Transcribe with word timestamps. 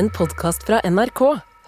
en 0.00 0.08
podkast 0.16 0.62
fra 0.64 0.78
NRK. 0.88 1.20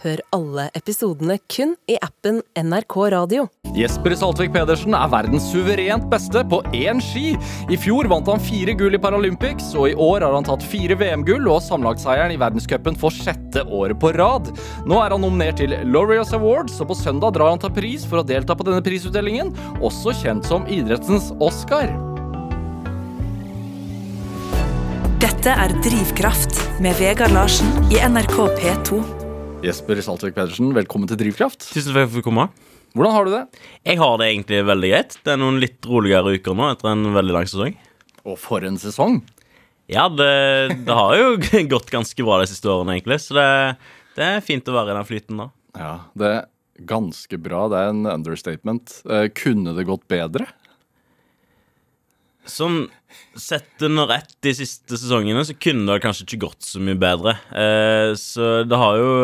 Hør 0.02 0.20
alle 0.32 0.64
episodene 0.78 1.34
kun 1.52 1.74
i 1.90 1.98
appen 2.00 2.38
NRK 2.56 2.94
Radio. 3.12 3.42
Jesper 3.76 4.14
Saltvik 4.16 4.54
Pedersen 4.54 4.96
er 4.96 5.10
verdens 5.12 5.50
suverent 5.52 6.06
beste 6.10 6.40
på 6.48 6.62
én 6.74 7.02
ski. 7.04 7.34
I 7.68 7.76
fjor 7.78 8.08
vant 8.10 8.30
han 8.32 8.40
fire 8.42 8.72
gull 8.78 8.96
i 8.96 9.00
Paralympics, 9.02 9.68
og 9.76 9.90
i 9.90 9.96
år 10.08 10.24
har 10.24 10.32
han 10.32 10.48
tatt 10.48 10.64
fire 10.64 10.96
VM-gull 10.98 11.44
og 11.52 11.60
sammenlagtseieren 11.66 12.32
i 12.32 12.40
verdenscupen 12.40 12.96
for 12.98 13.12
sjette 13.12 13.66
året 13.68 14.00
på 14.00 14.14
rad. 14.16 14.48
Nå 14.88 15.02
er 15.02 15.12
han 15.12 15.22
nominert 15.26 15.60
til 15.60 15.76
Laureus 15.92 16.32
Awards, 16.38 16.80
og 16.80 16.88
på 16.88 16.98
søndag 17.02 17.36
drar 17.36 17.52
han 17.52 17.60
til 17.60 17.74
pris 17.76 18.08
for 18.08 18.22
å 18.22 18.26
delta 18.32 18.56
på 18.56 18.66
denne 18.70 18.80
prisutdelingen, 18.86 19.52
også 19.84 20.16
kjent 20.24 20.48
som 20.48 20.64
idrettens 20.72 21.34
Oscar. 21.36 21.92
Dette 25.42 25.58
er 25.58 25.72
Drivkraft 25.82 26.52
med 26.78 26.94
Vegard 27.00 27.32
Larsen 27.34 27.66
i 27.90 27.96
NRK 27.98 28.36
P2. 28.60 28.98
Jesper 29.66 29.98
Saltvik 30.06 30.36
Pedersen, 30.36 30.68
velkommen 30.70 31.10
til 31.10 31.18
Drivkraft. 31.18 31.64
Tusen 31.66 31.96
takk 31.96 32.04
for 32.04 32.12
fikk 32.20 32.28
komme. 32.28 32.44
Hvordan 32.94 33.16
har 33.16 33.26
du 33.26 33.32
det? 33.32 33.40
Jeg 33.82 33.98
har 33.98 34.20
det 34.20 34.28
egentlig 34.28 34.60
veldig 34.68 34.92
greit. 34.92 35.16
Det 35.26 35.34
er 35.34 35.40
noen 35.42 35.58
litt 35.58 35.90
roligere 35.90 36.36
uker 36.38 36.54
nå 36.54 36.68
etter 36.68 36.92
en 36.92 37.10
veldig 37.18 37.34
lang 37.34 37.50
sesong. 37.50 37.74
Og 38.22 38.38
for 38.38 38.62
en 38.70 38.78
sesong. 38.78 39.18
Ja, 39.90 40.06
det, 40.14 40.30
det 40.86 41.00
har 41.00 41.18
jo 41.18 41.34
gått 41.74 41.90
ganske 41.90 42.28
bra 42.30 42.38
de 42.38 42.46
siste 42.52 42.70
årene, 42.70 43.00
egentlig. 43.00 43.18
Så 43.26 43.34
det, 43.34 43.50
det 44.14 44.28
er 44.36 44.46
fint 44.46 44.70
å 44.70 44.78
være 44.78 44.94
i 44.94 44.98
den 45.00 45.10
flyten 45.10 45.42
da. 45.42 45.50
Ja, 45.74 45.92
det 46.22 46.34
er 46.36 46.42
ganske 46.94 47.42
bra. 47.42 47.66
Det 47.66 47.82
er 47.82 47.90
en 47.96 48.06
understatement. 48.14 48.94
Eh, 49.10 49.26
kunne 49.42 49.74
det 49.74 49.90
gått 49.90 50.06
bedre? 50.06 50.46
Sånn 52.46 52.84
sett 53.38 53.82
under 53.84 54.10
ett 54.16 54.34
de 54.44 54.54
siste 54.56 54.98
sesongene, 54.98 55.44
så 55.46 55.56
kunne 55.56 55.88
det 55.88 56.02
kanskje 56.04 56.26
ikke 56.26 56.44
gått 56.46 56.66
så 56.66 56.82
mye 56.82 56.98
bedre. 56.98 57.36
Eh, 57.50 58.12
så 58.18 58.62
det 58.68 58.78
har 58.78 59.00
jo 59.00 59.14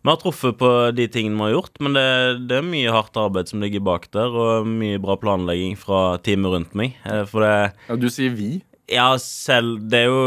Vi 0.00 0.08
har 0.08 0.16
truffet 0.16 0.56
på 0.56 0.68
de 0.96 1.04
tingene 1.12 1.36
vi 1.36 1.50
har 1.50 1.58
gjort, 1.58 1.74
men 1.84 1.92
det, 1.92 2.04
det, 2.48 2.56
er 2.56 2.64
mye 2.64 2.92
hardt 2.94 3.18
arbeid 3.20 3.50
som 3.50 3.60
ligger 3.60 3.82
bak 3.84 4.06
der, 4.16 4.32
og 4.32 4.64
mye 4.64 4.96
bra 4.96 5.18
planlegging 5.20 5.76
fra 5.76 6.16
teamet 6.24 6.54
rundt 6.54 6.72
meg. 6.72 6.96
Eh, 7.04 7.26
for 7.28 7.44
det 7.44 7.74
Ja, 7.88 7.98
Du 8.00 8.08
sier 8.08 8.32
vi? 8.32 8.62
Ja, 8.90 9.14
selv 9.22 9.84
Det 9.90 10.02
er 10.02 10.08
jo 10.10 10.22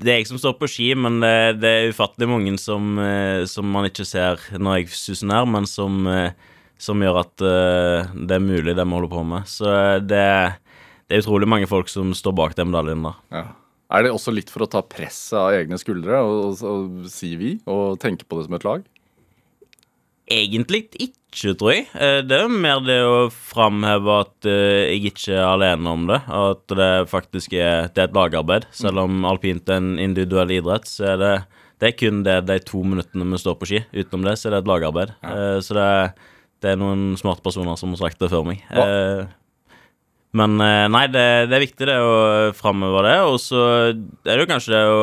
Det 0.00 0.12
er 0.12 0.20
jeg 0.20 0.30
som 0.30 0.40
står 0.40 0.54
på 0.60 0.68
ski, 0.70 0.92
men 0.96 1.18
det, 1.20 1.60
det 1.60 1.70
er 1.70 1.90
ufattelig 1.92 2.28
mange 2.30 2.54
som, 2.60 2.94
eh, 3.02 3.44
som, 3.50 3.66
man 3.68 3.88
ikke 3.88 4.06
ser 4.08 4.40
når 4.56 4.78
jeg 4.78 4.94
suser 4.96 5.28
ned, 5.28 5.50
men 5.52 5.66
som, 5.68 6.06
eh, 6.08 6.32
som 6.80 7.02
gjør 7.04 7.18
at 7.20 7.44
uh, 7.44 8.08
det 8.16 8.38
er 8.38 8.40
mulig, 8.40 8.72
det 8.72 8.86
vi 8.86 8.96
holder 8.96 9.12
på 9.12 9.24
med. 9.28 9.50
Så 9.50 9.68
det, 10.00 10.22
det 11.10 11.18
er 11.18 11.24
utrolig 11.24 11.48
mange 11.50 11.66
folk 11.66 11.90
som 11.90 12.12
står 12.14 12.36
bak 12.38 12.54
den 12.54 12.70
medaljen 12.70 13.02
der. 13.02 13.18
Ja. 13.34 13.44
Er 13.90 14.06
det 14.06 14.12
også 14.14 14.30
litt 14.30 14.50
for 14.52 14.62
å 14.62 14.70
ta 14.70 14.84
presset 14.86 15.34
av 15.34 15.50
egne 15.56 15.74
skuldre 15.80 16.20
og, 16.22 16.36
og, 16.46 16.60
og 16.62 17.08
si 17.10 17.32
vi, 17.34 17.56
og 17.66 17.98
tenke 17.98 18.22
på 18.22 18.38
det 18.38 18.46
som 18.46 18.54
et 18.54 18.66
lag? 18.68 18.84
Egentlig 20.30 20.84
ikke, 20.94 21.56
tror 21.58 21.72
jeg. 21.72 21.88
Det 22.30 22.36
er 22.36 22.52
mer 22.54 22.84
det 22.86 23.00
å 23.02 23.24
framheve 23.34 24.20
at 24.22 24.46
jeg 24.46 25.00
ikke 25.10 25.34
er 25.34 25.48
alene 25.48 25.90
om 25.90 26.06
det. 26.06 26.20
At 26.30 26.76
det 26.78 26.90
faktisk 27.10 27.56
er, 27.58 27.90
det 27.90 28.04
er 28.04 28.12
et 28.12 28.14
lagarbeid. 28.14 28.68
Selv 28.70 29.02
om 29.02 29.26
alpint 29.26 29.66
er 29.66 29.82
en 29.82 29.96
individuell 29.98 30.54
idrett, 30.60 30.86
så 30.86 31.16
er 31.16 31.18
det, 31.24 31.34
det 31.82 31.90
er 31.90 31.98
kun 31.98 32.22
det 32.26 32.38
de 32.46 32.60
to 32.62 32.84
minuttene 32.86 33.26
vi 33.26 33.42
står 33.42 33.58
på 33.58 33.72
ski. 33.72 33.82
Utenom 33.90 34.30
det 34.30 34.38
så 34.38 34.46
er 34.46 34.54
det 34.54 34.62
et 34.62 34.70
lagarbeid. 34.70 35.16
Ja. 35.26 35.58
Så 35.66 35.74
det, 35.74 35.90
det, 36.62 36.76
er 36.76 36.78
noen 36.78 37.18
smarte 37.18 37.42
personer 37.42 37.74
som 37.80 37.98
har 37.98 38.04
sagt 38.04 38.22
det 38.22 38.30
før 38.30 38.46
meg. 38.52 38.62
Hva? 38.70 38.86
Men 40.36 40.54
nei, 40.60 41.06
det, 41.10 41.24
det, 41.50 41.56
er 41.56 41.64
viktig 41.64 41.86
det 41.88 41.96
å 41.98 42.14
framheve 42.54 43.02
det. 43.02 43.16
Og 43.26 43.38
så 43.42 43.62
er 43.90 44.30
det 44.30 44.44
jo 44.44 44.50
kanskje 44.52 44.76
det 44.76 44.82
å 44.86 45.00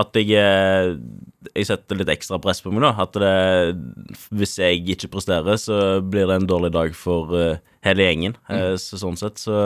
At 0.00 0.16
jeg 0.16 0.94
jeg 1.52 1.68
setter 1.68 1.98
litt 1.98 2.10
ekstra 2.12 2.38
press 2.42 2.62
på 2.64 2.72
meg, 2.72 2.84
da. 2.84 2.92
At 3.04 3.16
det, 3.18 4.16
hvis 4.32 4.56
jeg 4.60 4.82
ikke 4.94 5.10
presterer, 5.16 5.58
så 5.60 6.00
blir 6.00 6.28
det 6.30 6.38
en 6.40 6.48
dårlig 6.48 6.72
dag 6.74 6.96
for 6.96 7.32
uh, 7.34 7.60
hele 7.84 8.06
gjengen. 8.06 8.36
Mm. 8.48 8.78
så 8.80 9.00
sånn 9.00 9.18
sett 9.20 9.42
så, 9.42 9.56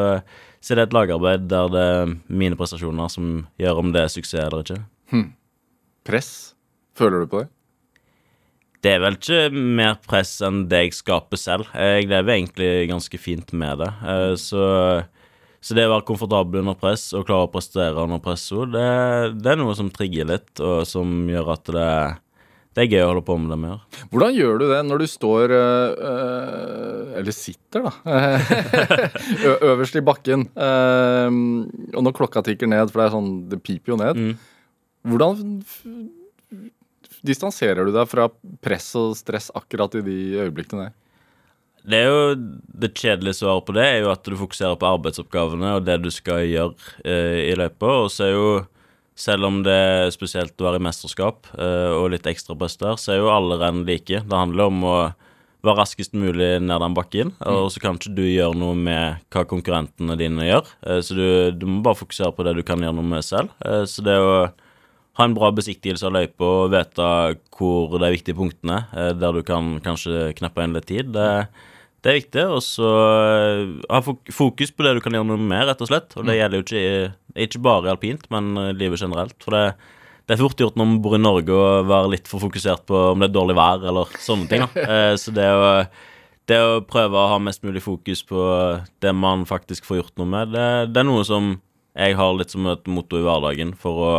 så 0.60 0.74
er 0.74 0.80
det 0.80 0.88
et 0.88 0.96
lagarbeid 0.96 1.48
der 1.50 1.70
det 1.72 1.84
er 1.92 2.14
mine 2.26 2.58
prestasjoner 2.58 3.12
som 3.12 3.44
gjør 3.60 3.82
om 3.82 3.92
det 3.94 4.06
er 4.06 4.12
suksess 4.12 4.46
eller 4.48 4.64
ikke. 4.64 4.80
Hmm. 5.12 5.28
Press? 6.06 6.32
Føler 6.96 7.22
du 7.22 7.30
på 7.30 7.44
det? 7.44 7.50
Det 8.86 8.92
er 8.94 9.00
vel 9.02 9.16
ikke 9.18 9.40
mer 9.50 9.96
press 10.06 10.36
enn 10.46 10.68
det 10.70 10.84
jeg 10.84 10.96
skaper 11.00 11.40
selv. 11.40 11.70
Jeg 11.74 12.06
lever 12.06 12.36
egentlig 12.36 12.70
ganske 12.92 13.18
fint 13.18 13.50
med 13.58 13.82
det. 13.82 13.90
så 14.38 14.62
så 15.66 15.74
det 15.74 15.88
å 15.88 15.96
være 15.96 16.06
komfortabel 16.06 16.60
under 16.60 16.76
press 16.78 17.08
og 17.16 17.24
klare 17.26 17.48
å 17.48 17.50
prestere 17.50 18.04
under 18.04 18.20
press 18.22 18.44
det, 18.70 18.86
det, 19.40 19.48
er 19.50 19.58
noe 19.58 19.74
som 19.74 19.88
trigger 19.90 20.28
litt, 20.28 20.52
og 20.62 20.84
som 20.86 21.24
gjør 21.26 21.48
at 21.56 21.70
det, 21.74 21.88
det 22.76 22.84
er 22.84 22.92
gøy 22.92 23.02
å 23.02 23.08
holde 23.08 23.24
på 23.26 23.34
med 23.40 23.50
det 23.50 23.58
mer. 23.64 23.80
Hvordan 24.12 24.36
gjør 24.36 24.60
du 24.60 24.66
det 24.70 24.78
når 24.86 25.02
du 25.02 25.06
står 25.10 25.54
øh, 25.56 27.16
Eller 27.18 27.34
sitter, 27.34 27.88
da. 27.88 28.20
øverst 29.72 29.98
i 29.98 30.04
bakken. 30.06 30.46
Øh, 30.54 31.40
og 31.96 32.06
når 32.06 32.14
klokka 32.20 32.44
tikker 32.46 32.70
ned, 32.70 32.92
for 32.92 33.02
det 33.02 33.08
er 33.08 33.16
sånn, 33.16 33.32
det 33.50 33.58
piper 33.66 33.96
jo 33.96 33.98
ned. 34.04 34.22
Mm. 34.22 34.36
Hvordan 35.10 35.42
distanserer 37.26 37.86
du 37.86 37.92
deg 37.94 38.06
fra 38.10 38.28
press 38.64 38.92
og 38.98 39.16
stress 39.18 39.50
akkurat 39.56 39.98
i 39.98 40.04
de 40.06 40.20
øyeblikkene 40.44 40.86
der? 40.86 40.94
Det 41.86 41.98
er 42.02 42.08
jo 42.10 42.22
det 42.82 42.94
kjedelige 42.98 43.38
svaret 43.38 43.66
på 43.66 43.74
det 43.76 43.84
er 43.86 44.00
jo 44.02 44.08
at 44.10 44.26
du 44.26 44.34
fokuserer 44.38 44.78
på 44.78 44.88
arbeidsoppgavene 44.90 45.76
og 45.76 45.84
det 45.86 46.00
du 46.02 46.08
skal 46.10 46.42
gjøre 46.42 46.74
eh, 47.06 47.44
i 47.52 47.52
løypa. 47.58 47.92
Og 48.02 48.10
så 48.10 48.26
er 48.26 48.32
jo, 48.34 48.48
selv 49.14 49.46
om 49.46 49.60
det 49.66 49.76
er 49.76 50.10
spesielt 50.14 50.58
å 50.58 50.66
være 50.66 50.80
i 50.80 50.86
mesterskap 50.88 51.46
eh, 51.54 51.92
og 51.94 52.10
litt 52.16 52.26
ekstra 52.26 52.58
press 52.58 52.74
der, 52.80 52.98
så 52.98 53.14
er 53.14 53.22
jo 53.22 53.30
alle 53.30 53.60
renn 53.62 53.84
like. 53.86 54.18
Det 54.26 54.42
handler 54.42 54.72
om 54.72 54.82
å 54.82 54.96
være 55.66 55.78
raskest 55.78 56.14
mulig 56.18 56.56
ned 56.62 56.82
den 56.82 56.94
bakken, 56.96 57.32
og 57.46 57.70
så 57.74 57.82
kan 57.82 57.98
ikke 57.98 58.14
du 58.14 58.24
gjøre 58.26 58.58
noe 58.58 58.76
med 58.78 59.22
hva 59.34 59.42
konkurrentene 59.48 60.18
dine 60.18 60.46
gjør. 60.46 60.74
Eh, 60.86 61.00
så 61.06 61.16
du, 61.16 61.26
du, 61.54 61.66
må 61.70 61.84
bare 61.86 62.02
fokusere 62.02 62.34
på 62.34 62.46
det 62.46 62.58
du 62.58 62.64
kan 62.66 62.82
gjøre 62.82 62.98
noe 62.98 63.14
med 63.14 63.26
selv. 63.26 63.54
Eh, 63.62 63.84
så 63.86 64.02
det 64.06 64.18
å 64.18 64.36
ha 65.16 65.24
en 65.24 65.36
bra 65.36 65.48
besiktigelse 65.54 66.06
av 66.08 66.14
løypa 66.16 66.48
og 66.48 66.74
vite 66.74 67.06
hvor 67.56 67.96
de 68.00 68.12
viktige 68.12 68.36
punktene, 68.36 68.82
eh, 68.92 69.14
der 69.16 69.38
du 69.38 69.42
kan 69.46 69.78
kanskje 69.84 70.30
kneppe 70.36 70.64
inn 70.64 70.76
litt 70.76 70.88
tid, 70.90 71.16
det 72.06 72.12
er 72.12 72.20
viktig. 72.20 72.46
Og 72.54 72.62
så 72.64 72.92
eh, 73.26 73.74
ha 73.90 74.00
fokus 74.04 74.72
på 74.72 74.86
det 74.86 74.96
du 74.96 75.02
kan 75.04 75.16
gjøre 75.16 75.28
noe 75.32 75.42
med, 75.42 75.66
rett 75.68 75.82
og 75.82 75.90
slett. 75.90 76.14
Og 76.14 76.24
det 76.24 76.34
mm. 76.34 76.38
gjelder 76.40 76.58
jo 76.58 76.66
ikke, 76.66 77.12
ikke 77.46 77.62
bare 77.66 77.92
alpint, 77.92 78.26
men 78.34 78.56
eh, 78.62 78.74
livet 78.78 79.02
generelt. 79.02 79.36
For 79.44 79.56
det, 79.56 79.64
det 80.26 80.36
er 80.36 80.42
fort 80.42 80.60
gjort 80.62 80.78
når 80.78 80.90
man 80.90 81.00
bor 81.04 81.16
i 81.18 81.22
Norge 81.22 81.56
å 81.56 81.84
være 81.86 82.12
litt 82.16 82.30
for 82.30 82.42
fokusert 82.42 82.86
på 82.88 83.02
om 83.12 83.22
det 83.22 83.30
er 83.30 83.36
dårlig 83.36 83.58
vær 83.58 83.86
eller 83.90 84.18
sånne 84.22 84.50
ting. 84.50 84.66
Da. 84.66 84.86
Eh, 84.96 85.12
så 85.20 85.34
det 85.34 85.46
å, 85.50 85.70
det 86.46 86.62
å 86.62 86.82
prøve 86.86 87.18
å 87.18 87.30
ha 87.34 87.38
mest 87.42 87.64
mulig 87.66 87.82
fokus 87.84 88.22
på 88.26 88.42
det 89.02 89.14
man 89.16 89.46
faktisk 89.48 89.88
får 89.88 90.02
gjort 90.02 90.20
noe 90.20 90.30
med, 90.36 90.54
det, 90.54 90.68
det 90.92 91.02
er 91.02 91.08
noe 91.08 91.24
som 91.26 91.56
jeg 91.96 92.16
har 92.18 92.34
litt 92.36 92.52
som 92.52 92.66
et 92.68 92.90
motto 92.92 93.18
i 93.18 93.24
hverdagen 93.24 93.72
for 93.80 94.02
å 94.04 94.14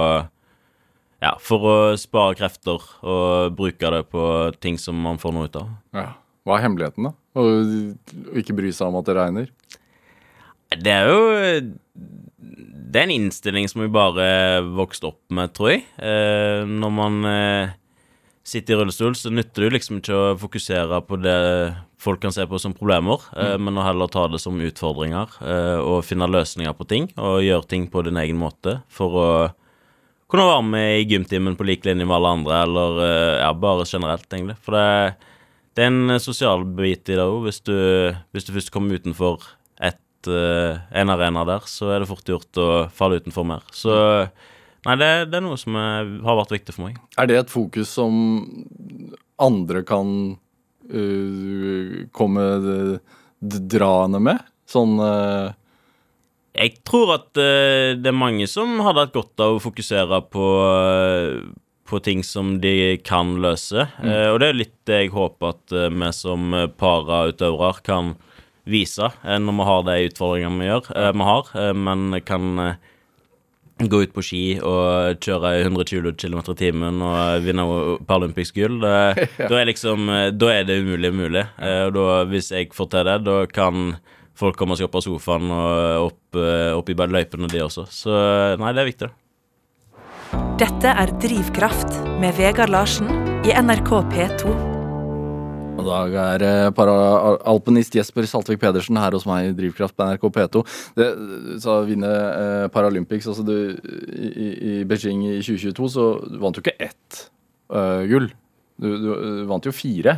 ja, 1.24 1.34
for 1.42 1.66
å 1.66 1.76
spare 1.98 2.38
krefter 2.38 2.84
og 3.02 3.58
bruke 3.58 3.92
det 3.94 4.04
på 4.12 4.24
ting 4.62 4.78
som 4.82 4.98
man 5.02 5.20
får 5.22 5.36
noe 5.36 5.50
ut 5.50 5.60
av. 5.60 5.76
Ja. 5.98 6.10
Hva 6.48 6.56
er 6.56 6.64
hemmeligheten, 6.64 7.10
da? 7.10 7.12
Å 7.36 8.40
ikke 8.40 8.56
bry 8.56 8.70
seg 8.72 8.88
om 8.88 9.02
at 9.02 9.10
det 9.10 9.18
regner? 9.18 9.50
Det 10.72 10.94
er 10.94 11.10
jo 11.12 11.20
Det 12.88 13.02
er 13.02 13.04
en 13.04 13.18
innstilling 13.18 13.68
som 13.68 13.84
vi 13.84 13.92
bare 13.92 14.64
vokste 14.64 15.10
opp 15.12 15.20
med, 15.34 15.52
tror 15.56 15.74
jeg. 15.74 15.84
Eh, 16.00 16.64
når 16.64 16.94
man 16.96 17.18
eh, 17.28 17.74
sitter 18.48 18.78
i 18.78 18.80
rullestol, 18.80 19.18
så 19.20 19.32
nytter 19.34 19.66
det 19.66 19.68
jo 19.68 19.76
liksom 19.76 20.00
ikke 20.00 20.16
å 20.16 20.38
fokusere 20.40 21.02
på 21.04 21.20
det 21.20 21.36
folk 22.00 22.22
kan 22.24 22.32
se 22.32 22.46
på 22.48 22.62
som 22.64 22.76
problemer, 22.78 23.28
eh, 23.36 23.58
mm. 23.58 23.68
men 23.68 23.82
å 23.82 23.84
heller 23.84 24.12
ta 24.14 24.24
det 24.32 24.40
som 24.40 24.56
utfordringer 24.56 25.36
og 25.84 26.06
finne 26.08 26.30
løsninger 26.32 26.78
på 26.80 26.88
ting, 26.88 27.10
og 27.20 27.44
gjøre 27.44 27.68
ting 27.68 27.90
på 27.92 28.06
din 28.08 28.22
egen 28.24 28.40
måte 28.40 28.80
for 28.88 29.20
å 29.20 29.30
kunne 30.28 30.50
være 30.50 30.68
med 30.68 30.92
i 31.00 31.08
gymtimen 31.08 31.56
på 31.56 31.66
lik 31.68 31.86
linje 31.88 32.06
med 32.06 32.18
alle 32.18 32.36
andre, 32.40 32.62
eller 32.66 33.02
eh, 33.06 33.34
ja, 33.42 33.52
bare 33.56 33.88
generelt, 33.88 34.28
egentlig. 34.28 34.58
For 34.64 34.76
det 34.76 34.88
det 35.78 35.86
er 35.86 35.92
en 35.94 36.10
eh, 36.16 36.22
sosial 36.22 36.66
bit 36.78 37.06
i 37.12 37.18
det 37.18 37.24
òg. 37.24 37.44
Hvis, 37.46 37.62
hvis, 38.34 38.48
du 38.48 38.54
først 38.56 38.74
kommer 38.74 38.98
utenfor 38.98 39.46
et, 39.78 40.26
uh, 40.26 40.82
en 40.90 41.14
arena 41.14 41.44
der, 41.46 41.68
så 41.70 41.92
er 41.94 42.02
det 42.02 42.10
fort 42.10 42.26
gjort 42.26 42.62
å 42.62 42.70
falle 42.98 43.20
utenfor 43.22 43.46
mer. 43.46 43.68
Så 43.70 43.94
nei, 44.88 44.98
det, 44.98 45.12
det 45.30 45.38
er 45.38 45.46
noe 45.46 45.60
som 45.62 45.78
er, 45.78 46.10
har 46.26 46.40
vært 46.42 46.56
viktig 46.56 46.74
for 46.74 46.88
meg. 46.88 46.98
Er 47.22 47.30
det 47.30 47.38
et 47.44 47.54
fokus 47.54 47.94
som 48.00 48.18
andre 49.38 49.86
kan 49.86 50.10
uh, 50.90 51.94
komme 52.18 52.50
draende 53.38 54.24
med? 54.32 54.52
Sånn 54.68 54.98
uh 54.98 55.54
jeg 56.58 56.82
tror 56.88 57.16
at 57.16 57.30
uh, 57.38 57.94
det 57.98 58.12
er 58.12 58.18
mange 58.18 58.50
som 58.50 58.80
hadde 58.86 59.06
hatt 59.06 59.16
godt 59.16 59.46
av 59.46 59.58
å 59.58 59.64
fokusere 59.64 60.22
på 60.34 60.52
uh, 60.66 61.48
på 61.88 62.00
ting 62.00 62.24
som 62.24 62.58
de 62.62 62.98
kan 62.98 63.38
løse. 63.42 63.88
Mm. 64.04 64.10
Eh, 64.12 64.28
og 64.32 64.42
det 64.42 64.50
er 64.50 64.60
litt 64.62 64.76
det 64.90 65.02
jeg 65.04 65.14
håper 65.16 65.56
at 65.56 65.76
eh, 65.76 65.90
vi 65.94 66.12
som 66.16 66.56
parautøvere 66.80 67.86
kan 67.86 68.16
vise 68.68 69.08
eh, 69.08 69.40
når 69.40 69.58
vi 69.60 69.68
har 69.70 69.88
de 69.88 69.98
utfordringene 70.10 70.62
vi, 70.62 70.70
gjør, 70.70 70.92
eh, 70.96 71.12
vi 71.16 71.28
har, 71.30 71.52
eh, 71.62 71.74
men 71.88 72.20
kan 72.28 72.64
eh, 72.64 72.82
gå 73.78 74.02
ut 74.04 74.14
på 74.16 74.26
ski 74.26 74.44
og 74.66 75.22
kjøre 75.24 75.54
120 75.62 76.18
km 76.18 76.40
i 76.42 76.58
timen 76.60 77.02
og 77.06 77.46
vinne 77.46 77.66
Paralympics 78.10 78.52
gull, 78.56 78.80
da, 78.84 79.14
da, 79.52 79.54
er 79.60 79.70
liksom, 79.72 80.12
da 80.36 80.54
er 80.54 80.68
det 80.68 80.82
umulig 80.84 81.14
mulig. 81.16 81.46
Eh, 81.62 81.86
og 81.88 81.96
da, 81.98 82.22
hvis 82.32 82.52
jeg 82.52 82.74
får 82.76 82.92
til 82.94 83.08
det, 83.12 83.20
da 83.30 83.42
kan 83.54 83.92
folk 84.38 84.58
kommer 84.60 84.78
seg 84.80 84.88
opp 84.88 85.00
av 85.00 85.06
sofaen 85.06 85.52
og 85.54 86.10
opp, 86.12 86.42
opp 86.78 86.92
i 86.94 86.98
løypene, 86.98 87.50
de 87.52 87.64
også. 87.66 87.88
Så 87.92 88.14
nei, 88.62 88.74
det 88.74 88.84
er 88.84 88.92
viktig. 88.92 89.10
Dette 90.58 90.90
er 90.90 91.12
Drivkraft 91.22 92.00
med 92.22 92.34
Vegard 92.40 92.72
Larsen 92.74 93.12
i 93.46 93.54
NRK 93.54 93.92
P2. 94.10 94.56
I 95.78 95.86
dag 95.86 96.16
er 96.18 96.44
eh, 96.46 96.70
paraalpinist 96.74 97.94
Jesper 97.96 98.26
Saltvik 98.26 98.60
Pedersen 98.64 98.98
her 98.98 99.14
hos 99.14 99.28
meg 99.30 99.52
i 99.52 99.54
Drivkraft 99.60 99.94
på 99.94 100.08
NRK 100.08 100.26
P2. 100.34 100.64
Det 100.98 101.08
sa 101.62 101.78
vinne 101.86 102.10
eh, 102.10 102.66
Paralympics. 102.74 103.30
Altså 103.30 103.46
du, 103.46 103.54
i, 104.18 104.50
i, 104.58 104.74
Beijing 104.90 105.22
i 105.30 105.38
2022 105.46 105.92
så 105.94 106.08
vant 106.42 106.58
du 106.58 106.64
ikke 106.64 106.76
ett 106.90 107.22
uh, 107.70 108.02
gull. 108.10 108.32
Du, 108.82 108.90
du, 108.90 109.08
du, 109.14 109.46
vant 109.50 109.70
jo 109.70 109.76
fire. 109.76 110.18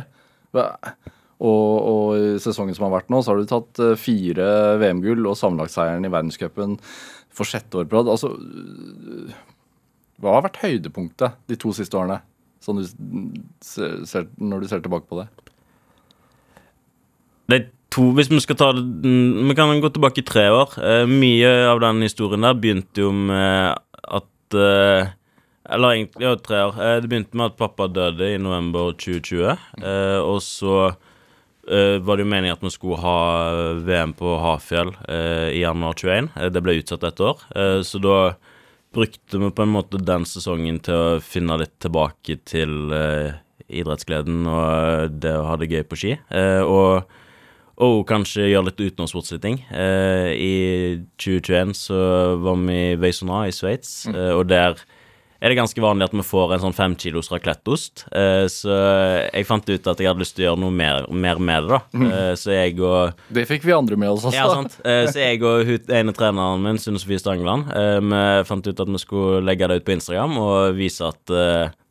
Og, 1.40 1.70
og, 1.90 2.08
i 2.20 2.40
sesongen 2.42 2.76
som 2.76 2.84
har 2.88 2.98
vært 2.98 3.12
nå, 3.12 3.22
så 3.24 3.32
har 3.32 3.40
du 3.40 3.48
tatt 3.48 3.80
fire 3.96 4.48
VM-gull 4.82 5.24
og 5.24 5.38
sammenlagtseieren 5.40 6.04
i 6.04 6.12
verdenscupen 6.12 6.76
for 7.32 7.48
sjette 7.48 7.80
år 7.80 7.88
på 7.88 7.96
rad. 7.96 8.10
Altså, 8.12 8.34
hva 10.20 10.36
har 10.36 10.44
vært 10.48 10.60
høydepunktet 10.64 11.38
de 11.48 11.56
to 11.60 11.72
siste 11.76 11.96
årene? 11.96 12.20
Sånn 12.60 12.82
du 12.82 12.88
ser, 13.64 14.26
når 14.36 14.64
du 14.64 14.68
ser 14.68 14.82
tilbake 14.84 15.08
på 15.08 15.22
det? 15.22 15.28
Det 17.48 17.56
er 17.56 17.68
to, 17.90 18.10
Hvis 18.14 18.28
vi 18.30 18.40
skal 18.44 18.58
ta 18.60 18.68
det 18.76 18.84
Vi 18.84 19.56
kan 19.58 19.80
gå 19.80 19.90
tilbake 19.90 20.20
i 20.20 20.26
tre 20.26 20.44
år. 20.52 20.76
Uh, 20.76 21.08
mye 21.08 21.48
av 21.70 21.80
den 21.82 22.04
historien 22.04 22.44
der 22.44 22.58
begynte 22.58 23.06
jo 23.06 23.14
med 23.16 23.80
at 24.04 24.58
Eller 25.70 25.94
egentlig 25.94 26.26
ja, 26.26 26.34
tre 26.36 26.60
år. 26.68 26.78
Det 27.00 27.08
begynte 27.08 27.38
med 27.38 27.52
at 27.52 27.58
pappa 27.58 27.88
døde 27.88 28.34
i 28.34 28.38
november 28.42 28.92
2020. 28.92 29.56
og 30.26 30.40
så 30.42 30.90
var 31.70 32.18
det 32.18 32.24
jo 32.24 32.30
meningen 32.30 32.56
at 32.56 32.64
vi 32.64 32.72
skulle 32.74 32.98
ha 32.98 33.18
VM 33.86 34.12
på 34.18 34.32
Hafjell 34.42 34.90
i 35.54 35.60
januar 35.60 35.94
21. 35.94 36.30
det 36.50 36.62
ble 36.64 36.74
utsatt 36.80 37.06
et 37.06 37.22
år. 37.22 37.44
så 37.86 38.00
da 38.02 38.16
brukte 38.90 39.38
vi 39.38 39.52
på 39.54 39.62
en 39.62 39.72
måte 39.76 40.00
den 40.02 40.26
sesongen 40.26 40.80
til 40.82 40.98
å 40.98 41.22
finne 41.22 41.60
litt 41.62 41.76
tilbake 41.78 42.40
til 42.42 42.90
idrettsgleden 43.70 44.50
og 44.50 45.18
det 45.22 45.36
å 45.38 45.46
ha 45.46 45.54
det 45.60 45.70
gøy 45.70 45.84
på 45.86 46.00
ski. 46.02 46.16
og 46.66 47.06
og 47.80 48.02
kanskje 48.08 48.50
gjøre 48.50 48.68
litt 48.68 48.82
utenomsportslige 48.82 49.42
ting. 49.44 49.60
Eh, 49.72 50.30
I 50.36 50.54
2021 51.20 51.76
så 51.78 52.00
var 52.42 52.58
vi 52.60 52.78
i 52.90 52.96
Veisona 53.00 53.46
i 53.48 53.54
Sveits, 53.56 54.04
mm. 54.08 54.16
eh, 54.16 54.32
og 54.36 54.48
der 54.50 54.82
er 55.40 55.52
det 55.52 55.56
ganske 55.56 55.80
vanlig 55.80 56.08
at 56.08 56.14
vi 56.14 56.24
får 56.26 56.54
en 56.54 56.62
sånn 56.66 56.76
fem 56.76 56.94
kilos 57.00 57.30
racletteost. 57.32 58.04
Eh, 58.12 58.44
så 58.52 58.76
jeg 59.30 59.48
fant 59.48 59.64
ut 59.64 59.90
at 59.92 60.02
jeg 60.02 60.10
hadde 60.10 60.20
lyst 60.20 60.36
til 60.36 60.44
å 60.44 60.48
gjøre 60.50 60.62
noe 60.66 60.74
mer, 60.76 61.08
mer 61.08 61.40
med 61.40 61.64
det, 61.64 61.72
da. 61.72 61.80
Mm. 61.96 62.08
Eh, 62.10 62.32
så 62.40 62.52
jeg 62.54 62.76
og 62.84 63.22
Det 63.32 63.46
fikk 63.48 63.64
vi 63.64 63.76
andre 63.76 63.96
med 64.00 64.12
oss 64.12 64.26
også. 64.28 64.36
Ja, 64.36 64.48
sant. 64.52 64.76
Eh, 64.84 65.06
så 65.08 65.22
jeg 65.22 65.40
og 65.40 65.64
hun 65.68 65.94
ene 65.96 66.14
treneren 66.16 66.64
min, 66.64 66.80
Sunne 66.82 67.00
Sofie 67.00 67.20
Stangeland, 67.22 67.72
eh, 67.72 67.98
vi 68.04 68.22
fant 68.48 68.68
ut 68.68 68.84
at 68.84 68.92
vi 68.92 69.00
skulle 69.00 69.40
legge 69.46 69.70
det 69.70 69.80
ut 69.80 69.88
på 69.88 69.96
Instagram 69.96 70.36
og 70.40 70.76
vise 70.76 71.08
at 71.08 71.24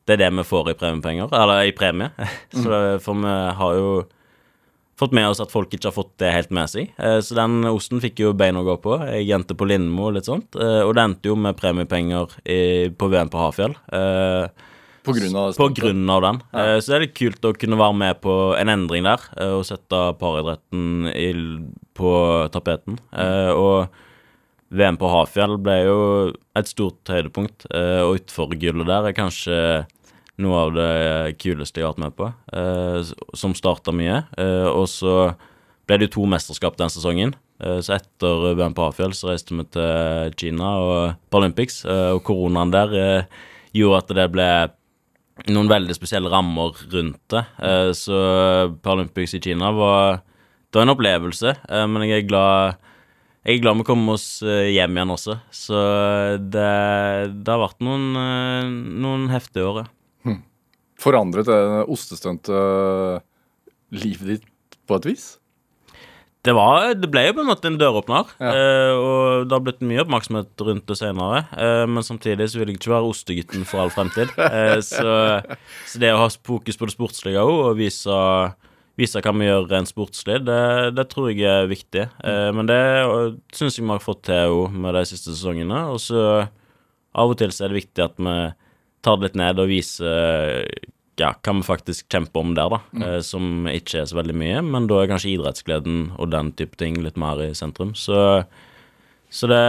det 0.10 0.16
er 0.16 0.24
det 0.24 0.30
vi 0.38 0.46
får 0.46 0.72
i 0.72 0.78
premiepenger. 0.78 1.34
Eller 1.34 1.66
i 1.70 1.76
premie. 1.76 2.14
så, 2.54 2.70
mm. 2.70 3.04
for 3.06 3.18
vi 3.18 3.36
har 3.60 3.82
jo 3.82 3.92
fått 5.00 5.16
med 5.16 5.30
oss 5.30 5.42
at 5.44 5.52
folk 5.52 5.72
ikke 5.74 5.90
har 5.90 5.96
fått 5.96 6.16
det 6.22 6.32
helt 6.34 6.52
med 6.56 6.72
seg. 6.72 6.90
Eh, 7.00 7.20
så 7.24 7.38
den 7.38 7.62
osten 7.70 8.02
fikk 8.04 8.24
jo 8.24 8.34
bein 8.38 8.60
å 8.60 8.66
gå 8.68 8.76
på. 8.84 8.98
Jeg 9.08 9.32
endte 9.36 9.58
på 9.58 9.68
Lindmo 9.70 10.10
og 10.10 10.18
litt 10.18 10.28
sånt. 10.28 10.58
Eh, 10.60 10.82
og 10.84 10.96
det 10.98 11.06
endte 11.06 11.32
jo 11.32 11.38
med 11.40 11.58
premiepenger 11.60 12.36
på 13.00 13.12
VM 13.14 13.32
på 13.32 13.40
Hafjell. 13.40 13.78
Eh, 13.96 14.68
på 15.08 15.16
grunn 15.16 15.38
av, 15.40 15.56
på 15.56 15.70
grunn 15.78 16.04
av 16.12 16.26
den. 16.26 16.42
Ja. 16.52 16.76
Så 16.82 16.92
det 16.92 16.98
er 16.98 17.06
litt 17.06 17.16
kult 17.18 17.48
å 17.48 17.56
kunne 17.56 17.80
være 17.80 17.98
med 18.02 18.20
på 18.22 18.36
en 18.60 18.70
endring 18.70 19.08
der, 19.08 19.24
og 19.56 19.64
sette 19.66 20.02
paridretten 20.20 21.08
på 21.98 22.12
tapeten. 22.54 23.00
Og 23.56 23.88
VM 24.76 25.00
på 25.00 25.10
Hafjell 25.10 25.56
ble 25.64 25.78
jo 25.88 26.02
et 26.60 26.70
stort 26.70 27.10
høydepunkt, 27.10 27.66
og 27.72 28.20
utfor 28.20 28.54
gullet 28.60 28.92
der 28.92 29.08
er 29.10 29.18
kanskje 29.18 29.58
noe 30.40 30.64
av 30.66 30.74
det 30.76 31.38
kuleste 31.42 31.82
jeg 31.82 31.88
har 31.88 31.94
vært 31.96 32.06
med 32.06 32.16
på, 32.18 32.32
eh, 32.56 33.14
som 33.38 33.56
starta 33.58 33.94
mye. 33.96 34.24
Eh, 34.40 34.68
og 34.70 34.88
så 34.92 35.36
ble 35.90 36.00
det 36.00 36.10
jo 36.10 36.16
to 36.20 36.26
mesterskap 36.30 36.78
den 36.80 36.92
sesongen. 36.94 37.36
Eh, 37.60 37.80
så 37.84 37.98
etter 37.98 38.56
VM 38.56 38.76
på 38.76 38.88
Hafjell 38.88 39.16
så 39.18 39.32
reiste 39.32 39.56
vi 39.58 39.66
til 39.74 40.36
Kina 40.40 40.74
og 40.80 41.16
Paralympics, 41.34 41.84
eh, 41.86 42.12
og 42.16 42.24
koronaen 42.28 42.74
der 42.76 42.96
eh, 42.96 43.40
gjorde 43.76 44.04
at 44.04 44.16
det 44.16 44.28
ble 44.34 44.50
noen 45.50 45.72
veldig 45.72 45.96
spesielle 45.96 46.32
rammer 46.32 46.76
rundt 46.92 47.22
det. 47.32 47.46
Eh, 47.64 47.92
så 47.98 48.20
Paralympics 48.84 49.36
i 49.36 49.44
Kina 49.44 49.74
var, 49.76 50.22
det 50.70 50.80
var 50.80 50.88
en 50.88 50.96
opplevelse, 50.96 51.56
men 51.90 52.08
jeg 52.08 52.24
er 52.24 52.30
glad 52.30 52.86
jeg 53.48 53.56
er 53.56 53.62
glad 53.64 53.80
vi 53.80 53.86
kommer 53.88 54.18
oss 54.18 54.44
hjem 54.44 54.98
igjen 54.98 55.14
også. 55.14 55.38
Så 55.56 55.78
det, 56.54 56.66
det 57.40 57.50
har 57.50 57.62
vært 57.64 57.80
noen, 57.82 58.12
noen 59.00 59.30
heftige 59.32 59.64
år, 59.66 59.80
ja. 59.80 59.88
Forandret 61.00 61.48
det 61.48 61.60
ostestuntet 61.88 63.24
livet 63.96 64.34
ditt 64.34 64.80
på 64.90 64.98
et 65.00 65.08
vis? 65.12 65.30
Det, 66.40 66.54
var, 66.56 66.94
det 66.96 67.10
ble 67.12 67.26
jo 67.26 67.34
på 67.36 67.44
en 67.44 67.50
måte 67.50 67.68
en 67.68 67.78
døråpner, 67.78 68.30
ja. 68.40 68.52
eh, 68.56 68.94
og 68.96 69.50
det 69.50 69.58
har 69.58 69.64
blitt 69.66 69.82
mye 69.84 70.06
oppmerksomhet 70.06 70.64
rundt 70.64 70.86
det 70.88 70.96
senere. 70.96 71.42
Eh, 71.52 71.84
men 71.92 72.06
samtidig 72.06 72.48
så 72.48 72.62
vil 72.62 72.72
jeg 72.72 72.80
ikke 72.80 72.94
være 72.94 73.10
ostegutten 73.12 73.68
for 73.68 73.84
all 73.84 73.92
fremtid. 73.94 74.32
Eh, 74.50 74.80
så, 74.84 75.12
så, 75.86 76.00
det 76.02 76.14
å 76.14 76.22
ha 76.24 76.30
fokus 76.32 76.80
på 76.80 76.88
det 76.88 76.96
sportslige 76.96 77.44
òg, 77.44 77.52
og 77.68 77.76
vise, 77.78 78.16
vise 79.00 79.22
hva 79.22 79.34
vi 79.36 79.50
gjør 79.50 79.68
rent 79.70 79.92
sportslig, 79.92 80.40
det, 80.48 80.64
det, 80.96 81.06
tror 81.12 81.28
jeg 81.34 81.44
er 81.44 81.70
viktig. 81.70 82.08
Eh, 82.08 82.48
men 82.56 82.72
det 82.72 82.80
syns 83.56 83.78
jeg 83.78 83.84
vi 83.84 83.92
har 83.92 84.04
fått 84.04 84.24
til 84.32 84.56
òg 84.56 84.80
med 84.80 84.96
de 84.96 85.04
siste 85.12 85.36
sesongene. 85.36 85.84
Og 85.92 86.00
så 86.08 86.24
av 87.20 87.36
og 87.36 87.38
til 87.42 87.52
så 87.52 87.68
er 87.68 87.74
det 87.74 87.82
viktig 87.82 88.06
at 88.06 88.16
vi 88.16 88.40
tar 89.06 89.20
det 89.20 89.30
litt 89.30 89.38
ned 89.40 89.62
og 89.62 89.70
viser 89.72 90.66
ja, 91.20 91.34
hva 91.36 91.54
vi 91.58 91.66
faktisk 91.68 92.08
kjemper 92.12 92.44
om 92.44 92.56
der, 92.58 92.72
da. 92.72 92.80
Mm. 92.96 93.04
Eh, 93.06 93.20
som 93.26 93.70
ikke 93.72 94.02
er 94.02 94.10
så 94.10 94.20
veldig 94.20 94.36
mye, 94.40 94.64
men 94.66 94.88
da 94.90 95.02
er 95.02 95.12
kanskje 95.12 95.34
idrettsgleden 95.36 96.14
og 96.18 96.32
den 96.34 96.54
type 96.60 96.80
ting 96.80 97.00
litt 97.04 97.20
mer 97.20 97.42
i 97.44 97.52
sentrum. 97.58 97.94
Så, 97.98 98.44
så 99.34 99.50
det 99.52 99.64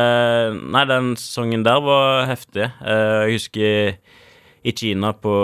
Nei, 0.61 0.85
den 0.91 1.15
sesongen 1.19 1.67
der 1.67 1.83
var 1.85 2.29
heftig. 2.31 2.71
Eh, 2.81 3.17
jeg 3.27 3.41
husker 3.41 3.99
i 4.61 4.77
Kina 4.77 5.15
på 5.17 5.35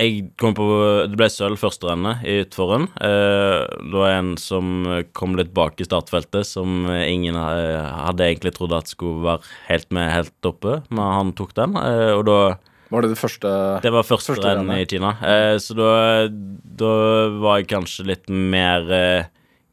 jeg 0.00 0.30
kom 0.40 0.54
på 0.56 0.64
Det 1.10 1.18
ble 1.18 1.28
sølv 1.32 1.60
første 1.60 1.88
rennet 1.88 2.24
i 2.24 2.40
utforen. 2.44 2.88
Eh, 3.00 3.66
det 3.84 3.94
var 3.94 4.16
en 4.16 4.32
som 4.40 4.88
kom 5.16 5.36
litt 5.38 5.52
bak 5.56 5.80
i 5.80 5.86
startfeltet, 5.88 6.48
som 6.48 6.88
ingen 6.90 7.36
hadde 7.36 8.26
egentlig 8.26 8.54
trodd 8.56 8.74
at 8.76 8.90
skulle 8.90 9.24
være 9.26 9.54
helt 9.68 9.90
med 9.94 10.10
helt 10.14 10.50
oppe, 10.50 10.80
men 10.88 11.14
han 11.18 11.32
tok 11.38 11.54
den, 11.58 11.78
eh, 11.80 12.10
og 12.16 12.26
da 12.28 12.40
var 12.90 13.04
det 13.04 13.12
det 13.12 13.20
første 13.20 13.50
Det 13.84 13.92
var 13.94 14.06
første, 14.06 14.34
første 14.34 14.54
renn 14.58 14.70
i 14.74 14.86
Kina. 14.90 15.14
Eh, 15.22 15.56
så 15.62 15.76
da, 15.78 15.90
da, 16.82 16.94
var 17.38 17.60
jeg 17.60 17.70
kanskje 17.70 18.06
litt 18.08 18.30
mer 18.30 18.88
eh, 18.94 19.28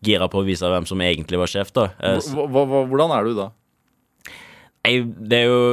gira 0.05 0.29
på 0.29 0.43
å 0.43 0.45
vise 0.45 0.69
hvem 0.69 0.85
som 0.85 1.01
egentlig 1.01 1.39
var 1.41 1.49
sjef, 1.49 1.73
da. 1.73 1.89
Eh, 1.97 2.19
hvordan 2.21 3.15
er 3.15 3.25
du 3.25 3.39
da? 3.39 3.47
Jeg, 4.85 5.07
det 5.17 5.39
er 5.41 5.49
jo 5.49 5.63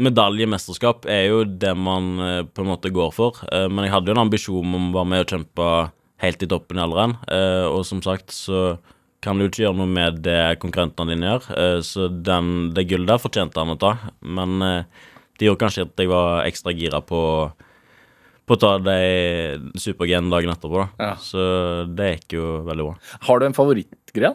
medaljemesterskap 0.00 1.06
er 1.10 1.26
jo 1.28 1.42
det 1.44 1.72
man 1.76 2.14
eh, 2.22 2.40
på 2.46 2.64
en 2.64 2.70
måte 2.72 2.92
går 2.92 3.12
for. 3.14 3.42
Eh, 3.52 3.68
men 3.68 3.86
jeg 3.86 3.94
hadde 3.94 4.10
jo 4.10 4.16
en 4.16 4.24
ambisjon 4.24 4.76
om 4.78 4.90
å 4.90 4.96
være 5.00 5.10
med 5.12 5.24
og 5.24 5.34
kjempe 5.34 5.68
helt 6.22 6.44
i 6.44 6.48
toppen 6.50 6.80
i 6.80 6.84
alderen. 6.84 7.16
Eh, 7.26 7.66
og 7.68 7.84
som 7.88 8.02
sagt 8.04 8.34
så 8.34 8.76
kan 9.22 9.38
du 9.38 9.46
ikke 9.46 9.66
gjøre 9.66 9.78
noe 9.78 9.90
med 9.90 10.22
det 10.24 10.58
konkurrentene 10.62 11.14
dine 11.14 11.28
gjør. 11.28 11.44
Så 11.86 12.08
den, 12.10 12.72
det 12.74 12.88
gullet 12.90 13.06
der 13.06 13.20
fortjente 13.22 13.60
han 13.60 13.70
å 13.70 13.76
ta. 13.78 13.92
Men 14.18 14.56
det 14.58 15.46
gjorde 15.46 15.60
kanskje 15.60 15.84
at 15.86 16.02
jeg 16.02 16.10
var 16.10 16.42
ekstra 16.42 16.74
gira 16.74 16.98
på, 17.06 17.20
på 18.42 18.56
å 18.56 18.58
ta 18.58 18.72
det 18.82 18.96
supergen 19.78 20.26
dagen 20.32 20.50
etterpå. 20.50 20.74
da. 20.74 20.88
Ja. 20.98 21.12
Så 21.22 21.44
det 21.94 22.08
gikk 22.16 22.34
jo 22.40 22.48
veldig 22.66 22.88
bra. 22.88 22.96
Har 23.28 23.38
du 23.38 23.46
en 23.46 23.54
favorittgren? 23.54 24.34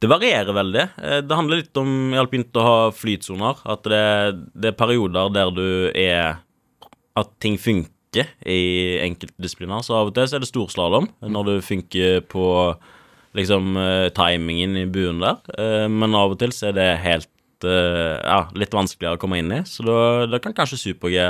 Det 0.00 0.08
varierer 0.08 0.56
veldig. 0.56 0.84
Eh, 0.96 1.18
det 1.24 1.36
handler 1.36 1.60
litt 1.60 1.80
om 1.80 2.14
i 2.14 2.20
alpint 2.20 2.56
å 2.56 2.64
ha 2.64 2.78
flytsoner. 2.96 3.60
At 3.68 3.84
det, 3.84 4.04
det, 4.54 4.72
er 4.72 4.78
perioder 4.78 5.32
der 5.34 5.52
du 5.52 5.66
er 5.92 6.40
At 7.18 7.34
ting 7.42 7.58
funker 7.60 8.30
i 8.48 8.98
enkelte 9.04 9.36
disipliner. 9.42 9.84
Så 9.84 9.98
av 9.98 10.08
og 10.08 10.16
til 10.16 10.26
så 10.26 10.38
er 10.38 10.42
det 10.42 10.50
storslalåm 10.50 11.10
når 11.20 11.50
du 11.50 11.54
funker 11.62 12.24
på 12.32 12.46
liksom 13.36 13.76
eh, 13.78 14.08
timingen 14.16 14.78
i 14.80 14.88
buen 14.90 15.20
der. 15.22 15.42
Eh, 15.60 15.86
men 15.92 16.16
av 16.16 16.32
og 16.32 16.40
til 16.40 16.54
så 16.56 16.70
er 16.70 16.78
det 16.80 16.90
helt 17.04 17.30
ja, 17.60 18.46
litt 18.56 18.72
vanskeligere 18.72 19.18
å 19.18 19.20
komme 19.20 19.36
inn 19.36 19.50
i. 19.52 19.58
Så 19.68 19.84
da, 19.84 20.24
da 20.32 20.38
kan 20.40 20.54
kanskje 20.56 20.78
super-G 20.80 21.26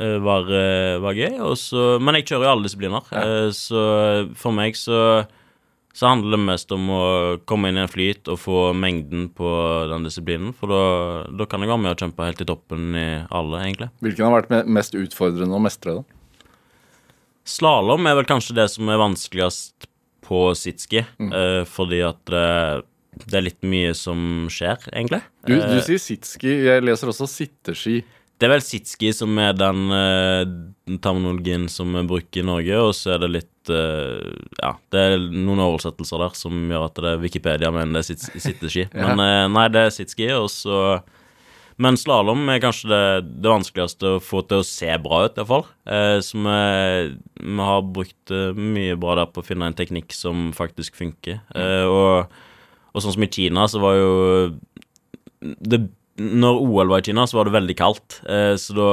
være, 0.00 0.60
være, 1.04 1.12
gøy. 1.12 1.34
Også, 1.44 1.82
men 2.00 2.16
jeg 2.16 2.30
kjører 2.30 2.46
jo 2.46 2.52
alle 2.54 2.64
disipliner. 2.64 3.10
Ja. 3.12 3.50
Så 3.52 3.82
for 4.40 4.56
meg 4.56 4.80
så 4.80 5.26
så 5.96 6.10
handler 6.10 6.36
det 6.36 6.44
mest 6.44 6.72
om 6.76 6.90
å 6.92 7.02
komme 7.48 7.70
inn 7.72 7.78
i 7.80 7.84
en 7.86 7.88
flyt 7.88 8.28
og 8.28 8.36
få 8.42 8.58
mengden 8.76 9.30
på 9.32 9.48
den 9.88 10.04
disiplinen. 10.04 10.50
For 10.52 10.68
da, 10.68 10.80
da 11.32 11.46
kan 11.48 11.64
jeg 11.64 11.70
være 11.72 11.80
med 11.86 11.94
og 11.94 12.02
kjempe 12.04 12.26
helt 12.28 12.42
i 12.44 12.48
toppen 12.50 12.90
i 13.00 13.06
alle, 13.32 13.62
egentlig. 13.64 13.88
Hvilken 14.04 14.26
har 14.28 14.34
vært 14.42 14.68
mest 14.76 14.98
utfordrende 15.00 15.56
å 15.56 15.62
mestre, 15.64 15.94
da? 16.02 16.04
Slalåm 17.46 18.08
er 18.10 18.16
vel 18.18 18.26
kanskje 18.28 18.56
det 18.58 18.66
som 18.72 18.88
er 18.90 18.98
vanskeligst 19.00 19.86
på 20.26 20.40
sitski, 20.58 21.04
Mm. 21.22 21.32
eh, 21.32 21.64
fordi 21.64 22.00
at 22.02 22.18
det, 22.26 22.84
det 23.30 23.34
er 23.38 23.46
litt 23.46 23.62
mye 23.62 23.94
som 23.94 24.48
skjer, 24.50 24.76
egentlig. 24.92 25.22
Du, 25.46 25.54
du 25.54 25.76
Eh, 25.78 25.82
sier 25.86 26.02
sitski, 26.02 26.64
jeg 26.66 26.82
leser 26.82 27.08
også 27.12 27.28
sitteski. 27.30 28.02
Det 28.36 28.44
er 28.48 28.52
vel 28.52 28.60
sitski 28.66 29.14
som 29.14 29.38
er 29.38 29.52
den, 29.54 29.86
eh, 29.94 30.44
terminologien 30.98 31.68
som 31.70 31.94
vi 31.94 32.02
bruker 32.02 32.42
i 32.42 32.44
Norge, 32.44 32.76
og 32.82 32.92
så 32.98 33.14
er 33.14 33.18
det 33.24 33.30
litt 33.30 33.52
eh, 33.72 34.32
Ja, 34.60 34.72
det 34.94 35.02
er 35.02 35.26
noen 35.32 35.62
oversettelser 35.64 36.22
der 36.22 36.38
som 36.38 36.56
gjør 36.70 36.86
at 36.88 36.98
det 37.02 37.12
er 37.12 37.22
Wikipedia 37.22 37.70
mener 37.74 37.98
det 37.98 38.04
er 38.04 38.40
sitteski. 38.40 38.86
ja. 38.90 39.12
Men 39.12 39.22
eh, 39.24 39.44
nei, 39.52 39.68
det 39.72 39.84
er 39.86 39.94
sitski, 39.94 40.30
og 40.36 40.48
så 40.52 41.02
Men 41.76 41.98
slalåm 42.00 42.46
er 42.48 42.62
kanskje 42.62 42.88
det, 42.88 43.00
det 43.44 43.52
vanskeligste 43.52 44.14
å 44.16 44.20
få 44.24 44.40
til 44.48 44.62
å 44.62 44.64
se 44.64 44.88
bra 45.04 45.26
ut, 45.26 45.36
iallfall. 45.36 45.66
Eh, 45.84 46.16
så 46.24 46.40
vi, 46.40 47.16
vi 47.42 47.66
har 47.68 47.82
brukt 47.84 48.32
eh, 48.32 48.56
mye 48.56 48.96
bra 48.96 49.18
der 49.20 49.28
på 49.28 49.42
å 49.42 49.46
finne 49.46 49.68
en 49.68 49.76
teknikk 49.76 50.16
som 50.16 50.54
faktisk 50.56 50.96
funker. 50.96 51.42
Eh, 51.52 51.84
og, 51.84 52.32
og 52.94 53.04
sånn 53.04 53.18
som 53.18 53.26
i 53.26 53.28
Kina, 53.28 53.66
så 53.68 53.82
var 53.84 53.98
jo 53.98 54.14
det, 55.44 55.82
når 56.16 56.60
OL 56.64 56.90
var 56.90 57.02
i 57.02 57.06
Kina, 57.08 57.26
så 57.28 57.38
var 57.38 57.48
det 57.48 57.54
veldig 57.56 57.76
kaldt, 57.78 58.20
eh, 58.28 58.54
så 58.60 58.76
da, 58.76 58.86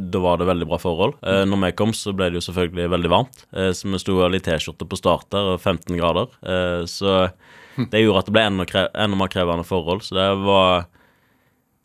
da 0.00 0.22
var 0.22 0.40
det 0.40 0.48
veldig 0.48 0.68
bra 0.70 0.78
forhold. 0.80 1.18
Eh, 1.22 1.42
når 1.48 1.64
vi 1.66 1.72
kom, 1.78 1.92
så 1.96 2.14
ble 2.16 2.30
det 2.30 2.40
jo 2.40 2.46
selvfølgelig 2.48 2.92
veldig 2.94 3.10
varmt, 3.12 3.44
eh, 3.52 3.72
så 3.76 3.90
vi 3.90 4.00
sto 4.00 4.16
i 4.24 4.42
T-skjorte 4.46 4.88
på 4.88 4.98
start 5.00 5.28
der, 5.34 5.54
og 5.54 5.60
15 5.60 5.98
grader. 5.98 6.32
Eh, 6.40 6.86
så 6.90 7.18
det 7.90 8.02
gjorde 8.02 8.24
at 8.24 8.30
det 8.30 8.36
ble 8.36 8.46
enda, 8.48 8.86
enda 8.94 9.20
mer 9.20 9.32
krevende 9.32 9.66
forhold, 9.68 10.06
så 10.06 10.16
det 10.16 10.30
var 10.46 10.88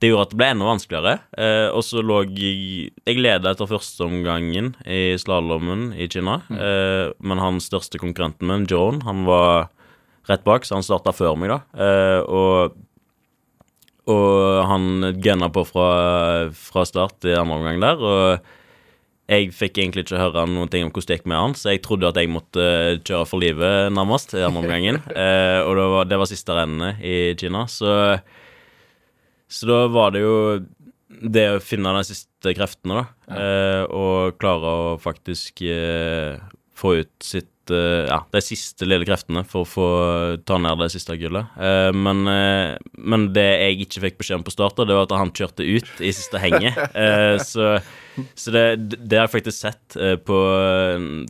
det 0.03 0.09
gjorde 0.11 0.25
at 0.27 0.33
det 0.33 0.39
ble 0.39 0.47
enda 0.51 0.67
vanskeligere. 0.67 1.13
Eh, 1.39 1.67
og 1.71 1.83
så 1.87 2.01
lå 2.03 2.21
jeg 2.27 2.89
Jeg 3.07 3.21
leda 3.21 3.53
etter 3.53 3.69
første 3.69 4.03
omgangen 4.05 4.73
i 4.83 5.15
slalåmen 5.19 5.93
i 5.95 6.09
Kina, 6.11 6.41
eh, 6.51 7.13
men 7.19 7.41
han 7.41 7.61
største 7.63 8.01
konkurrenten 8.01 8.49
min, 8.49 8.67
Joan, 8.69 9.01
han 9.07 9.23
var 9.27 9.69
rett 10.29 10.43
bak, 10.43 10.65
så 10.65 10.79
han 10.79 10.85
starta 10.85 11.13
før 11.15 11.37
meg, 11.39 11.53
da. 11.53 11.59
Eh, 11.77 12.21
og 12.25 12.75
og 14.11 14.65
han 14.69 15.15
gunna 15.23 15.49
på 15.53 15.63
fra, 15.67 15.87
fra 16.53 16.85
start 16.85 17.25
i 17.25 17.33
andre 17.37 17.57
omgang 17.57 17.81
der. 17.81 18.03
Og 18.05 18.51
jeg 19.25 19.49
fikk 19.57 19.79
egentlig 19.81 20.05
ikke 20.05 20.21
høre 20.21 20.45
noen 20.49 20.69
ting 20.69 20.85
om 20.85 20.91
hvordan 20.93 21.09
det 21.09 21.17
gikk 21.17 21.29
med 21.31 21.41
han, 21.41 21.55
så 21.57 21.73
jeg 21.73 21.81
trodde 21.85 22.11
at 22.11 22.19
jeg 22.19 22.29
måtte 22.29 22.65
kjøre 23.01 23.25
for 23.29 23.41
livet, 23.41 23.89
nærmest, 23.95 24.35
i 24.37 24.43
andre 24.45 24.61
omgangen. 24.61 25.01
Eh, 25.25 25.59
og 25.63 25.73
det 25.79 25.85
var, 25.93 26.09
det 26.11 26.19
var 26.21 26.29
siste 26.29 26.57
rennet 26.57 27.01
i 27.01 27.17
Kina, 27.39 27.65
så 27.71 28.19
Så 29.47 29.67
da 29.69 29.85
var 29.87 30.11
det 30.11 30.21
jo 30.21 30.37
det 31.07 31.45
å 31.53 31.63
finne 31.63 31.93
de 31.95 32.03
siste 32.05 32.53
kreftene, 32.57 33.01
da. 33.01 33.35
Eh, 33.39 33.83
og 33.93 34.37
klare 34.41 34.73
å 34.73 34.95
faktisk 35.01 35.61
eh, 35.61 36.37
få 36.75 36.97
ut 37.01 37.13
sitt 37.23 37.49
eh, 37.73 38.05
Ja, 38.09 38.21
de 38.31 38.41
siste 38.43 38.87
lille 38.87 39.07
kreftene 39.07 39.45
for 39.47 39.65
å 39.65 39.69
få 39.69 39.89
ta 40.47 40.57
ned 40.61 40.79
det 40.81 40.91
siste 40.93 41.17
gullet. 41.19 41.51
Eh, 41.57 41.91
men, 41.95 42.23
eh, 42.29 42.77
men 42.97 43.29
det 43.35 43.45
jeg 43.45 43.85
ikke 43.85 44.03
fikk 44.07 44.17
beskjed 44.21 44.39
om 44.41 44.47
på 44.47 44.53
start, 44.55 44.79
det 44.81 44.95
var 44.95 45.07
at 45.07 45.15
han 45.17 45.33
kjørte 45.35 45.65
ut 45.65 46.01
i 46.01 46.13
siste 46.15 46.41
henget. 46.41 46.79
Så 47.51 47.77
så 48.39 48.51
det, 48.53 48.61
det 48.95 49.17
har 49.17 49.25
jeg 49.25 49.31
faktisk 49.33 49.57
sett 49.57 49.95
på, 50.23 50.37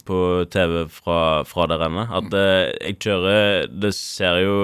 på 0.06 0.18
TV 0.54 0.84
fra, 0.94 1.16
fra 1.50 1.66
det 1.72 1.80
rennet. 1.82 2.12
At 2.14 2.36
jeg 2.38 3.00
kjører 3.02 3.66
Det 3.74 3.90
ser 3.98 4.38
jo 4.44 4.60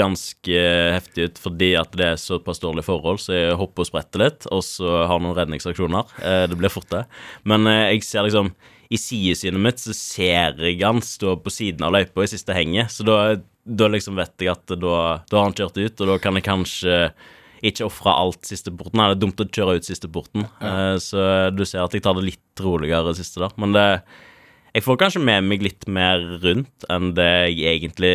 ganske 0.00 0.64
heftig 0.96 1.28
ut 1.28 1.38
fordi 1.38 1.68
at 1.78 1.94
det 1.94 2.08
er 2.08 2.18
såpass 2.18 2.58
dårlige 2.58 2.88
forhold, 2.88 3.22
så 3.22 3.36
jeg 3.36 3.60
hopper 3.60 3.86
og 3.86 3.90
spretter 3.92 4.24
litt, 4.24 4.48
og 4.50 4.64
så 4.66 5.04
har 5.06 5.22
noen 5.22 5.38
redningsaksjoner. 5.38 6.10
Det 6.50 6.58
blir 6.58 6.74
fort, 6.74 6.90
det. 6.90 7.04
Men 7.46 7.70
jeg 7.70 8.02
ser 8.08 8.26
liksom 8.26 8.50
I 8.88 8.98
sidesynet 9.00 9.60
mitt 9.60 9.82
så 9.82 9.94
ser 9.96 10.60
jeg 10.64 10.78
han 10.80 11.02
stå 11.04 11.34
på 11.42 11.52
siden 11.52 11.84
av 11.84 11.92
løypa 11.96 12.24
i 12.24 12.30
siste 12.30 12.54
henget, 12.56 12.92
så 12.94 13.04
da, 13.04 13.16
da 13.64 13.88
liksom 13.92 14.16
vet 14.16 14.32
jeg 14.40 14.54
at 14.54 14.64
da, 14.72 15.00
da 15.28 15.40
har 15.40 15.50
han 15.50 15.56
kjørt 15.56 15.76
ut, 15.76 16.00
og 16.00 16.14
da 16.14 16.16
kan 16.22 16.38
jeg 16.38 16.46
kanskje 16.48 17.00
ikke 17.64 17.88
ofre 17.88 18.14
alt 18.14 18.46
siste 18.46 18.70
porten. 18.70 19.00
Nei, 19.00 19.08
det 19.10 19.18
er 19.18 19.22
dumt 19.24 19.42
å 19.42 19.48
kjøre 19.48 19.78
ut 19.78 19.88
siste 19.88 20.10
porten. 20.12 20.46
ja. 20.62 20.94
så 21.02 21.50
du 21.50 21.64
ser 21.66 21.82
at 21.82 21.94
jeg 21.96 22.04
tar 22.04 22.16
det 22.18 22.28
litt 22.28 22.62
roligere 22.62 23.14
siste 23.18 23.42
der. 23.42 23.54
Men 23.58 23.74
det 23.76 23.88
Jeg 24.76 24.84
får 24.84 24.98
kanskje 25.00 25.24
med 25.24 25.46
meg 25.48 25.62
litt 25.64 25.86
mer 25.88 26.20
rundt 26.42 26.84
enn 26.92 27.14
det 27.16 27.50
jeg 27.56 27.80
egentlig 27.80 28.12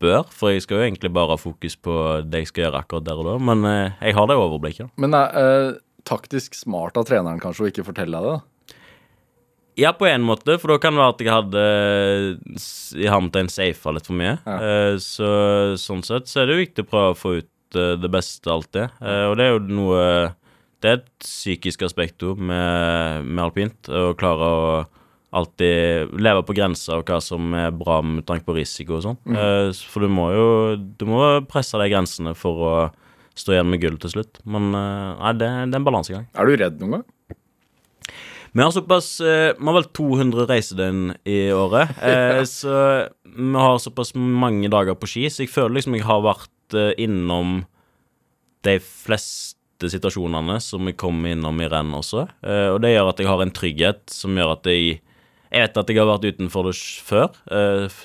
bør. 0.00 0.24
For 0.32 0.54
jeg 0.54 0.64
skal 0.64 0.78
jo 0.78 0.86
egentlig 0.86 1.12
bare 1.12 1.34
ha 1.34 1.40
fokus 1.40 1.76
på 1.76 1.94
det 2.24 2.44
jeg 2.44 2.50
skal 2.52 2.64
gjøre 2.64 2.82
akkurat 2.84 3.04
der 3.04 3.20
og 3.20 3.26
da. 3.26 3.36
Men 3.50 3.66
eh, 3.68 3.98
jeg 4.08 4.16
har 4.16 4.30
det 4.30 4.38
overblikket. 4.38 4.92
Men 5.02 5.16
er 5.18 5.36
eh, 5.40 5.72
taktisk 6.08 6.56
smart 6.56 6.96
av 6.96 7.08
treneren 7.10 7.42
kanskje 7.42 7.66
å 7.66 7.72
ikke 7.72 7.84
fortelle 7.90 8.16
deg 8.16 8.30
det? 8.30 8.38
Ja, 9.80 9.94
på 9.96 10.04
en 10.10 10.22
måte, 10.26 10.58
for 10.60 10.74
da 10.74 10.78
kan 10.82 10.92
det 10.96 11.00
være 11.00 11.14
at 11.14 11.22
jeg 11.24 11.32
hadde 11.32 11.64
s- 12.60 12.92
i 12.98 13.06
hermetegn 13.08 13.48
safa 13.48 13.94
litt 13.96 14.06
for 14.10 14.18
mye. 14.18 14.34
Eh, 14.60 14.94
så 15.00 15.30
sånn 15.80 16.04
sett 16.04 16.28
så 16.28 16.42
er 16.42 16.50
det 16.50 16.56
jo 16.58 16.64
viktig 16.66 16.84
å 16.84 16.90
prøve 16.90 17.14
å 17.14 17.18
få 17.18 17.32
ut 17.40 17.78
eh, 17.80 17.94
det 18.02 18.10
beste 18.12 18.50
alltid. 18.52 18.90
Eh, 19.00 19.24
og 19.30 19.36
det 19.40 19.46
er 19.46 19.54
jo 19.56 19.62
noe 19.70 20.04
Det 20.80 20.88
er 20.88 20.96
et 20.96 21.08
psykisk 21.20 21.82
aspekt 21.84 22.22
òg 22.24 22.38
med, 22.40 23.24
med 23.28 23.42
alpint. 23.44 23.88
Å 23.92 24.14
klare 24.16 24.46
å 24.48 24.86
alltid 25.36 26.14
leve 26.18 26.40
på 26.48 26.54
grensa 26.56 26.96
av 26.96 27.04
hva 27.04 27.18
som 27.22 27.52
er 27.54 27.70
bra 27.76 27.98
med 28.02 28.24
tanke 28.26 28.46
på 28.48 28.54
risiko 28.56 28.96
og 28.96 29.04
sånn. 29.04 29.18
Eh, 29.28 29.70
for 29.92 30.00
du 30.00 30.08
må 30.08 30.30
jo 30.32 30.46
Du 30.98 31.04
må 31.06 31.20
presse 31.46 31.76
de 31.78 31.88
grensene 31.92 32.32
for 32.34 32.64
å 32.64 32.74
stå 33.36 33.52
igjen 33.58 33.68
med 33.70 33.80
gull 33.84 33.96
til 34.00 34.10
slutt. 34.16 34.40
Men 34.48 34.72
eh, 34.74 35.20
nei, 35.20 35.32
det, 35.38 35.50
det 35.70 35.76
er 35.76 35.80
en 35.82 35.86
balansegang. 35.86 36.26
Er 36.34 36.48
du 36.48 36.56
redd 36.56 36.80
noen 36.80 36.96
gang? 36.98 37.04
Vi 38.52 38.62
har 38.62 38.70
såpass 38.70 39.20
eh, 39.20 39.52
Vi 39.58 39.66
har 39.66 39.76
vel 39.76 39.88
200 39.94 40.46
reisedøgn 40.50 41.14
i 41.24 41.40
året. 41.54 41.94
Eh, 42.10 42.42
så 42.48 43.06
vi 43.22 43.50
har 43.54 43.78
såpass 43.78 44.14
mange 44.14 44.70
dager 44.72 44.96
på 44.98 45.08
ski, 45.10 45.28
så 45.30 45.44
jeg 45.44 45.52
føler 45.52 45.76
liksom 45.78 45.94
jeg 45.98 46.06
har 46.08 46.22
vært 46.24 46.76
eh, 46.76 46.94
innom 47.04 47.60
de 48.66 48.76
fleste 48.82 49.90
situasjonene 49.92 50.58
som 50.60 50.88
jeg 50.88 50.98
kommer 51.00 51.32
innom 51.32 51.60
i 51.62 51.68
renn 51.70 51.92
også. 51.96 52.26
Og 52.74 52.80
det 52.84 52.90
gjør 52.92 53.12
at 53.12 53.20
jeg 53.22 53.28
har 53.30 53.40
en 53.40 53.52
trygghet 53.56 54.02
som 54.12 54.36
gjør 54.36 54.58
at 54.58 54.68
jeg 54.68 54.98
Jeg 55.50 55.64
vet 55.64 55.78
at 55.80 55.88
jeg 55.88 55.98
har 55.98 56.06
vært 56.06 56.26
utenfor 56.28 56.68
det 56.68 56.74
før. 57.02 57.32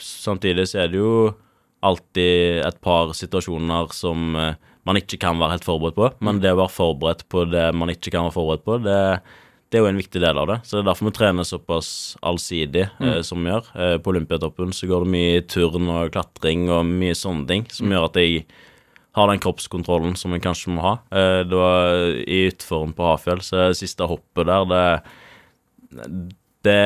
Samtidig 0.02 0.64
så 0.72 0.80
er 0.82 0.88
det 0.90 0.98
jo 0.98 1.34
alltid 1.86 2.64
et 2.66 2.80
par 2.82 3.12
situasjoner 3.14 3.92
som 3.94 4.32
man 4.34 4.98
ikke 4.98 5.20
kan 5.22 5.38
være 5.38 5.58
helt 5.58 5.68
forberedt 5.68 6.00
på. 6.00 6.10
Men 6.26 6.40
det 6.42 6.56
å 6.56 6.62
være 6.64 6.74
forberedt 6.74 7.28
på 7.30 7.44
det 7.52 7.68
man 7.78 7.92
ikke 7.92 8.10
kan 8.16 8.26
være 8.30 8.38
forberedt 8.38 8.66
på, 8.66 8.80
det, 8.88 9.20
det 9.72 9.80
er 9.80 9.82
jo 9.84 9.90
en 9.90 9.98
viktig 10.00 10.22
del 10.22 10.38
av 10.38 10.48
det. 10.48 10.60
Så 10.64 10.78
det 10.78 10.84
er 10.84 10.88
derfor 10.92 11.10
vi 11.10 11.16
trener 11.18 11.48
såpass 11.48 11.90
allsidig 12.26 12.86
eh, 13.02 13.20
som 13.26 13.42
vi 13.44 13.50
gjør. 13.52 13.72
Eh, 13.82 13.96
på 14.04 14.12
Olympiatoppen 14.14 14.72
så 14.76 14.88
går 14.88 15.04
det 15.06 15.14
mye 15.16 15.42
turn 15.52 15.90
og 15.92 16.12
klatring 16.14 16.68
og 16.72 16.86
mye 16.88 17.18
sånne 17.18 17.48
ting 17.50 17.66
som 17.74 17.92
gjør 17.92 18.06
at 18.12 18.20
jeg 18.22 18.46
har 19.16 19.30
den 19.32 19.42
kroppskontrollen 19.44 20.16
som 20.20 20.34
jeg 20.36 20.44
kanskje 20.44 20.74
må 20.76 20.84
ha. 20.86 20.94
Eh, 21.16 21.42
var 21.50 21.98
i 22.28 22.40
utform 22.52 22.94
på 22.96 23.08
Hafjell, 23.10 23.42
så 23.44 23.70
det 23.72 23.80
siste 23.82 24.08
hoppet 24.12 24.48
der, 24.52 24.68
det 24.72 24.86
det, 26.66 26.80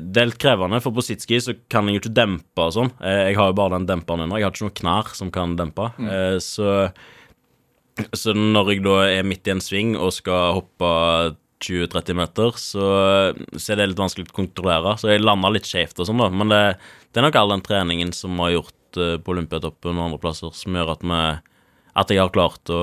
det 0.00 0.20
er 0.22 0.28
litt 0.30 0.38
krevende, 0.40 0.78
for 0.80 0.96
på 0.96 1.04
sitski 1.04 1.36
så 1.44 1.52
kan 1.72 1.88
jeg 1.88 1.98
jo 1.98 2.02
ikke 2.04 2.14
dempe 2.16 2.64
og 2.68 2.72
sånn. 2.72 2.92
Eh, 3.04 3.26
Jeg 3.30 3.36
har 3.36 3.50
jo 3.50 3.58
bare 3.58 3.76
den 3.76 3.88
demperen 3.88 4.24
ennå. 4.24 4.38
Jeg 4.40 4.46
har 4.48 4.54
ikke 4.54 4.64
noen 4.64 4.78
knær 4.80 5.10
som 5.18 5.32
kan 5.34 5.56
dempe. 5.58 5.90
Mm. 6.00 6.38
Så, 6.40 6.70
så 8.16 8.32
når 8.36 8.70
jeg 8.72 8.84
da 8.86 8.94
er 9.18 9.28
midt 9.28 9.48
i 9.48 9.52
en 9.52 9.60
sving 9.64 9.92
og 9.96 10.14
skal 10.16 10.56
hoppe 10.56 10.90
20-30 11.66 12.18
meter, 12.18 12.54
så, 12.60 12.86
så 13.56 13.72
er 13.72 13.80
det 13.80 13.90
litt 13.90 14.00
vanskelig 14.00 14.30
å 14.30 14.38
kontrollere. 14.38 14.94
Så 15.00 15.10
jeg 15.12 15.24
lander 15.24 15.54
litt 15.56 15.68
skjevt 15.68 16.00
og 16.00 16.08
sånn, 16.08 16.22
da. 16.22 16.30
Men 16.30 16.52
det, 16.52 16.62
det 17.10 17.20
er 17.20 17.28
nok 17.28 17.38
all 17.40 17.54
den 17.56 17.66
treningen 17.66 18.14
som 18.16 18.38
har 18.44 18.54
gjort 18.54 19.00
eh, 19.02 19.18
på 19.20 19.34
Olympiatoppen 19.34 19.98
og 19.98 20.08
andre 20.08 20.22
plasser, 20.22 20.54
som 20.56 20.78
gjør 20.78 20.96
at 20.96 21.06
vi 21.06 21.20
at 21.96 22.10
jeg 22.12 22.20
har 22.20 22.28
klart 22.28 22.68
å, 22.68 22.82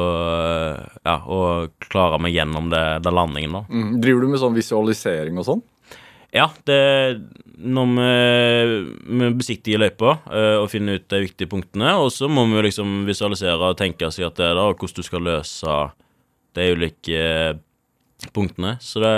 ja, 1.05 1.19
å 1.21 1.39
klare 1.85 2.17
meg 2.17 2.33
gjennom 2.33 2.71
det, 2.71 2.81
den 3.05 3.13
landingen, 3.13 3.59
da. 3.59 3.61
Mm. 3.69 3.91
Driver 4.01 4.25
du 4.25 4.31
med 4.31 4.41
sånn 4.41 4.55
visualisering 4.57 5.37
og 5.37 5.45
sånn? 5.45 5.61
Ja, 6.33 6.47
det 6.65 6.79
når 7.61 7.91
vi, 7.93 8.93
vi 9.19 9.27
besiktiger 9.37 9.83
løypa 9.83 10.15
eh, 10.33 10.55
og 10.57 10.71
finner 10.71 10.97
ut 10.97 11.05
de 11.13 11.19
viktige 11.27 11.51
punktene, 11.51 11.91
og 12.01 12.09
så 12.15 12.25
må 12.31 12.47
vi 12.49 12.63
liksom 12.65 13.03
visualisere 13.05 13.69
og 13.69 13.77
tenke 13.77 14.09
seg 14.09 14.31
at 14.31 14.39
det 14.39 14.47
er 14.47 14.57
der, 14.57 14.71
og 14.71 14.81
hvordan 14.81 14.97
du 14.97 15.05
skal 15.05 15.27
løse 15.27 15.77
de 16.57 16.71
ulike 16.73 17.19
eh, 17.21 17.53
punktene. 18.33 18.75
Så 18.83 19.01
det 19.03 19.13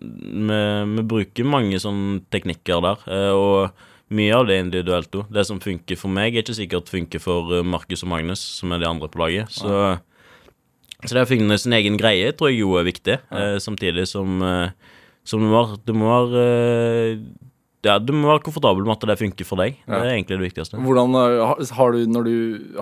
vi, 0.00 0.60
vi 0.96 1.06
bruker 1.12 1.48
mange 1.48 1.80
sånne 1.82 2.20
teknikker 2.32 2.84
der, 2.84 3.08
eh, 3.10 3.32
og 3.36 4.14
mye 4.14 4.34
av 4.34 4.46
det 4.48 4.56
er 4.56 4.64
individuelt 4.64 5.18
òg. 5.20 5.28
Det 5.30 5.44
som 5.46 5.60
funker 5.62 5.98
for 6.00 6.12
meg, 6.12 6.34
er 6.34 6.44
ikke 6.44 6.56
sikkert 6.58 6.92
funker 6.92 7.22
for 7.22 7.58
eh, 7.58 7.66
Markus 7.66 8.06
og 8.06 8.12
Magnus, 8.14 8.44
som 8.60 8.72
er 8.72 8.82
de 8.82 8.88
andre 8.90 9.10
på 9.10 9.22
laget. 9.22 9.52
Så, 9.54 9.98
så 11.04 11.12
det 11.12 11.26
å 11.26 11.30
finne 11.30 11.60
sin 11.60 11.76
egen 11.76 12.00
greie 12.00 12.32
tror 12.32 12.50
jeg 12.50 12.62
jo 12.62 12.74
er 12.80 12.88
viktig, 12.88 13.20
ja. 13.28 13.52
samtidig 13.62 14.08
som 14.10 14.40
eh, 14.44 14.96
som 15.30 15.42
du 15.42 15.50
må, 15.50 15.62
du 15.84 15.94
må 15.96 16.08
være 16.08 16.42
eh, 16.42 17.22
ja, 17.86 17.96
du 17.96 18.12
må 18.12 18.28
være 18.28 18.44
komfortabel 18.44 18.84
med 18.84 18.92
at 18.98 19.06
det 19.08 19.16
funker 19.22 19.46
for 19.48 19.60
deg. 19.62 19.78
Det 19.86 19.96
er 19.96 20.10
egentlig 20.12 20.36
det 20.36 20.46
viktigste. 20.50 20.80
Hvordan 20.84 21.16
eh, 21.16 21.68
har, 21.76 21.94
du, 21.96 22.10
når 22.12 22.28
du, 22.28 22.34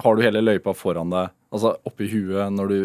har 0.03 0.17
du 0.17 0.25
hele 0.25 0.43
løypa 0.43 0.75
foran 0.75 1.12
deg, 1.15 1.35
altså 1.55 1.77
oppi 1.87 2.09
huet 2.11 2.55
når 2.55 2.73
du 2.73 2.79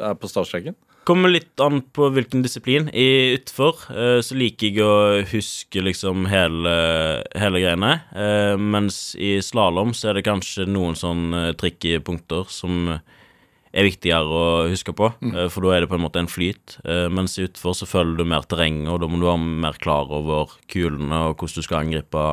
er 0.00 0.16
på 0.16 0.30
startstreken? 0.30 0.76
Kommer 1.06 1.30
litt 1.30 1.60
an 1.62 1.84
på 1.94 2.08
hvilken 2.10 2.42
disiplin. 2.42 2.88
I 2.90 3.36
utfor 3.36 3.84
eh, 3.94 4.18
så 4.26 4.34
liker 4.34 4.72
jeg 4.74 4.82
å 4.82 5.26
huske 5.30 5.84
liksom 5.84 6.26
hele, 6.26 6.72
hele 7.38 7.60
greiene. 7.62 7.92
Eh, 8.10 8.54
mens 8.58 9.14
i 9.14 9.36
slalåm 9.44 9.92
så 9.94 10.10
er 10.10 10.18
det 10.18 10.24
kanskje 10.26 10.66
noen 10.66 10.98
sånne 10.98 11.52
tricky 11.60 12.00
punkter 12.02 12.50
som 12.50 12.96
er 12.96 13.86
viktigere 13.86 14.26
å 14.26 14.66
huske 14.72 14.96
på, 14.98 15.12
eh, 15.30 15.46
for 15.52 15.62
da 15.62 15.76
er 15.76 15.86
det 15.86 15.92
på 15.92 15.98
en 16.00 16.04
måte 16.08 16.24
en 16.24 16.32
flyt. 16.32 16.80
Mens 17.14 17.38
i 17.38 17.46
utfor 17.46 17.78
så 17.78 17.86
følger 17.86 18.18
du 18.18 18.26
mer 18.26 18.42
terrenget, 18.50 18.90
og 18.90 18.98
da 19.04 19.06
må 19.06 19.22
du 19.22 19.28
være 19.28 19.62
mer 19.62 19.78
klar 19.78 20.10
over 20.10 20.58
kulene 20.72 21.28
og 21.28 21.38
hvordan 21.38 21.62
du 21.62 21.68
skal 21.68 21.84
angripe 21.84 22.28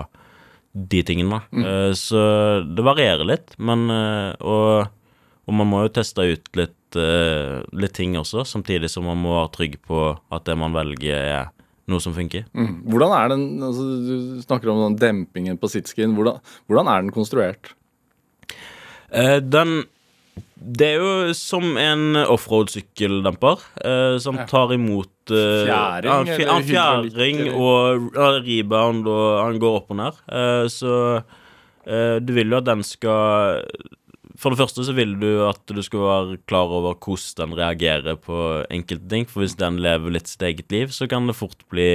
de 0.73 1.05
tingene. 1.05 1.43
Mm. 1.53 1.93
så 1.93 2.21
det 2.65 2.81
varierer 2.81 3.27
litt, 3.29 3.53
men 3.61 3.85
og, 3.93 4.87
og 5.45 5.59
man 5.61 5.69
må 5.69 5.83
jo 5.83 5.93
teste 5.99 6.25
ut 6.25 6.57
litt, 6.57 6.79
eh, 6.99 7.61
litt 7.77 7.93
ting 7.97 8.15
også, 8.19 8.43
samtidig 8.47 8.89
som 8.91 9.05
man 9.09 9.19
må 9.21 9.35
være 9.39 9.51
trygg 9.57 9.77
på 9.87 10.01
at 10.33 10.45
det 10.49 10.55
man 10.59 10.73
velger, 10.75 11.15
er 11.43 11.51
noe 11.91 11.99
som 11.99 12.13
funker. 12.15 12.45
Mm. 12.55 12.83
Hvordan 12.87 13.11
er 13.17 13.31
den 13.33 13.41
altså, 13.63 13.83
Du 14.07 14.41
snakker 14.45 14.69
om 14.71 14.83
den 14.85 14.99
dempingen 15.01 15.57
på 15.59 15.67
sitskien. 15.71 16.13
Hvordan, 16.15 16.37
hvordan 16.69 16.87
er 16.93 17.01
den 17.03 17.11
konstruert? 17.15 17.73
Eh, 19.11 19.39
den 19.43 19.83
Det 20.55 20.87
er 20.93 21.01
jo 21.03 21.33
som 21.35 21.75
en 21.77 22.15
offroad-sykkeldemper 22.23 23.59
eh, 23.83 24.15
som 24.23 24.37
tar 24.47 24.71
imot 24.73 25.09
eh, 25.35 25.65
Fjæring, 25.67 26.29
ja, 26.31 26.37
fj- 26.39 26.63
fjæring 26.69 27.41
og 27.51 28.15
rebound, 28.47 29.05
og 29.11 29.43
han 29.43 29.59
går 29.59 29.75
opp 29.81 29.91
og 29.91 29.99
ned. 29.99 30.21
Eh, 30.31 30.65
så 30.71 30.93
eh, 31.85 32.15
du 32.23 32.31
vil 32.33 32.47
jo 32.55 32.61
at 32.61 32.69
den 32.71 32.81
skal 32.87 33.65
For 34.43 34.51
det 34.51 34.59
første 34.59 34.83
så 34.83 34.93
vil 34.97 35.13
du 35.21 35.29
at 35.47 35.61
du 35.71 35.79
skal 35.85 36.01
være 36.03 36.37
klar 36.51 36.67
over 36.75 36.97
hvordan 36.99 37.39
den 37.53 37.57
reagerer 37.61 38.17
på 38.19 38.37
enkelte 38.73 39.07
ting. 39.13 39.25
For 39.29 39.45
hvis 39.45 39.55
den 39.59 39.77
lever 39.83 40.11
litt 40.17 40.27
sitt 40.27 40.43
eget 40.43 40.67
liv, 40.73 40.91
så 40.91 41.07
kan 41.07 41.29
det 41.31 41.37
fort 41.39 41.63
bli 41.71 41.87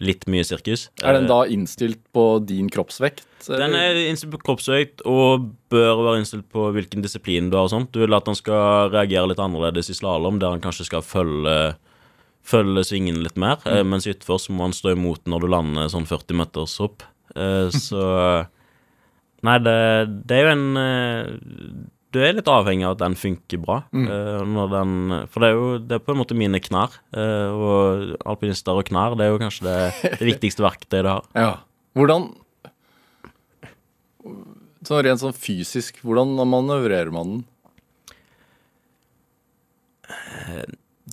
litt 0.00 0.24
mye 0.30 0.44
sirkus. 0.46 0.86
Er 1.02 1.16
den 1.18 1.24
Eh, 1.26 1.28
da 1.28 1.40
innstilt 1.50 1.98
på 2.14 2.38
din 2.46 2.68
kroppsvekt? 2.70 3.24
den 3.48 3.74
er 3.74 3.96
innstilt 4.08 4.30
på 4.32 4.40
kroppsvekt 4.46 5.02
og 5.06 5.48
bør 5.70 6.00
være 6.06 6.20
innstilt 6.22 6.46
på 6.54 6.68
hvilken 6.74 7.02
disiplin 7.02 7.50
du 7.50 7.56
har. 7.58 7.64
og 7.66 7.70
sånt. 7.74 7.92
Du 7.92 8.00
vil 8.00 8.14
at 8.14 8.24
den 8.24 8.34
skal 8.38 8.90
reagere 8.94 9.28
litt 9.28 9.38
annerledes 9.42 9.90
i 9.90 9.94
slalåm, 9.98 10.38
der 10.38 10.50
han 10.54 10.60
kanskje 10.64 10.86
skal 10.86 11.02
følge, 11.02 11.74
følge 12.46 12.84
svingen 12.86 13.22
litt 13.24 13.36
mer. 13.36 13.58
Mm. 13.66 13.90
Mens 13.90 14.06
i 14.06 14.14
utfor 14.14 14.38
så 14.40 14.52
må 14.54 14.68
han 14.68 14.72
stå 14.76 14.94
imot 14.94 15.26
når 15.26 15.40
du 15.44 15.48
lander 15.52 15.90
sånn 15.92 16.06
40 16.08 16.32
meters 16.38 16.78
opp. 16.80 17.02
Eh, 17.36 17.68
Så 17.74 18.46
Nei, 19.46 19.58
det, 19.62 19.74
det 20.26 20.34
er 20.38 20.46
jo 20.48 20.52
en 20.56 20.80
eh, 20.80 21.28
Du 22.10 22.18
er 22.24 22.32
litt 22.34 22.48
avhengig 22.50 22.86
av 22.88 22.96
at 22.96 23.02
den 23.04 23.14
funker 23.20 23.60
bra. 23.62 23.76
Mm. 23.94 24.06
Når 24.54 24.70
den, 24.72 24.94
for 25.30 25.44
det 25.44 25.50
er 25.50 25.54
jo 25.58 25.68
det 25.84 25.98
er 25.98 26.02
på 26.06 26.14
en 26.14 26.20
måte 26.22 26.34
mine 26.38 26.58
knær. 26.64 26.96
eh, 27.14 27.52
Og 27.52 28.16
alpinister 28.26 28.74
og 28.80 28.88
knær, 28.88 29.14
det 29.18 29.26
er 29.26 29.34
jo 29.34 29.42
kanskje 29.44 29.66
det, 29.68 29.76
det 30.18 30.26
viktigste 30.32 30.64
verktøyet 30.66 31.04
du 31.06 31.10
har. 31.12 31.28
Ja. 31.46 31.52
Hvordan 31.98 32.30
Sånn 34.88 35.02
rent 35.04 35.20
sånn 35.20 35.34
fysisk, 35.34 35.96
hvordan 36.06 36.34
manøvrerer 36.48 37.10
man 37.12 37.30
den? 37.32 37.46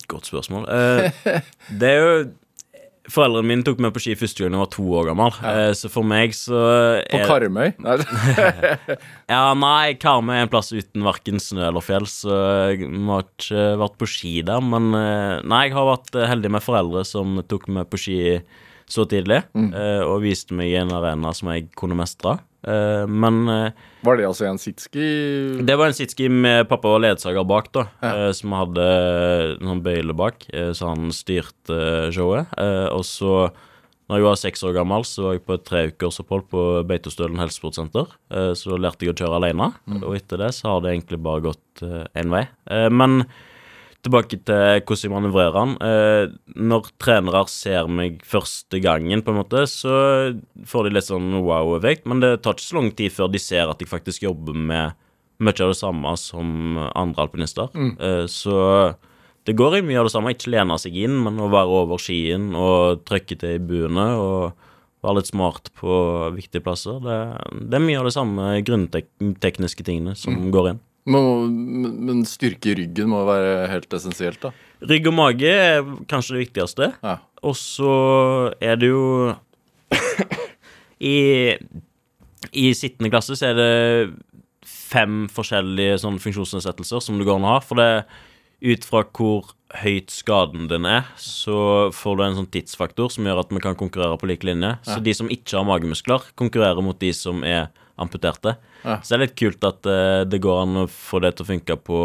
Godt 0.08 0.28
spørsmål. 0.30 0.66
Eh, 0.70 1.40
det 1.80 1.88
er 1.90 1.98
jo 2.00 2.12
Foreldrene 3.12 3.46
mine 3.46 3.62
tok 3.66 3.78
meg 3.84 3.92
på 3.94 4.00
ski 4.02 4.16
første 4.18 4.42
gang 4.42 4.56
jeg 4.56 4.62
var 4.64 4.70
to 4.74 4.84
år 4.98 5.08
gammel. 5.10 5.36
Ja. 5.42 5.66
så 5.78 5.90
for 5.92 6.02
meg 6.06 6.32
så 6.34 6.58
På 7.06 7.20
er- 7.20 7.28
Karmøy? 7.28 7.68
Nei. 7.84 7.96
Ja, 9.30 9.42
nei, 9.58 9.94
Karmøy 10.02 10.36
er 10.36 10.44
en 10.46 10.50
plass 10.52 10.72
uten 10.74 11.02
verken 11.06 11.40
snø 11.42 11.64
eller 11.68 11.82
fjell, 11.84 12.06
så 12.10 12.34
jeg 12.72 12.86
har 13.08 13.24
ikke 13.26 13.64
vært 13.82 13.96
på 14.02 14.08
ski 14.10 14.34
der. 14.46 14.62
Men 14.62 14.90
eh, 14.98 15.40
nei, 15.46 15.64
jeg 15.68 15.76
har 15.78 15.88
vært 15.92 16.14
eh, 16.18 16.28
heldig 16.30 16.52
med 16.56 16.64
foreldre 16.66 17.02
som 17.06 17.38
tok 17.50 17.66
meg 17.74 17.88
på 17.90 18.00
ski 18.00 18.18
så 18.88 19.02
tidlig, 19.10 19.40
eh, 19.56 20.02
og 20.06 20.20
viste 20.22 20.54
meg 20.54 20.72
en 20.78 20.92
arena 20.94 21.32
som 21.34 21.48
jeg 21.50 21.68
kunne 21.78 21.96
mestre. 21.98 22.36
Eh, 22.66 23.04
men 23.06 23.44
eh, 23.50 23.84
Var 24.06 24.16
det 24.18 24.26
altså 24.26 24.46
en 24.48 24.58
sitski? 24.58 25.06
det 25.66 25.76
var 25.78 25.86
en 25.90 25.94
sitski 25.96 26.26
med 26.30 26.68
pappa 26.70 26.92
og 26.96 27.02
ledsager 27.04 27.46
bak, 27.46 27.70
da. 27.74 27.84
eh, 28.02 28.30
som 28.34 28.54
hadde 28.58 28.86
noen 29.62 29.82
bøyler 29.84 30.16
bak, 30.18 30.46
så 30.74 30.92
han 30.94 31.10
styrte 31.14 32.12
showet. 32.14 32.50
Og 32.94 33.02
så, 33.06 33.48
når 34.10 34.20
jeg 34.20 34.26
var 34.28 34.38
seks 34.40 34.62
år 34.66 34.76
gammel, 34.78 35.06
så 35.06 35.26
var 35.28 35.36
jeg 35.36 35.44
på 35.46 35.56
et 35.58 35.66
treukersopphold 35.66 36.46
på 36.52 36.64
Beitostølen 36.86 37.42
helsesportsenter. 37.42 38.06
Så 38.58 38.78
lærte 38.78 39.06
jeg 39.06 39.14
å 39.14 39.18
kjøre 39.18 39.40
alene, 39.42 39.72
og 40.02 40.14
etter 40.18 40.42
det 40.44 40.52
så 40.54 40.74
har 40.76 40.84
det 40.86 40.94
egentlig 40.94 41.18
bare 41.26 41.46
gått 41.50 41.82
én 42.14 42.30
vei. 42.34 42.44
Men 42.94 43.24
tilbake 44.06 44.38
til 44.46 44.82
hvordan 44.86 45.02
jeg 45.04 45.12
manøvrerer 45.12 45.58
han. 45.58 45.74
Eh, 45.84 46.34
når 46.56 46.90
trenere 47.02 47.42
ser 47.52 47.90
meg 47.90 48.22
første 48.26 48.80
gangen, 48.82 49.24
på 49.26 49.34
en 49.34 49.40
måte, 49.40 49.64
så 49.70 49.96
får 50.66 50.86
de 50.86 50.94
litt 50.96 51.08
sånn 51.08 51.34
wow-effekt. 51.46 52.06
Men 52.08 52.22
det 52.24 52.38
tar 52.44 52.56
ikke 52.56 52.66
så 52.68 52.78
lang 52.78 52.92
tid 52.96 53.14
før 53.14 53.32
de 53.32 53.42
ser 53.42 53.72
at 53.72 53.82
jeg 53.82 53.90
faktisk 53.90 54.26
jobber 54.26 54.56
med 54.56 54.96
mye 55.42 55.60
av 55.60 55.74
det 55.74 55.78
samme 55.78 56.14
som 56.20 56.78
andre 56.88 57.26
alpinister. 57.26 57.68
Eh, 57.76 58.24
så 58.30 58.56
det 59.46 59.54
går 59.58 59.78
i 59.78 59.84
mye 59.86 60.00
av 60.00 60.08
det 60.08 60.14
samme. 60.14 60.32
Ikke 60.34 60.50
lene 60.54 60.78
seg 60.80 60.96
inn, 60.98 61.18
men 61.22 61.38
å 61.38 61.50
være 61.52 61.82
over 61.84 62.00
skien 62.02 62.50
og 62.58 63.04
trykke 63.06 63.38
til 63.38 63.58
i 63.58 63.62
buene 63.62 64.08
og 64.18 64.66
være 65.04 65.20
litt 65.20 65.30
smart 65.30 65.70
på 65.78 66.00
viktige 66.34 66.64
plasser. 66.64 66.98
Det, 67.04 67.18
det 67.70 67.78
er 67.78 67.84
mye 67.84 68.00
av 68.00 68.08
de 68.08 68.14
samme 68.16 68.48
grunntekniske 68.66 69.86
tingene 69.86 70.16
som 70.18 70.48
går 70.54 70.72
inn. 70.72 70.82
Men 71.06 71.96
men 72.06 72.24
styrke 72.26 72.72
i 72.72 72.76
ryggen 72.80 73.10
må 73.12 73.22
være 73.28 73.68
helt 73.70 73.92
essensielt, 73.94 74.40
da. 74.42 74.52
Rygg 74.86 75.08
og 75.08 75.16
mage 75.16 75.50
er 75.50 75.82
kanskje 76.10 76.36
det 76.36 76.44
viktigste. 76.46 76.90
Ja. 77.02 77.18
Og 77.46 77.54
så 77.58 77.92
er 78.60 78.80
det 78.80 78.90
jo 78.90 79.34
I, 81.14 81.54
I 82.50 82.66
sittende 82.76 83.12
klasse 83.12 83.36
så 83.38 83.52
er 83.52 83.58
det 83.58 83.72
fem 84.66 85.26
forskjellige 85.32 86.00
sånn 86.02 86.18
funksjonsnedsettelser 86.22 87.02
som 87.04 87.18
det 87.18 87.26
går 87.28 87.38
an 87.40 87.46
å 87.46 87.54
ha. 87.54 87.62
For 87.64 87.80
det 87.80 87.90
ut 88.64 88.86
fra 88.88 89.02
hvor 89.14 89.52
høyt 89.82 90.12
skaden 90.14 90.68
din 90.70 90.86
er, 90.88 91.08
så 91.20 91.90
får 91.94 92.16
du 92.16 92.22
en 92.24 92.38
sånn 92.38 92.52
tidsfaktor 92.54 93.10
som 93.12 93.26
gjør 93.26 93.42
at 93.42 93.50
vi 93.52 93.62
kan 93.62 93.76
konkurrere 93.78 94.16
på 94.20 94.28
lik 94.30 94.46
linje. 94.46 94.76
Så 94.86 95.00
de 95.04 95.14
som 95.16 95.30
ikke 95.32 95.58
har 95.58 95.66
magemuskler, 95.68 96.30
konkurrerer 96.38 96.84
mot 96.84 96.98
de 97.00 97.12
som 97.16 97.42
er 97.46 97.68
amputerte. 98.00 98.56
Ja. 98.84 98.98
Så 99.02 99.14
det 99.14 99.16
er 99.16 99.24
litt 99.26 99.38
kult 99.38 99.66
at 99.66 99.88
uh, 99.88 100.24
det 100.28 100.42
går 100.44 100.62
an 100.62 100.82
å 100.84 100.88
få 100.90 101.20
det 101.24 101.34
til 101.36 101.46
å 101.46 101.50
funke 101.50 101.76
på, 101.88 102.00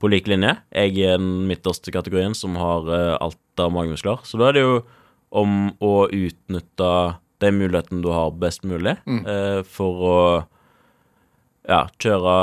på 0.00 0.10
lik 0.12 0.28
linje. 0.30 0.56
Jeg 0.76 0.96
er 1.00 1.20
den 1.20 1.46
midterste 1.48 1.94
kategorien 1.94 2.36
som 2.36 2.58
har 2.60 2.88
uh, 2.90 3.14
alt 3.20 3.62
av 3.62 3.72
magemuskler. 3.74 4.20
Så 4.28 4.40
da 4.40 4.50
er 4.50 4.58
det 4.58 4.66
jo 4.66 4.80
om 5.36 5.56
å 5.84 5.94
utnytte 6.06 6.90
de 7.42 7.52
mulighetene 7.52 8.04
du 8.04 8.12
har, 8.14 8.30
best 8.40 8.62
mulig, 8.64 8.94
eh, 9.04 9.58
for 9.68 10.04
å 10.06 10.20
ja, 11.68 11.82
kjøre 12.00 12.36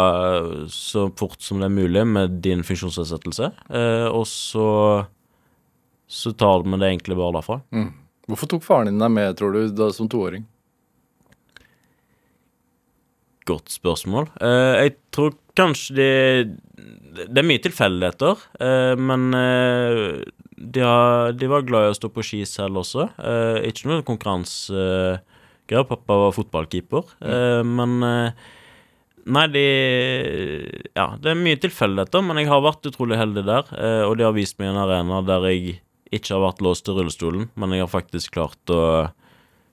så 0.69 1.07
fort 1.17 1.41
som 1.41 1.63
det 1.63 1.71
er 1.71 1.73
mulig 1.73 2.03
med 2.05 2.35
din 2.45 2.61
funksjonsnedsettelse. 2.67 3.49
Og 4.13 4.27
så 4.29 4.67
så 6.13 6.33
tar 6.37 6.63
vi 6.63 6.77
det 6.77 6.91
egentlig 6.91 7.17
bare 7.17 7.33
derfra. 7.39 7.59
Hvorfor 8.29 8.49
tok 8.51 8.63
faren 8.63 8.91
din 8.91 9.01
deg 9.01 9.11
med, 9.11 9.37
tror 9.39 9.55
du, 9.55 9.63
da, 9.73 9.89
som 9.95 10.09
toåring? 10.09 10.45
Godt 13.49 13.73
spørsmål. 13.73 14.29
Eh, 14.39 14.73
jeg 14.85 14.95
tror 15.11 15.33
kanskje 15.57 15.95
de 15.97 16.09
Det 17.13 17.37
er 17.37 17.45
mye 17.45 17.61
tilfeldigheter, 17.61 18.39
eh, 18.59 18.95
men 18.97 19.27
eh, 19.37 20.23
de, 20.57 20.81
har, 20.81 21.31
de 21.37 21.49
var 21.51 21.61
glad 21.67 21.85
i 21.85 21.91
å 21.93 21.97
stå 21.97 22.09
på 22.09 22.23
ski 22.25 22.41
selv 22.49 22.81
også. 22.81 23.05
Ikke 23.69 23.89
noe 23.91 24.05
konkurransegreier. 24.07 25.85
Pappa 25.89 26.17
var 26.25 26.35
fotballkeeper, 26.35 27.15
eh, 27.21 27.61
men 27.63 27.99
Nei, 29.23 29.45
de 29.47 29.67
Ja, 30.97 31.13
det 31.15 31.31
er 31.31 31.39
mye 31.39 31.59
tilfeldigheter, 31.61 32.25
men 32.25 32.41
jeg 32.41 32.49
har 32.49 32.65
vært 32.65 32.89
utrolig 32.89 33.15
heldig 33.15 33.45
der. 33.47 33.69
og 34.09 34.17
de 34.17 34.25
har 34.25 34.33
vist 34.35 34.57
meg 34.59 34.73
en 34.73 34.81
arena 34.81 35.21
der 35.23 35.47
jeg 35.47 35.77
ikke 36.11 36.35
har 36.35 36.43
vært 36.43 36.61
låst 36.61 36.83
til 36.85 36.97
rullestolen, 36.97 37.47
men 37.55 37.71
jeg 37.71 37.85
har 37.85 37.93
faktisk 37.93 38.33
klart 38.35 38.73
å 38.73 39.13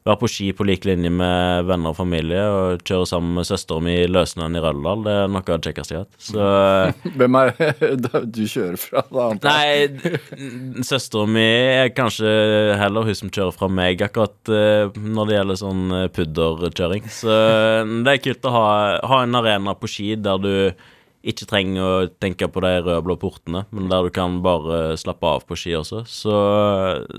være 0.09 0.19
på 0.23 0.29
ski 0.33 0.47
på 0.57 0.65
lik 0.65 0.87
linje 0.89 1.11
med 1.13 1.67
venner 1.69 1.93
og 1.93 1.99
familie 1.99 2.41
og 2.49 2.85
kjøre 2.89 3.09
sammen 3.11 3.35
med 3.37 3.49
søsteren 3.49 3.85
min 3.85 3.99
i 4.01 4.09
Løsnøen 4.09 4.57
i 4.57 4.63
Røldal. 4.65 5.03
Det 5.05 5.17
er 5.17 5.33
noe 5.33 5.43
av 5.45 5.59
det 5.61 5.69
kjekkeste 5.69 5.97
jeg 5.97 6.05
vet. 6.07 6.21
Så 6.31 6.47
Hvem 7.21 7.41
er 7.41 7.53
det 8.05 8.23
du 8.33 8.43
kjører 8.45 8.79
fra? 8.81 9.05
Da. 9.11 9.27
Nei, 9.45 10.85
søsteren 10.87 11.35
min 11.37 11.75
er 11.81 11.93
kanskje 11.97 12.31
heller 12.81 13.09
hun 13.09 13.19
som 13.19 13.33
kjører 13.33 13.57
fra 13.57 13.69
meg, 13.81 14.01
akkurat 14.07 14.55
eh, 14.55 15.01
når 15.01 15.29
det 15.29 15.37
gjelder 15.37 15.61
sånn 15.61 15.85
eh, 15.99 16.09
pudderkjøring. 16.17 17.11
Så 17.13 17.43
det 18.07 18.17
er 18.17 18.25
kult 18.25 18.49
å 18.49 18.55
ha, 18.57 18.71
ha 19.13 19.21
en 19.27 19.39
arena 19.43 19.77
på 19.77 19.91
ski 19.91 20.15
der 20.17 20.41
du 20.41 20.55
ikke 21.21 21.45
trenger 21.49 21.85
å 21.85 22.09
tenke 22.23 22.49
på 22.49 22.63
de 22.65 22.77
røde 22.81 23.01
blå 23.05 23.17
portene, 23.21 23.67
men 23.75 23.91
der 23.93 24.07
du 24.07 24.13
kan 24.15 24.39
bare 24.45 24.97
slappe 25.01 25.29
av 25.29 25.45
på 25.45 25.59
ski 25.59 25.75
også. 25.77 26.07
Så, 26.09 26.37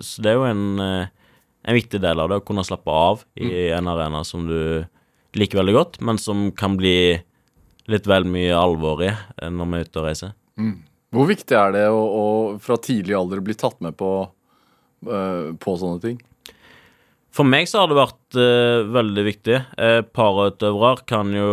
så 0.02 0.24
det 0.26 0.32
er 0.32 0.40
jo 0.40 0.48
en, 0.50 0.64
eh, 0.82 1.12
en 1.64 1.78
viktig 1.78 2.02
del 2.02 2.20
av 2.20 2.32
det, 2.32 2.40
å 2.42 2.46
kunne 2.46 2.66
slappe 2.66 2.92
av 2.92 3.26
i 3.36 3.70
en 3.74 3.90
arena 3.92 4.24
som 4.28 4.48
du 4.50 4.86
liker 5.38 5.62
veldig 5.62 5.76
godt, 5.76 6.00
men 6.04 6.20
som 6.20 6.50
kan 6.58 6.76
bli 6.80 7.22
litt 7.92 8.08
vel 8.08 8.28
mye 8.30 8.56
alvor 8.56 9.04
i 9.06 9.12
eh, 9.12 9.52
når 9.52 9.70
vi 9.70 9.80
er 9.80 9.88
ute 9.88 10.02
og 10.02 10.08
reiser. 10.10 10.36
Hvor 11.12 11.28
viktig 11.28 11.58
er 11.58 11.74
det 11.76 11.86
å, 11.92 12.02
å 12.02 12.26
fra 12.64 12.78
tidlig 12.80 13.18
alder 13.18 13.42
bli 13.44 13.56
tatt 13.58 13.80
med 13.84 13.98
på, 14.00 14.12
eh, 15.08 15.48
på 15.60 15.78
sånne 15.80 16.04
ting? 16.04 16.20
For 17.32 17.48
meg 17.48 17.70
så 17.72 17.80
har 17.82 17.88
det 17.88 17.96
vært 17.96 18.36
uh, 18.36 18.84
veldig 18.92 19.24
viktig. 19.24 19.58
Uh, 19.80 20.02
Parautøvere 20.04 21.06
kan 21.08 21.30
jo 21.32 21.52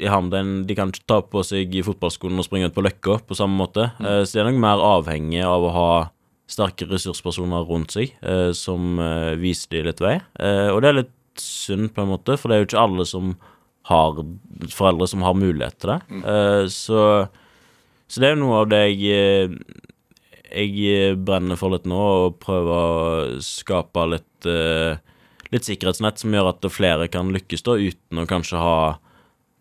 i 0.00 0.08
Hamden 0.10 0.64
De 0.66 0.74
kan 0.76 0.90
ikke 0.90 1.06
ta 1.06 1.20
på 1.22 1.42
seg 1.46 1.74
i 1.74 1.84
fotballskolen 1.86 2.40
og 2.40 2.46
springe 2.46 2.70
ut 2.70 2.74
på 2.74 2.84
løkka 2.84 3.20
på 3.28 3.36
samme 3.38 3.54
måte. 3.60 3.92
Eh, 4.02 4.22
så 4.26 4.34
de 4.34 4.42
er 4.42 4.48
nok 4.48 4.62
mer 4.64 4.82
avhengig 4.82 5.44
av 5.46 5.62
å 5.62 5.74
ha 5.74 5.90
sterke 6.50 6.86
ressurspersoner 6.90 7.64
rundt 7.68 7.94
seg 7.96 8.12
eh, 8.20 8.50
som 8.56 8.98
eh, 9.00 9.32
viser 9.40 9.78
dem 9.78 9.86
litt 9.88 10.02
vei. 10.04 10.18
Eh, 10.38 10.68
og 10.74 10.82
det 10.84 10.90
er 10.90 10.98
litt 11.02 11.14
synd, 11.40 11.90
på 11.96 12.04
en 12.04 12.12
måte, 12.12 12.36
for 12.38 12.48
det 12.50 12.56
er 12.56 12.62
jo 12.62 12.68
ikke 12.68 12.82
alle 12.84 13.06
som 13.08 13.32
har 13.88 14.20
foreldre 14.72 15.08
som 15.10 15.24
har 15.26 15.34
mulighet 15.36 15.78
til 15.82 15.94
det. 15.94 15.98
Eh, 16.34 16.66
så, 16.72 17.00
så 18.08 18.20
det 18.22 18.28
er 18.28 18.36
jo 18.36 18.42
noe 18.44 18.60
av 18.62 18.70
det 18.72 18.84
jeg 18.92 19.16
eh, 19.16 19.56
jeg 20.54 21.16
brenner 21.26 21.58
for 21.58 21.72
litt 21.74 21.86
nå, 21.90 21.98
og 21.98 22.36
prøver 22.44 22.76
å 22.76 23.40
skape 23.42 24.04
litt, 24.12 24.46
eh, 24.46 25.00
litt 25.50 25.66
sikkerhetsnett 25.66 26.20
som 26.22 26.30
gjør 26.36 26.52
at 26.52 26.68
flere 26.70 27.08
kan 27.10 27.32
lykkes, 27.34 27.64
da, 27.66 27.74
uten 27.80 28.20
å 28.22 28.26
kanskje 28.30 28.60
ha 28.62 28.76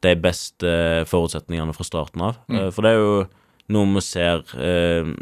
de 0.06 0.13
beste 0.19 0.74
forutsetningene 1.10 1.74
fra 1.74 1.88
starten 1.88 2.22
av. 2.28 2.38
Eh, 2.52 2.69
For 2.76 2.86
det 2.86 2.91
er 2.93 3.00
jo 3.02 3.15
noe 3.71 3.93
vi 3.95 4.02
ser 4.04 4.43
eh, 4.60 5.13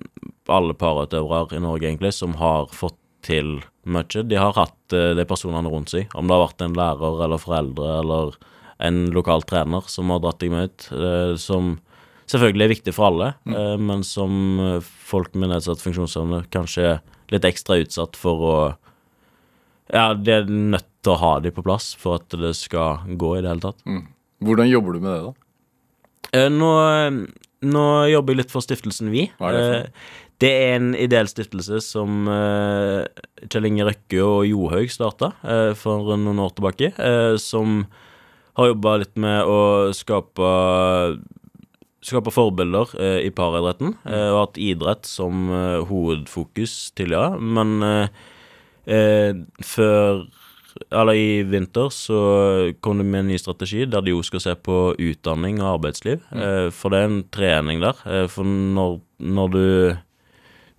alle 0.51 0.73
parutøvere 0.73 1.57
i 1.57 1.61
Norge, 1.63 1.87
egentlig, 1.87 2.13
som 2.17 2.33
har 2.39 2.71
fått 2.73 2.97
til 3.21 3.59
mye. 3.85 4.23
De 4.25 4.39
har 4.39 4.55
hatt 4.57 4.95
eh, 4.97 5.11
de 5.17 5.25
personene 5.29 5.69
rundt 5.69 5.93
seg, 5.93 6.09
om 6.17 6.27
det 6.27 6.35
har 6.37 6.47
vært 6.47 6.65
en 6.65 6.77
lærer 6.77 7.23
eller 7.27 7.41
foreldre 7.41 7.93
eller 8.01 8.35
en 8.81 9.03
lokal 9.13 9.43
trener 9.45 9.85
som 9.91 10.09
har 10.09 10.21
dratt 10.23 10.39
deg 10.41 10.53
med 10.53 10.71
ut, 10.71 10.87
eh, 10.97 11.33
som 11.37 11.75
selvfølgelig 12.31 12.65
er 12.65 12.73
viktig 12.73 12.93
for 12.97 13.11
alle, 13.11 13.33
eh, 13.53 13.75
men 13.77 14.01
som 14.07 14.33
eh, 14.63 14.79
folk 14.81 15.35
med 15.37 15.53
nedsatt 15.53 15.83
funksjonsevne 15.83 16.43
kanskje 16.53 16.87
er 16.95 17.03
litt 17.31 17.45
ekstra 17.47 17.77
utsatt 17.83 18.17
for 18.19 18.47
å 18.47 18.55
Ja, 19.91 20.13
de 20.15 20.31
er 20.31 20.45
nødt 20.47 20.87
til 21.03 21.11
å 21.11 21.19
ha 21.19 21.31
dem 21.43 21.51
på 21.51 21.63
plass 21.65 21.89
for 21.99 22.21
at 22.21 22.31
det 22.39 22.53
skal 22.55 23.01
gå 23.19 23.33
i 23.35 23.41
det 23.43 23.49
hele 23.51 23.63
tatt. 23.65 23.81
Hvordan 24.39 24.69
jobber 24.69 24.95
du 24.95 24.99
med 25.03 25.11
det, 25.11 25.23
da? 25.25 25.33
Eh, 26.31 26.47
Nå, 26.53 26.69
nå 27.61 27.85
jobber 28.11 28.33
jeg 28.33 28.39
litt 28.43 28.51
for 28.53 28.65
stiftelsen 28.65 29.11
Vi. 29.13 29.27
Hva 29.39 29.49
er 29.51 29.57
det 29.57 29.63
for? 29.65 29.79
Eh, 29.79 30.19
Det 30.41 30.49
er 30.49 30.71
en 30.79 30.95
ideell 30.97 31.27
stiftelse 31.29 31.77
som 31.85 32.25
eh, 32.27 33.03
Kjell 33.45 33.67
Inge 33.69 33.85
Røkke 33.85 34.23
og 34.25 34.47
Johaug 34.49 34.89
starta 34.89 35.33
eh, 35.45 35.73
for 35.77 36.15
noen 36.17 36.39
år 36.41 36.55
tilbake. 36.57 36.89
eh, 36.97 37.35
Som 37.37 37.85
har 38.57 38.71
jobba 38.71 38.95
litt 39.03 39.15
med 39.21 39.45
å 39.45 39.91
skape 39.93 40.49
Skape 42.01 42.31
forbilder 42.33 42.95
i 43.21 43.29
paridretten, 43.29 43.91
og 44.09 44.37
hatt 44.39 44.55
idrett 44.57 45.05
som 45.05 45.51
hovedfokus 45.85 46.89
tidligere. 46.97 47.37
Men 47.37 47.75
før 49.61 50.23
eller 50.91 51.17
i 51.17 51.43
vinter 51.43 51.89
så 51.93 52.19
kom 52.79 53.01
det 53.01 53.07
med 53.07 53.23
en 53.23 53.31
ny 53.31 53.39
strategi 53.39 53.85
der 53.89 54.03
de 54.05 54.13
jo 54.13 54.21
skal 54.25 54.43
se 54.43 54.53
på 54.55 54.77
utdanning 54.99 55.61
og 55.61 55.77
arbeidsliv. 55.77 56.23
Eh, 56.31 56.69
for 56.75 56.93
det 56.93 57.01
er 57.01 57.09
en 57.09 57.19
trening 57.33 57.83
der. 57.83 57.99
Eh, 58.05 58.25
for 58.31 58.47
når, 58.47 58.99
når 59.19 59.53
du 59.55 59.65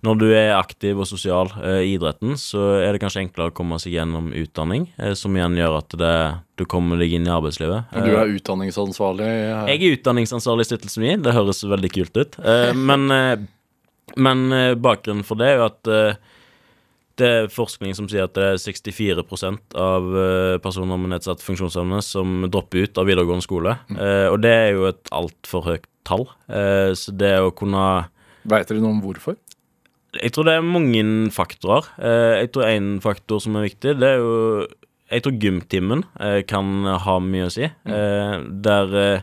når 0.03 0.17
du 0.19 0.25
er 0.35 0.49
aktiv 0.57 0.99
og 0.99 1.07
sosial 1.07 1.47
eh, 1.61 1.85
i 1.87 1.93
idretten, 1.95 2.33
så 2.35 2.81
er 2.83 2.91
det 2.91 2.99
kanskje 2.99 3.21
enklere 3.23 3.53
å 3.53 3.55
komme 3.55 3.77
seg 3.79 3.95
gjennom 3.95 4.33
utdanning, 4.35 4.89
som 5.15 5.37
igjen 5.37 5.55
gjør 5.61 5.77
at 5.77 5.95
det, 6.01 6.15
du 6.59 6.65
kommer 6.67 6.99
deg 6.99 7.15
inn 7.15 7.29
i 7.29 7.31
arbeidslivet. 7.31 7.93
Men 7.93 8.09
Du 8.09 8.17
er 8.19 8.33
utdanningsansvarlig 8.35 9.29
her. 9.29 9.71
Jeg 9.71 9.79
er 9.79 9.97
utdanningsansvarlig 9.97 10.67
i 10.67 10.71
stiftelsen 10.73 11.05
min, 11.05 11.23
det 11.23 11.37
høres 11.37 11.63
veldig 11.63 11.93
kult 11.95 12.19
ut. 12.19 12.39
Men 12.75 13.47
men 14.19 14.41
bakgrunnen 14.83 15.23
for 15.25 15.39
det 15.39 15.47
er 15.47 15.61
jo 15.61 15.69
at 15.69 15.89
det 17.21 17.29
er 17.29 17.51
forskning 17.53 17.93
som 17.97 18.07
sier 18.09 18.25
at 18.25 18.33
det 18.33 18.45
er 18.55 18.61
64 18.61 19.21
av 19.77 20.15
eh, 20.17 20.57
personer 20.63 20.97
med 20.97 21.13
nedsatt 21.13 21.43
funksjonsevne 21.45 21.99
som 22.05 22.47
dropper 22.49 22.87
ut 22.87 22.97
av 22.97 23.09
videregående 23.09 23.45
skole. 23.45 23.75
Eh, 23.93 24.27
og 24.31 24.39
det 24.41 24.53
er 24.53 24.69
jo 24.73 24.87
et 24.89 25.11
altfor 25.13 25.67
høyt 25.67 25.85
tall. 26.07 26.25
Eh, 26.49 26.91
så 26.97 27.13
det 27.15 27.35
å 27.41 27.53
kunne 27.55 28.09
Veit 28.49 28.67
dere 28.67 28.81
noe 28.83 28.91
om 28.97 29.03
hvorfor? 29.03 29.37
Jeg 30.19 30.33
tror 30.35 30.49
det 30.49 30.57
er 30.57 30.65
mange 30.65 31.03
faktorer. 31.33 31.85
Eh, 32.01 32.33
jeg 32.43 32.51
tror 32.53 32.67
en 32.67 32.89
faktor 33.01 33.41
som 33.41 33.55
er 33.57 33.69
viktig, 33.69 33.95
det 34.01 34.09
er 34.09 34.21
jo 34.21 34.67
Jeg 35.13 35.21
tror 35.23 35.37
gymtimen 35.37 36.03
eh, 36.19 36.41
kan 36.49 36.65
ha 37.05 37.19
mye 37.21 37.45
å 37.45 37.53
si. 37.53 37.67
Eh, 37.69 38.35
der 38.65 39.21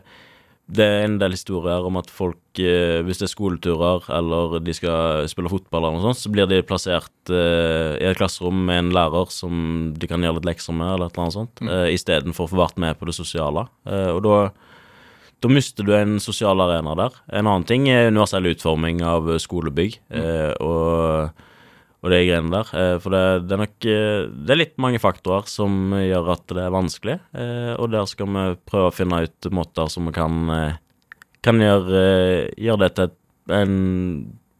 det 0.71 0.85
er 0.87 1.05
en 1.05 1.17
del 1.19 1.35
historier 1.35 1.83
om 1.87 1.97
at 1.99 2.09
folk, 2.13 2.39
eh, 2.59 3.01
hvis 3.03 3.19
det 3.19 3.27
er 3.27 3.33
skoleturer 3.33 4.07
eller 4.17 4.57
de 4.63 4.75
skal 4.75 5.27
spille 5.31 5.51
fotball, 5.51 5.83
eller 5.83 5.99
noe 5.99 6.05
sånt, 6.09 6.21
så 6.23 6.31
blir 6.31 6.47
de 6.47 6.61
plassert 6.63 7.31
eh, 7.33 7.97
i 7.99 8.07
et 8.07 8.19
klasserom 8.19 8.63
med 8.69 8.85
en 8.85 8.91
lærer 8.95 9.31
som 9.33 9.91
de 9.97 10.09
kan 10.09 10.23
gjøre 10.23 10.39
litt 10.39 10.51
lekser 10.53 10.77
med, 10.77 10.93
eller 10.95 11.11
et 11.11 11.17
eller 11.17 11.27
annet 11.27 11.39
sånt, 11.39 11.63
eh, 11.67 11.87
istedenfor 11.95 12.47
å 12.47 12.53
få 12.53 12.61
vært 12.63 12.79
med 12.81 12.99
på 12.99 13.09
det 13.09 13.17
sosiale. 13.17 13.67
Eh, 13.89 14.11
og 14.15 14.23
da 14.27 14.37
da 15.41 15.49
mister 15.49 15.81
du 15.81 15.95
en 15.97 16.19
sosial 16.21 16.61
arena 16.61 16.93
der. 16.93 17.15
En 17.33 17.47
annen 17.49 17.65
ting 17.65 17.87
er 17.89 18.11
universell 18.11 18.45
utforming 18.51 18.99
av 19.01 19.25
skolebygg 19.41 19.95
eh, 20.13 20.51
og, 20.61 21.31
og 22.01 22.09
de 22.09 22.21
greiene 22.25 22.49
der. 22.49 22.69
Eh, 22.77 22.95
for 23.01 23.13
det, 23.13 23.23
det 23.45 23.55
er 23.55 23.61
nok 23.61 23.87
eh, 23.89 24.27
Det 24.33 24.53
er 24.53 24.59
litt 24.59 24.77
mange 24.81 25.01
faktorer 25.01 25.49
som 25.49 25.93
gjør 25.93 26.31
at 26.33 26.45
det 26.49 26.63
er 26.63 26.73
vanskelig, 26.73 27.17
eh, 27.37 27.73
og 27.77 27.91
der 27.93 28.07
skal 28.09 28.29
vi 28.29 28.45
prøve 28.69 28.89
å 28.89 28.95
finne 28.95 29.23
ut 29.27 29.49
måter 29.53 29.91
som 29.91 30.09
vi 30.09 30.15
kan, 30.15 30.53
kan 31.45 31.61
gjøre, 31.61 32.05
gjøre 32.57 32.81
det 32.85 32.93
til 32.97 33.11
en, 33.53 33.75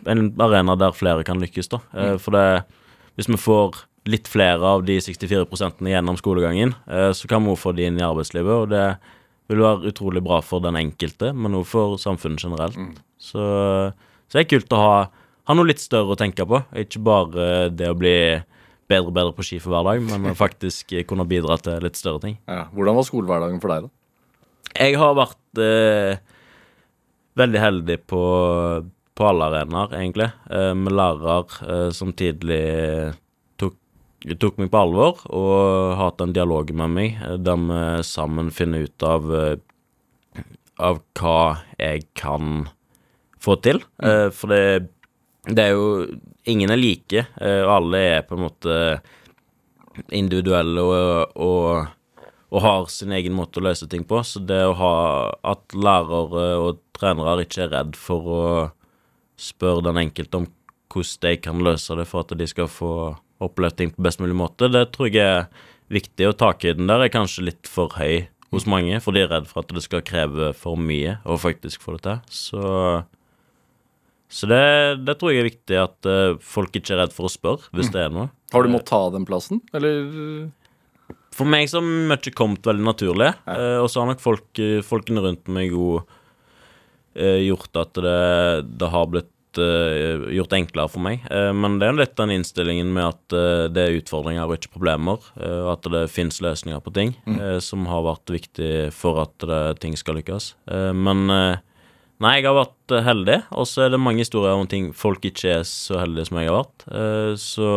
en 0.10 0.28
arena 0.42 0.76
der 0.78 0.94
flere 0.98 1.26
kan 1.26 1.42
lykkes, 1.42 1.72
da. 1.72 1.82
Mm. 1.94 2.20
for 2.22 2.36
det 2.36 2.46
Hvis 3.18 3.30
vi 3.30 3.38
får 3.38 3.82
litt 4.10 4.30
flere 4.30 4.66
av 4.66 4.86
de 4.86 4.96
64 4.98 5.46
gjennom 5.86 6.18
skolegangen, 6.18 6.74
så 7.14 7.28
kan 7.30 7.44
vi 7.46 7.54
få 7.60 7.74
de 7.78 7.86
inn 7.86 8.00
i 8.00 8.06
arbeidslivet, 8.06 8.50
og 8.50 8.72
det 8.72 8.86
vil 9.52 9.62
være 9.62 9.92
utrolig 9.92 10.24
bra 10.26 10.40
for 10.42 10.64
den 10.64 10.80
enkelte, 10.80 11.30
men 11.38 11.54
også 11.60 11.72
for 11.72 12.02
samfunnet 12.02 12.42
generelt. 12.42 12.80
Så, 13.22 13.44
så 14.26 14.40
det 14.40 14.46
er 14.46 14.50
kult 14.56 14.74
å 14.74 14.82
ha, 14.82 14.96
ha 15.52 15.58
noe 15.58 15.68
litt 15.68 15.84
større 15.84 16.16
å 16.16 16.20
tenke 16.20 16.46
på, 16.48 16.62
ikke 16.80 17.04
bare 17.04 17.46
det 17.76 17.90
å 17.92 17.98
bli 18.00 18.16
bedre 18.92 19.12
og 19.12 19.16
bedre 19.16 19.36
på 19.36 19.46
ski 19.46 19.60
for 19.62 19.74
hver 19.74 19.88
dag, 19.88 20.04
men 20.08 20.38
faktisk 20.38 20.94
kunne 21.10 21.28
bidra 21.28 21.58
til 21.64 21.84
litt 21.84 22.00
større 22.00 22.24
ting. 22.24 22.38
Ja. 22.48 22.66
Hvordan 22.76 22.98
var 22.98 23.08
skolehverdagen 23.08 23.62
for 23.64 23.74
deg, 23.74 23.88
da? 23.88 23.96
Jeg 24.72 24.96
har 25.00 25.18
vært 25.18 25.62
eh, 25.62 26.22
veldig 27.40 27.62
heldig 27.62 27.98
på, 28.08 28.22
på 29.20 29.28
alle 29.28 29.50
arenaer, 29.52 29.96
egentlig, 30.00 30.30
eh, 30.52 30.72
med 30.78 30.96
lærere 30.96 31.42
eh, 31.68 31.90
som 31.96 32.14
tidlig 32.16 32.62
tok, 33.60 33.76
tok 34.40 34.62
meg 34.62 34.72
på 34.72 34.84
alvor 34.86 35.24
og 35.28 35.52
har 35.98 36.06
hatt 36.06 36.24
en 36.24 36.36
dialog 36.36 36.72
med 36.84 36.96
meg, 36.96 37.20
eh, 37.20 37.36
der 37.44 37.60
vi 37.68 37.82
sammen 38.08 38.52
finner 38.56 38.88
ut 38.88 39.08
av, 39.08 39.28
eh, 39.42 40.46
av 40.80 41.04
hva 41.20 41.42
jeg 41.80 42.08
kan 42.18 42.70
få 43.42 43.58
til. 43.66 43.84
Eh, 44.04 44.30
for 44.36 44.54
det, 44.54 44.90
det 45.50 45.64
er 45.64 45.74
jo 45.74 45.88
Ingen 46.50 46.74
er 46.74 46.80
like, 46.80 47.22
eh, 47.38 47.60
og 47.62 47.72
alle 47.76 48.00
er 48.02 48.24
på 48.26 48.34
en 48.34 48.48
måte 48.48 48.76
individuelle 50.10 50.82
og, 50.82 51.36
og, 51.38 52.24
og 52.50 52.64
har 52.66 52.88
sin 52.90 53.14
egen 53.14 53.36
måte 53.38 53.62
å 53.62 53.66
løse 53.68 53.86
ting 53.86 54.02
på. 54.10 54.24
Så 54.26 54.42
det 54.42 54.58
å 54.66 54.74
ha 54.80 54.96
at 55.52 55.76
lærere 55.78 56.48
og 56.58 56.80
trenere 56.98 57.46
ikke 57.46 57.68
er 57.68 57.76
redd 57.76 57.94
for 58.00 58.26
å 58.26 58.42
spørre 59.38 59.86
den 59.86 60.02
enkelte 60.02 60.42
om 60.42 60.50
hvordan 60.92 61.22
de 61.28 61.36
kan 61.46 61.62
løse 61.62 61.96
det 61.96 62.08
for 62.10 62.26
at 62.26 62.34
de 62.38 62.50
skal 62.50 62.72
få 62.72 62.96
opplevd 63.42 63.78
ting 63.78 63.94
på 63.94 64.04
best 64.06 64.22
mulig 64.22 64.38
måte, 64.38 64.70
det 64.70 64.88
tror 64.96 65.14
jeg 65.14 65.22
er 65.22 65.48
viktig. 65.94 66.28
Og 66.30 66.38
takhøyden 66.42 66.90
der 66.90 67.06
er 67.06 67.14
kanskje 67.14 67.48
litt 67.52 67.70
for 67.70 67.94
høy 67.98 68.28
hos 68.52 68.68
mange, 68.70 69.00
for 69.00 69.16
de 69.16 69.24
er 69.24 69.32
redd 69.32 69.48
for 69.50 69.64
at 69.64 69.72
det 69.72 69.86
skal 69.86 70.04
kreve 70.06 70.52
for 70.58 70.80
mye 70.80 71.20
å 71.24 71.38
faktisk 71.40 71.86
få 71.86 71.98
det 71.98 72.04
til. 72.08 72.22
Så 72.34 72.64
så 74.32 74.48
det, 74.48 74.64
det 75.04 75.18
tror 75.20 75.34
jeg 75.34 75.44
er 75.44 75.50
viktig, 75.50 75.76
at 75.76 76.08
eh, 76.08 76.38
folk 76.40 76.76
ikke 76.80 76.96
er 76.96 77.04
redd 77.04 77.16
for 77.16 77.28
å 77.28 77.32
spørre 77.32 77.68
hvis 77.76 77.92
det 77.92 78.06
er 78.06 78.14
noe. 78.16 78.30
Har 78.54 78.64
du 78.64 78.72
måttet 78.72 78.94
ta 78.94 79.04
den 79.12 79.28
plassen, 79.28 79.60
eller? 79.76 80.50
For 81.36 81.48
meg 81.48 81.68
så 81.72 81.80
har 81.80 81.88
mye 81.88 82.34
kommet 82.36 82.66
veldig 82.68 82.88
naturlig, 82.88 83.30
eh, 83.52 83.78
og 83.80 83.90
så 83.92 84.02
har 84.02 84.12
nok 84.12 84.24
folk, 84.24 84.48
eh, 84.60 84.80
folkene 84.84 85.24
rundt 85.24 85.52
meg 85.52 85.72
eh, 85.72 87.44
gjort 87.44 87.76
at 87.80 88.00
det, 88.00 88.18
det 88.80 88.92
har 88.96 89.12
blitt 89.12 89.30
gjort 89.52 90.54
enklere 90.56 90.88
for 90.88 91.04
meg. 91.04 91.26
Men 91.28 91.74
det 91.76 91.90
er 91.90 91.98
litt 91.98 92.14
den 92.16 92.32
innstillingen 92.38 92.94
med 92.96 93.04
at 93.10 93.34
det 93.76 93.82
er 93.84 93.98
utfordringer 93.98 94.46
og 94.48 94.54
ikke 94.56 94.78
problemer, 94.78 95.26
og 95.36 95.68
at 95.74 95.90
det 95.92 96.06
fins 96.08 96.40
løsninger 96.40 96.80
på 96.80 96.94
ting, 96.96 97.12
eh, 97.28 97.58
som 97.60 97.84
har 97.92 98.06
vært 98.06 98.32
viktig 98.32 98.72
for 98.96 99.20
at 99.26 99.36
det, 99.44 99.60
ting 99.84 99.98
skal 100.00 100.16
lykkes. 100.22 100.54
Men 100.96 101.26
Nei, 102.22 102.36
jeg 102.38 102.46
har 102.46 102.58
vært 102.60 102.94
eh, 102.94 103.06
heldig, 103.06 103.38
og 103.58 103.66
så 103.70 103.86
er 103.86 103.94
det 103.94 104.02
mange 104.02 104.22
historier 104.22 104.54
om 104.54 104.68
ting 104.70 104.92
folk 104.98 105.24
ikke 105.26 105.56
er 105.56 105.64
så 105.68 105.98
heldige 106.04 106.28
som 106.30 106.38
jeg 106.38 106.52
har 106.52 106.60
vært. 106.60 106.86
Eh, 106.92 107.32
Så 107.42 107.72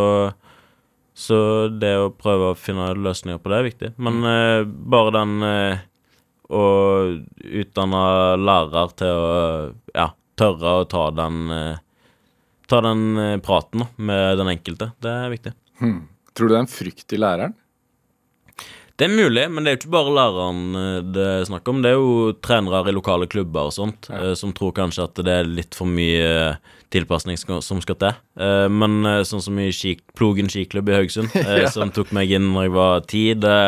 Så 1.14 1.38
det 1.70 1.92
å 1.96 2.10
prøve 2.10 2.50
å 2.50 2.58
finne 2.58 2.90
løsninger 2.98 3.38
på 3.38 3.52
det 3.52 3.58
er 3.58 3.68
viktig. 3.68 3.90
Men 4.02 4.18
eh, 4.26 4.64
bare 4.66 5.14
den 5.14 5.34
å 6.54 6.64
utdanne 7.62 8.02
lærere 8.36 8.82
til 8.98 9.20
å 9.22 9.38
ja, 9.94 10.08
tørre 10.36 10.76
å 10.82 10.88
ta 10.90 11.08
den 11.14 11.80
Ta 12.64 12.78
den 12.80 13.18
praten 13.44 13.82
med 14.00 14.38
den 14.40 14.48
enkelte. 14.48 14.86
Det 15.04 15.10
er 15.12 15.28
viktig. 15.28 15.50
Tror 16.32 16.48
du 16.48 16.54
det 16.54 16.56
er 16.56 16.62
en 16.62 16.70
frykt 16.72 17.12
i 17.12 17.18
læreren? 17.20 17.52
Det 18.94 19.08
er 19.08 19.10
mulig, 19.10 19.42
men 19.50 19.64
det 19.66 19.70
er 19.70 19.74
jo 19.74 19.80
ikke 19.80 19.94
bare 19.96 20.12
læreren 20.14 20.58
eh, 20.78 20.98
det 21.16 21.24
er 21.26 21.46
snakk 21.48 21.66
om. 21.72 21.80
Det 21.82 21.90
er 21.90 21.96
jo 21.98 22.32
trenere 22.46 22.92
i 22.92 22.94
lokale 22.94 23.26
klubber 23.30 23.66
og 23.70 23.74
sånt 23.74 24.06
ja. 24.12 24.34
som 24.38 24.52
tror 24.54 24.70
kanskje 24.76 25.08
at 25.08 25.18
det 25.26 25.32
er 25.34 25.48
litt 25.50 25.74
for 25.74 25.90
mye 25.90 26.28
eh, 26.52 26.58
tilpasning 26.94 27.34
som 27.40 27.80
skal 27.82 27.98
til. 27.98 28.14
Eh, 28.38 28.68
Men 28.70 29.00
eh, 29.10 29.22
sånn 29.26 29.42
som 29.42 29.58
i 29.58 29.70
skik, 29.74 30.04
Plogen 30.14 30.46
skiklubb 30.52 30.92
i 30.92 30.98
Haugesund, 31.00 31.34
ja. 31.64 31.66
som 31.74 31.90
tok 31.94 32.12
meg 32.14 32.30
inn 32.38 32.52
når 32.54 32.68
jeg 32.68 32.74
var 32.76 33.08
ti 33.10 33.24
det, 33.34 33.58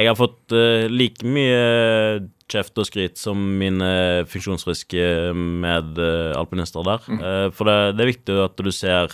Jeg 0.00 0.08
har 0.08 0.16
fått 0.16 0.54
eh, 0.56 0.86
like 0.88 1.28
mye 1.28 2.24
kjeft 2.52 2.80
og 2.80 2.88
skryt 2.88 3.20
som 3.20 3.36
mine 3.60 4.24
funksjonsfriske 4.28 5.04
medalpinister 5.36 6.84
der. 6.88 7.04
Eh, 7.20 7.46
For 7.52 7.68
det, 7.68 7.76
det 7.98 8.04
er 8.06 8.12
viktig 8.14 8.40
at 8.48 8.56
du 8.60 8.72
ser 8.72 9.12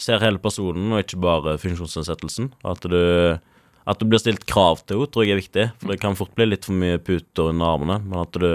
ser 0.00 0.18
hele 0.24 0.40
personen, 0.42 0.88
og 0.90 1.04
ikke 1.04 1.20
bare 1.22 1.52
funksjonsnedsettelsen. 1.62 2.48
At 2.66 2.82
du, 2.90 2.96
at 3.84 4.00
du 4.00 4.08
blir 4.08 4.22
stilt 4.22 4.46
krav 4.48 4.80
til 4.84 5.02
henne, 5.02 5.12
tror 5.12 5.26
jeg 5.26 5.34
er 5.34 5.42
viktig. 5.42 5.66
For 5.80 5.92
det 5.92 6.00
kan 6.02 6.16
fort 6.18 6.34
bli 6.36 6.48
litt 6.48 6.66
for 6.68 6.76
mye 6.78 7.00
puter 7.02 7.50
under 7.52 7.74
armene. 7.74 7.98
Men 8.06 8.22
at 8.22 8.38
du, 8.40 8.48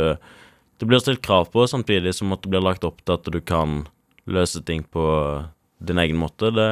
du 0.82 0.88
blir 0.90 1.02
stilt 1.04 1.22
krav 1.26 1.52
på, 1.54 1.68
samtidig 1.70 2.16
som 2.18 2.34
at 2.34 2.44
det 2.44 2.52
blir 2.54 2.66
lagt 2.66 2.88
opp 2.88 3.04
til 3.04 3.18
at 3.18 3.30
du 3.30 3.40
kan 3.42 3.84
løse 4.30 4.62
ting 4.66 4.84
på 4.90 5.06
din 5.80 6.02
egen 6.02 6.20
måte. 6.20 6.50
Det, 6.56 6.70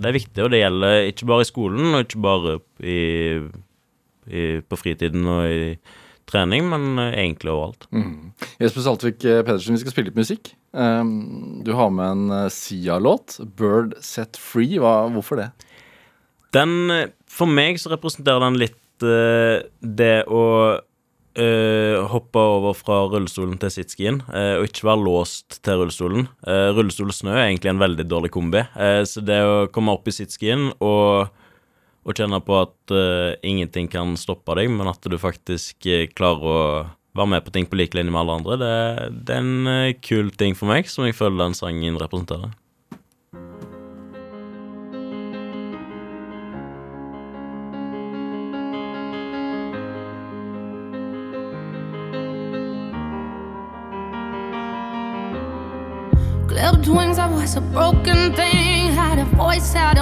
det 0.00 0.08
er 0.08 0.16
viktig, 0.16 0.44
og 0.44 0.52
det 0.52 0.62
gjelder 0.62 1.10
ikke 1.10 1.28
bare 1.30 1.44
i 1.44 1.50
skolen, 1.50 1.92
og 1.92 2.06
ikke 2.06 2.22
bare 2.24 2.56
i, 2.80 3.02
i, 4.26 4.46
på 4.64 4.78
fritiden 4.80 5.28
og 5.30 5.44
i 5.46 5.76
trening, 6.32 6.66
men 6.70 6.96
egentlig 7.02 7.52
overalt. 7.52 7.86
Jesper 8.62 8.86
Saltvik 8.86 9.24
eh, 9.26 9.42
Pedersen, 9.44 9.76
vi 9.76 9.82
skal 9.82 9.94
spille 9.94 10.10
litt 10.10 10.20
musikk. 10.20 10.54
Um, 10.72 11.60
du 11.66 11.74
har 11.76 11.90
med 11.92 12.08
en 12.14 12.36
eh, 12.38 12.48
Sia-låt, 12.52 13.36
'Bird 13.58 13.98
Set 14.00 14.38
Free'. 14.40 14.80
Hva, 14.80 15.10
hvorfor 15.12 15.42
det? 15.42 15.50
Den, 16.56 16.90
eh, 16.90 17.10
for 17.32 17.50
meg 17.50 17.80
så 17.80 17.92
representerer 17.92 18.44
den 18.44 18.60
litt 18.60 19.04
uh, 19.06 19.64
det 19.80 20.24
å 20.30 20.44
uh, 21.38 21.96
hoppe 22.12 22.44
over 22.56 22.76
fra 22.76 23.02
rullestolen 23.08 23.58
til 23.60 23.72
sitskien, 23.72 24.20
uh, 24.28 24.60
og 24.60 24.68
ikke 24.68 24.88
være 24.88 25.04
låst 25.06 25.60
til 25.64 25.80
rullestolen. 25.80 26.28
Uh, 26.46 26.70
rullestol 26.76 27.12
og 27.12 27.16
snø 27.16 27.34
er 27.36 27.46
egentlig 27.48 27.72
en 27.72 27.82
veldig 27.82 28.08
dårlig 28.08 28.32
kombi, 28.34 28.64
så 29.08 29.24
det 29.24 29.40
å 29.46 29.68
komme 29.72 29.94
opp 29.96 30.08
i 30.08 30.16
sitskien 30.16 30.70
og, 30.78 31.32
og 32.04 32.18
kjenne 32.18 32.42
på 32.44 32.58
at 32.60 32.96
ingenting 33.46 33.88
kan 33.92 34.16
stoppe 34.20 34.56
deg, 34.58 34.72
men 34.72 34.90
at 34.90 35.04
du 35.06 35.16
faktisk 35.20 35.88
klarer 36.16 36.48
å 36.48 36.64
være 37.16 37.28
med 37.34 37.44
på 37.44 37.52
ting 37.52 37.68
på 37.68 37.76
lik 37.76 37.94
linje 37.96 38.12
med 38.12 38.22
alle 38.22 38.38
andre, 38.40 38.56
det, 38.60 38.74
det 39.28 39.36
er 39.36 39.44
en 39.44 40.00
kul 40.04 40.32
ting 40.36 40.56
for 40.56 40.72
meg, 40.72 40.88
som 40.88 41.04
jeg 41.04 41.16
føler 41.16 41.44
den 41.44 41.56
sangen 41.56 42.00
representerer. 42.00 42.54
Wings, 56.92 57.18
I 57.18 57.26
was 57.26 57.56
a 57.56 57.60
broken 57.60 58.34
thing. 58.34 58.92
Had 58.92 59.18
a 59.18 59.24
voice, 59.24 59.72
had 59.72 59.98
a 59.98 60.01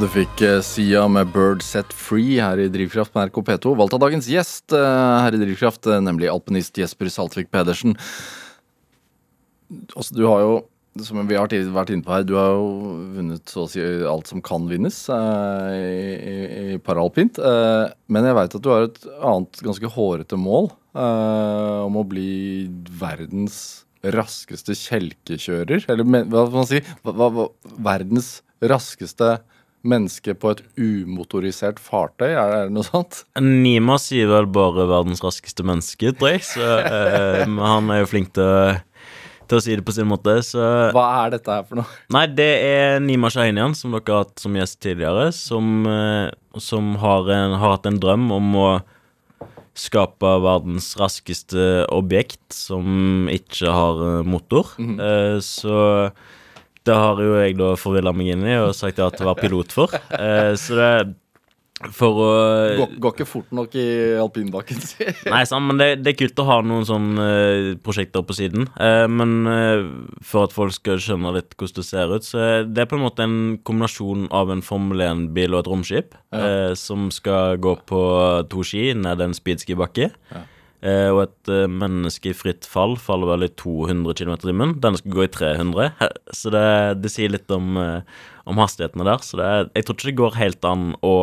du 0.00 0.06
fikk 0.08 0.40
eh, 0.46 0.62
Sia 0.64 1.02
med 1.12 1.28
Bird 1.34 1.60
Set 1.64 1.90
Free 1.92 2.38
her 2.40 2.60
i 2.62 2.70
Drivkraft 2.72 3.12
med 3.16 3.28
RK 3.28 3.42
P2. 3.44 3.72
Valgt 3.76 3.92
av 3.96 4.00
dagens 4.00 4.28
gjest 4.30 4.72
eh, 4.72 5.16
her 5.26 5.34
i 5.36 5.40
Drivkraft, 5.42 5.84
eh, 5.90 6.00
nemlig 6.00 6.30
alpinist 6.32 6.78
Jesper 6.80 7.10
Saltvik 7.12 7.50
Pedersen. 7.52 7.92
Også, 9.92 10.16
du 10.16 10.22
har 10.24 10.40
jo, 10.40 10.54
som 11.04 11.20
vi 11.28 11.36
har 11.36 11.52
vært 11.74 11.92
inne 11.92 12.06
på 12.06 12.14
her, 12.14 12.24
du 12.24 12.32
har 12.38 12.54
jo 12.54 12.70
vunnet 13.18 13.52
så 13.52 13.66
å 13.66 13.68
si 13.68 13.84
alt 14.08 14.30
som 14.30 14.40
kan 14.44 14.70
vinnes 14.70 15.02
eh, 15.12 15.76
i, 15.76 16.34
i, 16.62 16.80
paralpint. 16.86 17.36
Eh, 17.36 17.92
men 18.08 18.30
jeg 18.30 18.40
veit 18.40 18.56
at 18.56 18.64
du 18.64 18.72
har 18.72 18.88
et 18.88 18.98
annet 19.18 19.64
ganske 19.68 19.94
hårete 19.98 20.40
mål 20.40 20.72
eh, 20.96 21.78
om 21.84 22.00
å 22.00 22.08
bli 22.08 22.70
verdens 23.04 23.82
raskeste 24.00 24.78
kjelkekjører. 24.80 25.90
Eller 25.92 26.08
hva 26.08 26.48
skal 26.48 26.60
man 26.62 26.72
si? 26.72 26.84
Hva, 27.04 27.32
hva, 27.36 27.50
verdens 27.92 28.38
raskeste 28.64 29.34
menneske 29.86 30.34
på 30.36 30.52
et 30.54 30.60
umotorisert 30.76 31.80
fartøy, 31.80 32.28
er 32.34 32.52
det 32.52 32.74
noe 32.74 32.84
sånt? 32.84 33.22
Nima 33.40 33.96
sier 34.02 34.28
vel 34.28 34.48
bare 34.52 34.86
'verdens 34.90 35.22
raskeste 35.24 35.64
menneske', 35.64 36.12
tror 36.18 36.36
jeg. 36.36 36.44
Så, 36.44 36.60
eh, 36.60 37.44
han 37.46 37.90
er 37.90 38.02
jo 38.04 38.12
flink 38.12 38.32
til 38.34 38.80
til 39.50 39.58
å 39.58 39.64
si 39.64 39.74
det 39.74 39.82
på 39.86 39.94
sin 39.94 40.06
måte. 40.06 40.36
Så 40.46 40.62
Hva 40.94 41.06
er 41.24 41.34
dette 41.34 41.50
her 41.50 41.66
for 41.66 41.80
noe? 41.80 41.98
Nei, 42.14 42.26
det 42.30 42.50
er 42.62 43.00
Nima 43.02 43.30
Shahinian, 43.32 43.74
som 43.74 43.90
dere 43.90 44.14
har 44.14 44.24
hatt 44.24 44.38
som 44.38 44.54
gjest 44.54 44.78
tidligere, 44.84 45.32
som, 45.34 45.86
eh, 45.90 46.30
som 46.58 46.94
har, 47.02 47.28
en, 47.34 47.58
har 47.58 47.76
hatt 47.76 47.86
en 47.90 47.98
drøm 47.98 48.30
om 48.36 48.54
å 48.54 48.70
skape 49.80 50.32
verdens 50.44 50.92
raskeste 51.00 51.86
objekt 51.94 52.52
som 52.54 53.28
ikke 53.32 53.70
har 53.74 54.02
eh, 54.06 54.26
motor. 54.28 54.74
Eh, 54.78 55.38
så 55.44 56.10
det 56.88 56.96
har 56.96 57.18
jo 57.20 57.34
jeg 57.40 57.56
da 57.60 57.72
forvilla 57.78 58.12
meg 58.16 58.34
inn 58.34 58.46
i 58.48 58.60
og 58.60 58.76
sagt 58.76 59.00
ja 59.00 59.10
til 59.12 59.26
å 59.26 59.32
være 59.32 59.44
pilot 59.46 59.74
for. 59.74 59.96
Eh, 60.16 60.52
så 60.60 60.78
det 60.78 60.92
For 61.96 62.12
å 62.12 62.30
Går, 62.76 62.90
går 63.00 63.14
ikke 63.14 63.24
fort 63.24 63.52
nok 63.56 63.72
i 63.80 63.84
alpinbakken, 64.20 64.80
si. 64.84 65.06
Nei, 65.32 65.46
sant, 65.48 65.64
men 65.64 65.78
det, 65.80 65.86
det 66.04 66.12
er 66.12 66.18
kult 66.18 66.42
å 66.42 66.44
ha 66.50 66.58
noen 66.60 66.84
sånne 66.84 67.28
eh, 67.28 67.68
prosjekter 67.80 68.24
på 68.28 68.36
siden. 68.36 68.66
Eh, 68.76 69.06
men 69.08 69.48
eh, 69.48 69.86
for 70.20 70.44
at 70.48 70.52
folk 70.52 70.76
skal 70.76 71.00
skjønne 71.00 71.32
litt 71.38 71.56
hvordan 71.56 71.80
det 71.80 71.86
ser 71.88 72.12
ut, 72.12 72.28
så 72.28 72.44
det 72.68 72.84
er 72.84 72.90
på 72.90 72.98
en 72.98 73.04
måte 73.06 73.24
en 73.24 73.38
kombinasjon 73.64 74.28
av 74.28 74.52
en 74.52 74.60
Formel 74.64 75.00
1-bil 75.08 75.56
og 75.56 75.62
et 75.62 75.72
romskip 75.72 76.16
eh, 76.36 76.76
som 76.76 77.08
skal 77.16 77.56
gå 77.64 77.78
på 77.88 78.04
to 78.52 78.66
ski 78.66 78.90
ned 79.00 79.24
en 79.24 79.36
speedskibakke. 79.36 80.12
Eh, 80.36 80.48
og 81.12 81.22
et 81.26 81.52
eh, 81.52 81.66
menneske 81.68 82.32
i 82.32 82.36
fritt 82.36 82.64
fall 82.68 82.96
faller 83.00 83.34
vel 83.34 83.46
i 83.46 83.52
200 83.52 84.16
km 84.16 84.34
i 84.34 84.42
timen. 84.46 84.74
Denne 84.80 85.00
skal 85.00 85.16
gå 85.16 85.26
i 85.26 85.32
300. 85.32 85.90
Så 86.32 86.52
det, 86.54 86.66
det 87.04 87.12
sier 87.12 87.32
litt 87.32 87.52
om, 87.52 87.74
eh, 87.76 88.20
om 88.48 88.60
hastighetene 88.62 89.08
der. 89.08 89.24
Så 89.24 89.40
det, 89.40 89.50
jeg 89.76 89.86
tror 89.86 89.98
ikke 89.98 90.10
det 90.10 90.20
går 90.22 90.38
helt 90.40 90.70
an 90.70 90.92
å 91.04 91.16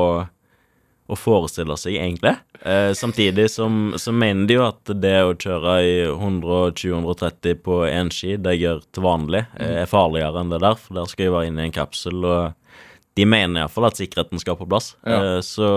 å 1.07 1.15
forestille 1.15 1.75
seg, 1.79 1.95
egentlig. 2.01 2.33
Eh, 2.67 2.91
samtidig 2.97 3.47
som, 3.51 3.93
så 3.99 4.11
mener 4.11 4.47
de 4.47 4.57
jo 4.57 4.65
at 4.65 4.91
det 4.99 5.15
å 5.23 5.35
kjøre 5.39 5.75
i 5.87 5.93
120-130 6.11 7.61
på 7.63 7.79
én 7.87 8.11
ski, 8.13 8.35
det 8.35 8.57
jeg 8.57 8.65
gjør 8.65 8.81
til 8.91 9.05
vanlig, 9.05 9.43
eh, 9.55 9.83
er 9.83 9.91
farligere 9.91 10.43
enn 10.43 10.51
det 10.51 10.59
der, 10.65 10.75
for 10.81 10.99
der 10.99 11.07
skal 11.11 11.27
jeg 11.27 11.35
være 11.35 11.51
inne 11.51 11.63
i 11.63 11.69
en 11.69 11.77
kapsel, 11.77 12.27
og 12.27 12.81
de 13.17 13.27
mener 13.27 13.63
iallfall 13.63 13.87
at 13.87 14.01
sikkerheten 14.01 14.43
skal 14.43 14.59
på 14.59 14.67
plass. 14.67 14.95
Ja. 15.07 15.37
Eh, 15.37 15.43
så 15.45 15.69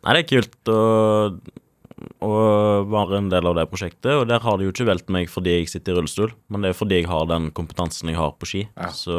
Nei, 0.00 0.14
det 0.16 0.20
er 0.22 0.28
kult 0.30 0.68
å, 0.72 0.76
å 2.24 2.34
være 2.90 3.18
en 3.20 3.32
del 3.32 3.48
av 3.50 3.56
det 3.58 3.66
prosjektet, 3.70 4.12
og 4.14 4.28
der 4.30 4.42
har 4.44 4.58
de 4.58 4.68
jo 4.68 4.74
ikke 4.74 4.88
valgt 4.88 5.10
meg 5.12 5.30
fordi 5.32 5.58
jeg 5.58 5.72
sitter 5.72 5.94
i 5.94 5.98
rullestol, 5.98 6.34
men 6.48 6.64
det 6.64 6.72
er 6.72 6.78
fordi 6.78 7.02
jeg 7.02 7.10
har 7.10 7.26
den 7.30 7.50
kompetansen 7.56 8.12
jeg 8.12 8.20
har 8.20 8.36
på 8.38 8.48
ski. 8.48 8.64
Ja. 8.76 8.92
Så 8.96 9.18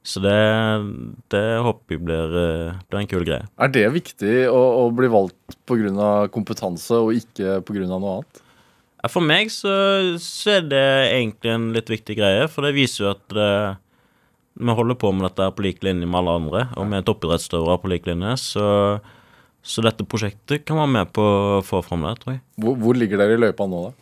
så 0.00 0.20
det, 0.24 0.36
det 1.28 1.42
håper 1.60 1.94
jeg 1.94 2.02
blir, 2.08 2.36
eh, 2.40 2.76
blir 2.88 3.02
en 3.02 3.08
kul 3.10 3.24
greie. 3.26 3.44
Er 3.60 3.72
det 3.72 3.84
viktig 3.92 4.46
å, 4.48 4.60
å 4.80 4.84
bli 4.96 5.10
valgt 5.12 5.58
pga. 5.68 6.30
kompetanse 6.32 6.96
og 6.96 7.12
ikke 7.18 7.58
pga. 7.68 7.84
noe 7.84 8.14
annet? 8.14 8.40
For 9.08 9.24
meg 9.24 9.52
så, 9.52 9.72
så 10.20 10.56
er 10.58 10.66
det 10.68 10.88
egentlig 11.12 11.52
en 11.52 11.70
litt 11.76 11.92
viktig 11.92 12.16
greie, 12.16 12.48
for 12.52 12.64
det 12.64 12.76
viser 12.76 13.04
jo 13.04 13.12
at 13.12 13.22
det, 13.32 13.52
vi 14.60 14.76
holder 14.76 14.98
på 15.00 15.12
med 15.12 15.28
dette 15.28 15.46
på 15.56 15.64
lik 15.64 15.84
linje 15.84 16.08
med 16.08 16.20
alle 16.20 16.36
andre, 16.42 16.66
og 16.76 16.88
vi 16.88 16.98
er 16.98 17.06
toppidrettsutøvere 17.08 17.80
på 17.80 17.92
lik 17.92 18.08
linje, 18.08 18.34
så, 18.40 18.66
så 19.62 19.82
dette 19.84 20.06
prosjektet 20.08 20.64
kan 20.64 20.80
være 20.80 20.94
med 20.94 21.10
på 21.16 21.24
å 21.24 21.64
få 21.64 21.82
fram 21.84 22.06
det, 22.06 22.14
tror 22.22 22.36
jeg. 22.36 22.44
Hvor, 22.62 22.78
hvor 22.80 22.96
ligger 22.96 23.20
dere 23.20 23.36
i 23.36 23.42
løypa 23.42 23.66
nå, 23.68 23.90
da? 23.90 23.96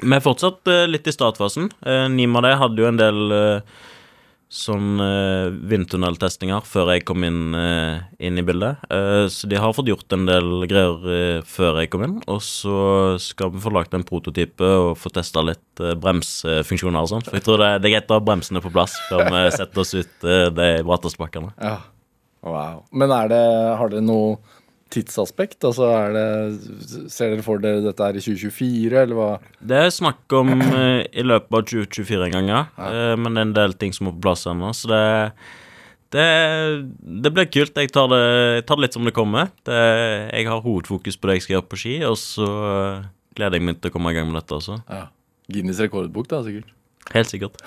Vi 0.00 0.16
er 0.16 0.24
fortsatt 0.24 0.68
uh, 0.70 0.88
litt 0.88 1.06
i 1.06 1.14
startfasen. 1.14 1.70
Uh, 1.84 2.08
Nima 2.12 2.42
det 2.44 2.56
hadde 2.60 2.80
jo 2.80 2.88
en 2.88 3.00
del 3.00 3.34
uh, 3.34 3.80
sånn 4.50 4.96
uh, 4.98 5.52
vindtunneltestinger 5.70 6.64
før 6.66 6.94
jeg 6.94 7.04
kom 7.06 7.22
inn, 7.22 7.52
inn 8.18 8.40
i 8.40 8.42
bildet. 8.42 8.80
Så 9.30 9.46
de 9.46 9.60
har 9.62 9.76
fått 9.76 9.92
gjort 9.92 10.10
en 10.16 10.24
del 10.26 10.64
greier 10.66 11.44
før 11.46 11.78
jeg 11.78 11.92
kom 11.92 12.02
inn. 12.08 12.16
Og 12.26 12.40
så 12.42 12.80
skal 13.22 13.52
vi 13.54 13.62
få 13.62 13.70
lagt 13.76 13.94
en 13.94 14.02
prototype 14.08 14.66
og 14.66 14.98
få 14.98 15.12
testa 15.14 15.44
litt 15.46 15.84
bremsfunksjoner 16.02 16.98
og 16.98 17.12
sånn. 17.12 17.22
For 17.28 17.38
jeg 17.38 17.46
tror 17.46 17.62
det, 17.62 17.70
det 17.84 17.92
er 17.92 17.94
greit 18.00 18.10
å 18.10 18.18
ha 18.18 18.26
bremsene 18.26 18.64
på 18.64 18.74
plass 18.74 18.98
før 19.06 19.30
vi 19.30 19.46
setter 19.54 19.84
oss 19.84 19.94
ut 19.94 20.28
de 20.58 20.68
brattestbakkene. 20.88 21.54
Ja. 21.62 21.76
Wow. 22.46 22.84
Men 22.92 23.12
er 23.12 23.30
det, 23.32 23.44
har 23.80 23.92
dere 23.92 24.04
noe 24.04 24.38
tidsaspekt? 24.90 25.62
Altså 25.68 25.86
er 25.94 26.14
det, 26.16 26.26
Ser 27.12 27.34
dere 27.34 27.44
for 27.46 27.62
dere 27.62 27.82
dette 27.84 28.06
er 28.06 28.18
i 28.18 28.22
2024, 28.24 28.94
eller 29.04 29.18
hva? 29.18 29.30
Det 29.60 29.80
er 29.84 29.94
snakk 29.94 30.36
om 30.40 30.54
eh, 30.56 31.04
i 31.12 31.26
løpet 31.26 31.56
av 31.56 31.66
2024 31.70 32.28
en 32.28 32.36
gang, 32.38 32.50
ja. 32.50 32.62
Eh, 32.88 33.16
men 33.20 33.34
det 33.34 33.42
er 33.42 33.50
en 33.50 33.58
del 33.60 33.76
ting 33.80 33.94
som 33.96 34.08
må 34.08 34.14
på 34.16 34.24
plass 34.28 34.46
ennå, 34.50 34.72
så 34.76 34.92
det 34.92 35.02
det, 36.10 36.26
det 37.22 37.30
blir 37.30 37.46
kult. 37.46 37.76
Jeg 37.78 37.92
tar 37.94 38.08
det, 38.10 38.18
jeg 38.56 38.64
tar 38.66 38.80
det 38.80 38.82
litt 38.82 38.96
som 38.96 39.06
det 39.06 39.14
kommer. 39.14 39.52
Det, 39.62 39.78
jeg 40.34 40.48
har 40.50 40.64
hovedfokus 40.64 41.14
på 41.14 41.30
det 41.30 41.36
jeg 41.38 41.44
skal 41.44 41.54
gjøre 41.54 41.68
på 41.70 41.78
ski, 41.78 41.94
og 42.08 42.16
så 42.18 42.48
eh, 42.72 43.04
gleder 43.38 43.60
jeg 43.60 43.68
meg 43.68 43.78
til 43.78 43.92
å 43.92 43.94
komme 43.94 44.10
i 44.10 44.18
gang 44.18 44.26
med 44.26 44.40
dette 44.40 44.58
også. 44.58 44.80
Ja. 44.90 45.04
Guinness 45.50 45.78
rekordbok, 45.82 46.26
da, 46.30 46.42
sikkert. 46.46 46.74
Helt 47.14 47.30
sikkert. 47.30 47.62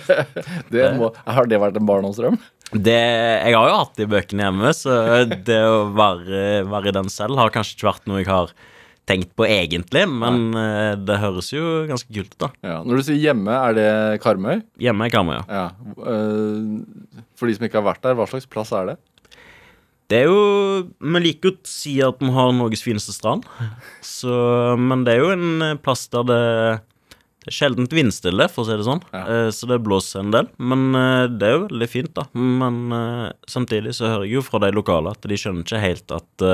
Det 0.72 0.88
må, 0.98 1.10
har 1.24 1.48
det 1.48 1.60
vært 1.60 1.76
en 1.78 1.86
barndomsdrøm? 1.88 2.36
Det, 2.72 2.94
jeg 2.96 3.54
har 3.54 3.68
jo 3.70 3.74
hatt 3.82 3.98
de 4.00 4.06
bøkene 4.10 4.46
hjemme, 4.48 4.70
så 4.74 4.94
det 5.46 5.58
å 5.68 5.82
være, 5.94 6.64
være 6.70 6.94
den 6.96 7.10
selv 7.12 7.36
har 7.38 7.52
kanskje 7.54 7.76
ikke 7.76 7.90
vært 7.90 8.08
noe 8.10 8.22
jeg 8.22 8.30
har 8.30 8.54
tenkt 9.04 9.34
på 9.36 9.44
egentlig, 9.44 10.06
men 10.08 10.46
Nei. 10.54 10.94
det 11.04 11.18
høres 11.20 11.50
jo 11.52 11.84
ganske 11.90 12.08
kult 12.08 12.30
ut, 12.32 12.38
da. 12.40 12.48
Ja. 12.64 12.76
Når 12.88 12.98
du 13.02 13.06
sier 13.10 13.20
hjemme, 13.20 13.52
er 13.52 13.76
det 13.76 13.88
Karmøy? 14.24 14.62
Hjemme 14.80 15.06
er 15.06 15.12
Karmøy, 15.12 15.34
ja. 15.36 15.44
Ja. 15.52 15.66
eh, 16.08 17.18
for 17.36 17.50
de 17.50 17.58
som 17.58 17.66
ikke 17.68 17.82
har 17.82 17.86
vært 17.90 18.00
der, 18.06 18.16
hva 18.16 18.26
slags 18.30 18.48
plass 18.48 18.72
er 18.74 18.94
det? 18.94 18.96
Det 20.12 20.18
er 20.20 20.26
jo 20.28 20.40
Vi 21.00 21.20
liker 21.24 21.52
å 21.54 21.58
si 21.68 21.94
at 22.04 22.18
vi 22.20 22.28
har 22.32 22.50
Norges 22.56 22.82
fineste 22.84 23.12
strand, 23.16 23.44
så, 24.04 24.34
men 24.80 25.04
det 25.06 25.14
er 25.18 25.22
jo 25.22 25.30
en 25.36 25.68
eh, 25.68 25.76
plass 25.84 26.08
der 26.12 26.26
det, 26.32 26.40
det 27.44 27.52
er 27.52 27.56
sjeldent 27.58 27.92
vindstille, 27.92 28.46
for 28.48 28.64
å 28.64 28.68
si 28.70 28.76
det 28.78 28.86
sånn. 28.86 29.02
Ja. 29.12 29.20
Eh, 29.28 29.48
Så 29.52 29.68
det 29.68 29.76
blåser 29.84 30.22
en 30.22 30.30
del. 30.32 30.46
Men 30.56 30.86
eh, 30.96 31.26
det 31.28 31.44
er 31.44 31.52
jo 31.58 31.66
veldig 31.66 31.88
fint, 31.92 32.12
da. 32.16 32.24
Men 32.32 32.78
eh, 32.96 33.26
samtidig 33.50 33.92
så 33.98 34.08
hører 34.08 34.24
jeg 34.24 34.38
jo 34.38 34.44
fra 34.46 34.62
de 34.64 34.70
lokale 34.72 35.12
at 35.12 35.28
de 35.28 35.36
skjønner 35.36 35.66
ikke 35.66 35.82
helt 35.82 36.14
at 36.16 36.46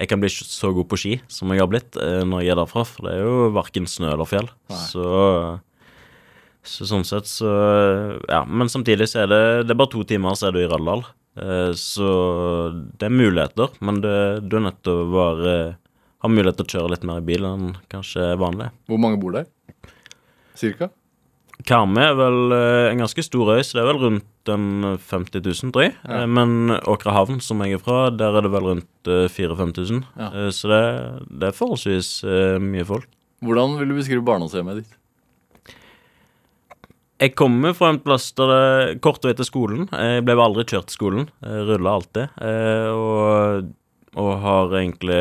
jeg 0.00 0.08
kan 0.08 0.20
bli 0.20 0.30
så 0.32 0.70
god 0.76 0.88
på 0.88 0.96
ski 1.00 1.14
som 1.28 1.50
jeg 1.52 1.60
har 1.60 1.68
blitt 1.68 1.96
når 2.24 2.40
jeg 2.44 2.52
er 2.54 2.60
derfra. 2.60 2.84
For 2.88 3.04
det 3.08 3.16
er 3.16 3.24
jo 3.24 3.48
verken 3.56 3.88
snø 3.88 4.12
eller 4.14 4.28
fjell. 4.28 4.48
Så 4.88 5.04
så 6.60 6.84
sånn 6.84 7.06
sett 7.08 7.24
så 7.28 7.48
Ja, 8.28 8.42
men 8.44 8.68
samtidig 8.68 9.06
så 9.08 9.22
er 9.22 9.28
det 9.32 9.42
Det 9.64 9.72
er 9.72 9.78
bare 9.80 9.92
to 9.94 10.02
timer, 10.04 10.36
så 10.36 10.48
er 10.48 10.56
du 10.56 10.60
i 10.60 10.68
Røldal. 10.68 11.04
Så 11.80 12.08
det 13.00 13.08
er 13.08 13.12
muligheter, 13.16 13.72
men 13.80 14.00
det, 14.04 14.16
du 14.48 14.56
er 14.58 14.66
nødt 14.68 14.82
til 14.84 15.04
å 15.04 15.12
være 15.14 15.54
ha 16.20 16.28
mulighet 16.28 16.58
til 16.60 16.66
å 16.66 16.72
kjøre 16.74 16.90
litt 16.92 17.04
mer 17.08 17.20
i 17.22 17.24
bil 17.24 17.46
enn 17.48 17.70
kanskje 17.92 18.34
vanlig. 18.40 18.68
Hvor 18.90 19.00
mange 19.00 19.20
bor 19.22 19.32
der? 19.38 19.46
Cirka? 20.58 20.90
Karmøy 21.68 22.00
er 22.06 22.14
vel 22.16 22.52
eh, 22.56 22.86
en 22.94 23.02
ganske 23.02 23.20
stor 23.26 23.50
øy, 23.52 23.60
så 23.66 23.76
det 23.76 23.82
er 23.82 23.88
vel 23.90 23.98
rundt 24.00 24.48
en 24.48 24.68
50 24.96 25.42
000, 25.44 25.72
tror 25.74 25.84
jeg. 25.84 25.94
Ja. 26.08 26.22
Eh, 26.22 26.26
Men 26.26 26.72
Åkrahavn, 26.88 27.40
som 27.44 27.60
jeg 27.66 27.76
er 27.76 27.82
fra, 27.84 28.06
der 28.10 28.38
er 28.38 28.46
det 28.46 28.52
vel 28.54 28.68
rundt 28.70 29.10
4000-5000. 29.34 30.00
Ja. 30.16 30.30
Så 30.56 30.70
det, 30.72 30.80
det 31.42 31.50
er 31.50 31.58
forholdsvis 31.58 32.14
eh, 32.24 32.56
mye 32.64 32.86
folk. 32.88 33.04
Hvordan 33.44 33.76
vil 33.80 33.92
du 33.92 33.98
beskrive 34.00 34.24
barndomshjemmet 34.24 34.80
ditt? 34.82 34.96
Jeg 37.20 37.34
kommer 37.36 37.74
fra 37.76 37.90
en 37.92 37.98
plass 38.00 38.30
der 38.32 38.48
det 38.48 39.00
kort 39.04 39.24
vei 39.28 39.34
til 39.36 39.44
skolen. 39.44 39.82
Jeg 39.92 40.24
ble 40.24 40.38
aldri 40.40 40.64
kjørt 40.64 40.88
til 40.88 40.96
skolen. 40.96 41.26
Rulla 41.44 41.98
alltid. 41.98 42.38
eh, 42.40 42.88
Og, 42.96 43.68
og 44.16 44.30
har 44.40 44.72
egentlig 44.80 45.20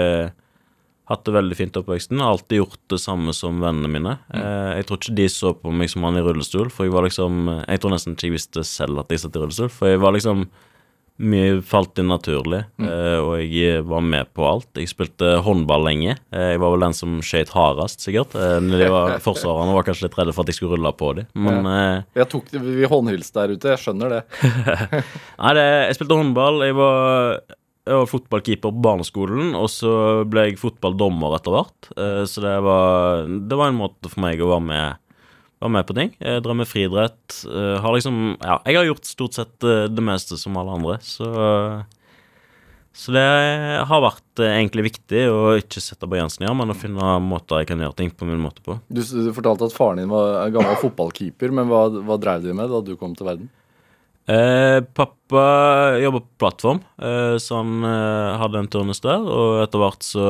hatt 1.10 1.24
det 1.26 1.34
veldig 1.34 1.58
fint 1.58 1.76
i 1.76 1.82
oppveksten. 1.82 2.22
Alltid 2.22 2.62
gjort 2.62 2.80
det 2.94 3.00
samme 3.02 3.34
som 3.34 3.60
vennene 3.64 3.90
mine. 3.92 4.16
Eh, 4.34 4.78
Jeg 4.80 4.86
tror 4.90 5.02
ikke 5.02 5.16
de 5.18 5.28
så 5.34 5.54
på 5.58 5.74
meg 5.74 5.90
som 5.90 6.04
han 6.08 6.18
i 6.22 6.24
rullestol, 6.26 6.70
for 6.72 6.86
jeg 6.86 6.94
var 6.96 7.08
liksom 7.10 7.44
Jeg 7.68 7.82
tror 7.82 7.96
nesten 7.98 8.14
ikke 8.16 8.30
jeg 8.30 8.38
visste 8.40 8.64
selv 8.68 9.02
at 9.04 9.10
jeg 9.14 9.20
satt 9.26 9.36
i 9.36 9.44
rullestol, 9.44 9.70
for 9.74 9.90
jeg 9.92 10.00
var 10.06 10.14
liksom 10.16 10.48
mye 11.20 11.58
falt 11.68 12.00
inn 12.00 12.08
naturlig, 12.08 12.62
eh, 12.80 13.18
og 13.20 13.42
jeg 13.44 13.82
var 13.84 14.00
med 14.00 14.30
på 14.32 14.46
alt. 14.48 14.70
Jeg 14.80 14.88
spilte 14.88 15.34
håndball 15.44 15.84
lenge. 15.84 16.14
Eh, 16.32 16.54
jeg 16.54 16.62
var 16.64 16.72
vel 16.72 16.86
den 16.86 16.96
som 16.96 17.18
skøyt 17.20 17.52
hardest, 17.52 18.00
sikkert. 18.06 18.38
Eh, 18.40 18.56
når 18.64 18.80
de 18.86 18.88
var 18.94 19.18
Forsvarerne 19.26 19.74
var 19.76 19.84
kanskje 19.84 20.06
litt 20.08 20.16
redde 20.16 20.32
for 20.32 20.46
at 20.48 20.54
jeg 20.54 20.62
skulle 20.62 20.78
rulle 20.78 20.94
på 20.96 21.10
dem. 21.18 21.28
Men 21.36 21.68
ja. 21.68 21.82
Jeg 22.22 22.30
tok 22.32 22.48
Vi 22.56 22.88
håndhilste 22.88 23.36
der 23.42 23.52
ute, 23.58 23.74
jeg 23.76 23.84
skjønner 23.84 24.16
det. 24.16 24.22
Nei, 25.44 25.54
det, 25.60 25.68
jeg 25.90 26.00
spilte 26.00 26.22
håndball. 26.22 26.64
Jeg 26.70 26.78
var, 26.80 27.42
jeg 27.90 27.98
var 27.98 28.10
fotballkeeper 28.12 28.70
på 28.70 28.82
barneskolen, 28.86 29.54
og 29.58 29.68
så 29.74 29.92
ble 30.30 30.48
jeg 30.48 30.60
fotballdommer 30.62 31.38
etter 31.40 31.56
hvert. 31.56 31.92
Eh, 31.98 32.24
så 32.30 32.44
det 32.46 32.56
var, 32.66 33.24
det 33.26 33.58
var 33.58 33.72
en 33.72 33.80
måte 33.80 34.12
for 34.12 34.22
meg 34.24 34.42
å 34.46 34.52
være 34.52 34.66
med, 34.68 35.00
være 35.60 35.76
med 35.76 35.88
på 35.90 35.96
ting. 35.98 36.12
Jeg 36.22 36.44
drev 36.46 36.60
med 36.62 36.70
friidrett. 36.70 37.40
eh, 37.50 37.78
har 37.82 37.96
liksom 37.96 38.20
Ja, 38.38 38.60
jeg 38.66 38.78
har 38.78 38.90
gjort 38.92 39.10
stort 39.10 39.40
sett 39.40 39.66
eh, 39.66 39.88
det 39.90 40.06
meste 40.06 40.38
som 40.38 40.58
alle 40.60 40.78
andre, 40.78 41.00
så 41.06 41.32
så 43.00 43.14
det 43.14 43.22
har 43.88 44.02
vært 44.02 44.42
egentlig 44.44 44.88
viktig 44.90 45.20
å 45.32 45.54
ikke 45.62 45.80
sette 45.80 46.08
begrensninger, 46.10 46.52
men 46.58 46.74
å 46.74 46.76
finne 46.76 47.14
måter 47.24 47.62
jeg 47.62 47.70
kan 47.70 47.80
gjøre 47.80 47.96
ting 47.96 48.10
på 48.12 48.26
min 48.28 48.42
måte 48.42 48.64
på. 48.66 48.76
Du, 48.90 49.00
du 49.00 49.30
fortalte 49.32 49.70
at 49.70 49.76
faren 49.76 50.02
din 50.02 50.10
var 50.12 50.50
gammel 50.52 50.76
fotballkeeper, 50.82 51.54
men 51.54 51.70
hva, 51.70 51.86
hva 52.04 52.18
drev 52.20 52.44
du 52.44 52.50
med 52.58 52.74
da 52.74 52.82
du 52.84 52.96
kom 53.00 53.14
til 53.16 53.30
verden? 53.30 53.52
Eh, 54.30 54.80
pappa 54.94 55.44
jobber 55.98 56.22
på 56.22 56.38
plattform, 56.44 56.84
eh, 57.02 57.36
så 57.42 57.62
han 57.64 57.86
eh, 57.88 58.38
hadde 58.38 58.60
en 58.62 58.68
turnus 58.70 59.02
der, 59.02 59.24
og 59.26 59.64
etter 59.64 59.82
hvert 59.82 60.06
så, 60.06 60.28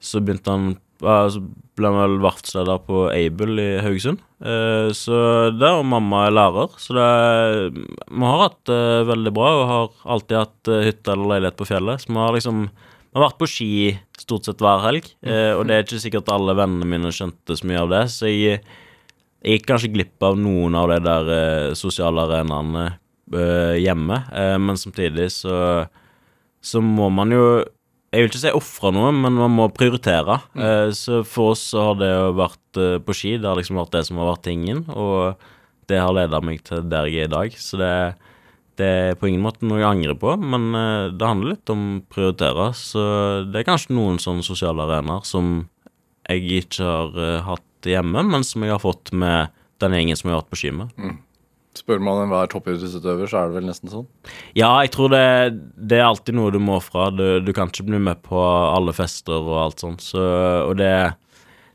så 0.00 0.20
begynte 0.20 0.52
han 0.52 0.74
Så 0.96 1.42
ble 1.76 1.90
han 1.92 1.98
vel 2.00 2.14
verftsleder 2.24 2.78
på 2.86 3.02
Able 3.12 3.60
i 3.60 3.80
Haugesund. 3.84 4.20
Eh, 4.40 4.88
så 4.96 5.16
der, 5.52 5.76
og 5.76 5.84
mamma 5.88 6.26
er 6.26 6.36
lærer, 6.36 6.72
så 6.80 6.96
det 6.96 7.84
Vi 8.08 8.24
har 8.24 8.42
hatt 8.44 8.60
det 8.68 9.08
veldig 9.08 9.32
bra, 9.36 9.50
og 9.56 9.70
har 9.72 9.90
alltid 10.16 10.38
hatt 10.40 10.72
eh, 10.72 10.84
hytte 10.90 11.12
eller 11.12 11.32
leilighet 11.34 11.56
på 11.60 11.68
fjellet, 11.68 12.04
så 12.04 12.12
vi 12.12 12.20
har 12.20 12.36
liksom 12.36 12.66
jeg 12.66 13.22
har 13.22 13.30
vært 13.30 13.38
på 13.40 13.46
ski 13.48 13.74
stort 14.20 14.44
sett 14.44 14.60
hver 14.60 14.82
helg, 14.84 15.06
eh, 15.24 15.54
og 15.56 15.62
det 15.64 15.72
er 15.76 15.84
ikke 15.86 16.02
sikkert 16.02 16.28
alle 16.34 16.52
vennene 16.58 16.84
mine 16.90 17.08
skjønte 17.14 17.56
så 17.56 17.68
mye 17.68 17.84
av 17.86 17.92
det, 17.94 18.02
så 18.12 18.28
jeg 18.28 18.58
jeg 19.44 19.58
gikk 19.58 19.68
kanskje 19.70 19.92
glipp 19.94 20.24
av 20.26 20.38
noen 20.40 20.74
av 20.78 20.90
de 20.90 20.98
der 21.04 21.30
eh, 21.36 21.74
sosiale 21.78 22.24
arenaene 22.24 22.86
eh, 22.88 23.76
hjemme, 23.82 24.22
eh, 24.32 24.56
men 24.62 24.80
samtidig 24.80 25.28
så 25.34 25.86
så 26.66 26.82
må 26.82 27.08
man 27.14 27.30
jo 27.34 27.46
Jeg 28.14 28.22
vil 28.22 28.30
ikke 28.30 28.40
si 28.40 28.50
ofre 28.54 28.90
noe, 28.94 29.10
men 29.12 29.34
man 29.34 29.52
må 29.52 29.64
prioritere. 29.74 30.38
Eh, 30.56 30.88
så 30.94 31.18
for 31.26 31.52
oss 31.52 31.64
så 31.74 31.82
har 31.88 31.96
det 32.00 32.06
jo 32.08 32.28
vært 32.38 32.78
eh, 32.80 32.94
på 33.02 33.12
ski, 33.18 33.32
det 33.36 33.48
har 33.50 33.58
liksom 33.58 33.76
vært 33.76 33.92
det 33.92 34.02
som 34.06 34.20
har 34.22 34.30
vært 34.30 34.44
tingen, 34.46 34.84
og 34.88 35.42
det 35.90 35.98
har 36.00 36.14
leda 36.16 36.40
meg 36.40 36.62
til 36.64 36.86
der 36.88 37.10
jeg 37.10 37.26
er 37.26 37.28
i 37.28 37.34
dag. 37.34 37.58
Så 37.60 37.76
det, 37.82 37.90
det 38.80 38.88
er 39.10 39.18
på 39.20 39.28
ingen 39.28 39.44
måte 39.44 39.66
noe 39.68 39.82
jeg 39.82 39.88
angrer 39.90 40.16
på, 40.22 40.32
men 40.38 40.70
eh, 40.78 41.10
det 41.12 41.28
handler 41.28 41.56
litt 41.56 41.74
om 41.74 41.82
å 41.98 42.00
prioritere. 42.14 42.70
Så 42.78 43.04
det 43.50 43.60
er 43.60 43.68
kanskje 43.68 43.98
noen 43.98 44.22
sånne 44.22 44.46
sosiale 44.46 44.86
arenaer 44.86 45.26
som 45.28 45.66
jeg 46.30 46.62
ikke 46.62 46.86
har 46.88 47.20
eh, 47.26 47.44
hatt 47.86 47.94
hjemme, 47.94 48.26
men 48.26 48.44
som 48.46 48.64
jeg 48.66 48.74
har 48.74 48.82
fått 48.82 49.14
med 49.16 49.54
den 49.82 49.96
gjengen 49.96 50.18
som 50.18 50.30
jeg 50.30 50.36
har 50.36 50.42
vært 50.42 50.52
på 50.52 50.60
ski 50.60 50.72
med. 50.74 50.92
Spør 51.76 52.00
man 52.00 52.22
enhver 52.22 52.48
toppidrettsutøver, 52.48 53.28
så 53.28 53.42
er 53.42 53.50
det 53.50 53.58
vel 53.58 53.68
nesten 53.68 53.92
sånn. 53.92 54.06
Ja, 54.56 54.70
jeg 54.84 54.94
tror 54.94 55.12
det, 55.12 55.26
det 55.76 56.00
er 56.00 56.06
alltid 56.06 56.38
noe 56.38 56.54
du 56.54 56.58
må 56.62 56.78
fra. 56.80 57.10
Du, 57.12 57.42
du 57.44 57.52
kan 57.56 57.68
ikke 57.68 57.84
bli 57.90 58.00
med 58.00 58.22
på 58.24 58.40
alle 58.40 58.94
fester 58.96 59.36
og 59.36 59.58
alt 59.60 59.84
sånt. 59.84 60.04
Så, 60.04 60.22
og 60.64 60.72
det, 60.80 60.88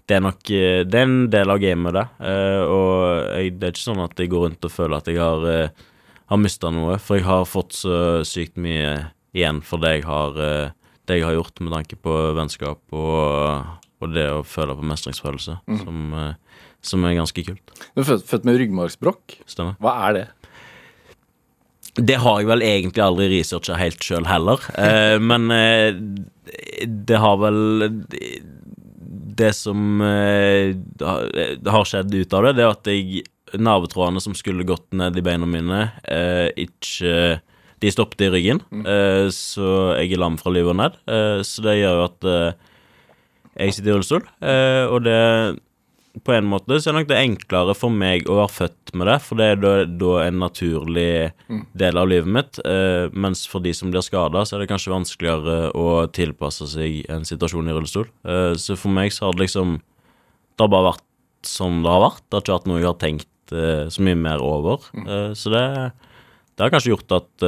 det 0.10 0.18
er 0.18 0.26
nok 0.26 0.54
eh, 0.58 0.82
Det 0.90 0.98
er 0.98 1.06
en 1.06 1.30
del 1.34 1.54
av 1.54 1.62
gamet, 1.62 2.00
det. 2.00 2.06
Uh, 2.18 2.62
og 2.66 2.96
jeg, 3.38 3.56
det 3.62 3.70
er 3.70 3.76
ikke 3.76 3.86
sånn 3.86 4.06
at 4.08 4.18
jeg 4.18 4.34
går 4.34 4.48
rundt 4.48 4.68
og 4.68 4.74
føler 4.74 4.98
at 4.98 5.12
jeg 5.12 5.22
har, 5.22 5.46
uh, 5.46 6.10
har 6.34 6.42
mista 6.42 6.74
noe, 6.74 6.98
for 6.98 7.20
jeg 7.20 7.28
har 7.30 7.46
fått 7.50 7.78
så 7.84 8.02
sykt 8.28 8.58
mye 8.62 8.96
igjen 9.38 9.62
for 9.64 9.86
det 9.86 10.00
jeg 10.00 10.08
har, 10.10 10.42
uh, 10.42 10.98
det 11.06 11.22
jeg 11.22 11.30
har 11.30 11.38
gjort 11.38 11.62
med 11.62 11.78
tanke 11.78 12.02
på 12.02 12.18
vennskap 12.42 12.98
og, 12.98 13.78
og 14.02 14.14
det 14.16 14.28
å 14.34 14.42
føle 14.48 14.76
på 14.78 14.86
mestringsfølelse, 14.90 15.58
som, 15.84 16.14
eh, 16.14 16.34
som 16.82 17.04
er 17.06 17.18
ganske 17.20 17.44
kult. 17.46 17.74
Du 17.96 18.02
er 18.02 18.08
født, 18.08 18.26
født 18.30 18.46
med 18.50 18.58
ryggmargsbrokk. 18.62 19.38
Stemmer. 19.50 19.76
Hva 19.82 19.96
er 20.10 20.14
det? 20.20 20.28
Det 22.00 22.16
har 22.24 22.40
jeg 22.40 22.48
vel 22.48 22.62
egentlig 22.64 23.04
aldri 23.04 23.26
researcha 23.34 23.76
helt 23.76 24.00
sjøl 24.06 24.26
heller, 24.30 24.62
eh, 24.80 25.18
men 25.20 25.50
eh, 25.52 25.92
det 26.88 27.18
har 27.20 27.38
vel 27.42 27.60
Det 29.42 29.52
som 29.56 30.02
eh, 30.06 30.72
har- 31.02 31.70
har 31.72 31.86
skjedd 31.88 32.14
ut 32.16 32.34
av 32.38 32.44
det, 32.46 32.54
det 32.58 32.64
er 32.66 32.72
at 32.76 32.90
jeg 32.92 33.24
nervetrådene 33.60 34.22
som 34.24 34.34
skulle 34.38 34.64
gått 34.68 34.86
ned 34.96 35.18
i 35.20 35.24
beina 35.26 35.48
mine, 35.50 35.92
eh, 36.08 36.48
ikke 36.56 37.42
De 37.82 37.90
stoppet 37.92 38.22
i 38.22 38.30
ryggen, 38.30 38.60
eh, 38.86 39.26
så 39.34 39.98
jeg 39.98 40.14
er 40.14 40.22
lam 40.22 40.36
fra 40.38 40.52
livet 40.54 40.70
og 40.70 40.78
ned. 40.78 40.98
Eh, 41.10 41.40
så 41.42 41.64
det 41.66 41.80
gjør 41.82 41.96
jo 41.98 42.04
at 42.06 42.28
jeg 43.58 43.76
sitter 43.76 43.92
i 43.92 43.96
rullestol, 43.98 44.24
eh, 44.46 44.86
og 44.88 45.04
det 45.06 45.20
på 46.26 46.34
en 46.36 46.48
måte 46.52 46.76
så 46.82 46.92
er 46.92 46.98
nok 46.98 47.08
det 47.10 47.20
enklere 47.22 47.74
for 47.78 47.94
meg 47.94 48.28
å 48.30 48.36
være 48.42 48.52
født 48.52 48.94
med 49.00 49.08
det, 49.08 49.18
for 49.24 49.40
det 49.40 49.46
er 49.48 49.60
da, 49.62 49.72
da 49.88 50.16
en 50.26 50.42
naturlig 50.44 51.12
del 51.80 52.00
av 52.00 52.10
livet 52.12 52.32
mitt. 52.36 52.60
Eh, 52.68 53.08
mens 53.16 53.46
for 53.50 53.64
de 53.64 53.72
som 53.76 53.94
blir 53.94 54.04
skada, 54.04 54.44
så 54.44 54.58
er 54.58 54.64
det 54.64 54.72
kanskje 54.74 54.92
vanskeligere 54.94 55.72
å 55.78 56.04
tilpasse 56.12 56.68
seg 56.74 57.06
en 57.12 57.24
situasjon 57.28 57.72
i 57.72 57.76
rullestol. 57.78 58.10
Eh, 58.28 58.54
så 58.60 58.76
for 58.80 58.94
meg 58.94 59.16
så 59.16 59.30
har 59.30 59.38
det 59.38 59.48
liksom 59.48 59.80
Det 60.60 60.66
har 60.66 60.70
bare 60.70 60.92
vært 60.92 61.08
som 61.48 61.80
det 61.82 61.90
har 61.90 62.02
vært. 62.04 62.24
Det 62.28 62.36
har 62.36 62.44
ikke 62.44 62.58
vært 62.58 62.68
noe 62.70 62.82
jeg 62.82 62.90
har 62.90 63.00
tenkt 63.02 63.28
så 63.52 64.04
mye 64.04 64.18
mer 64.20 64.44
over. 64.46 64.84
Eh, 65.00 65.32
så 65.34 65.50
det, 65.50 65.64
det 66.54 66.64
har 66.66 66.74
kanskje 66.76 66.92
gjort 66.92 67.16
at 67.18 67.46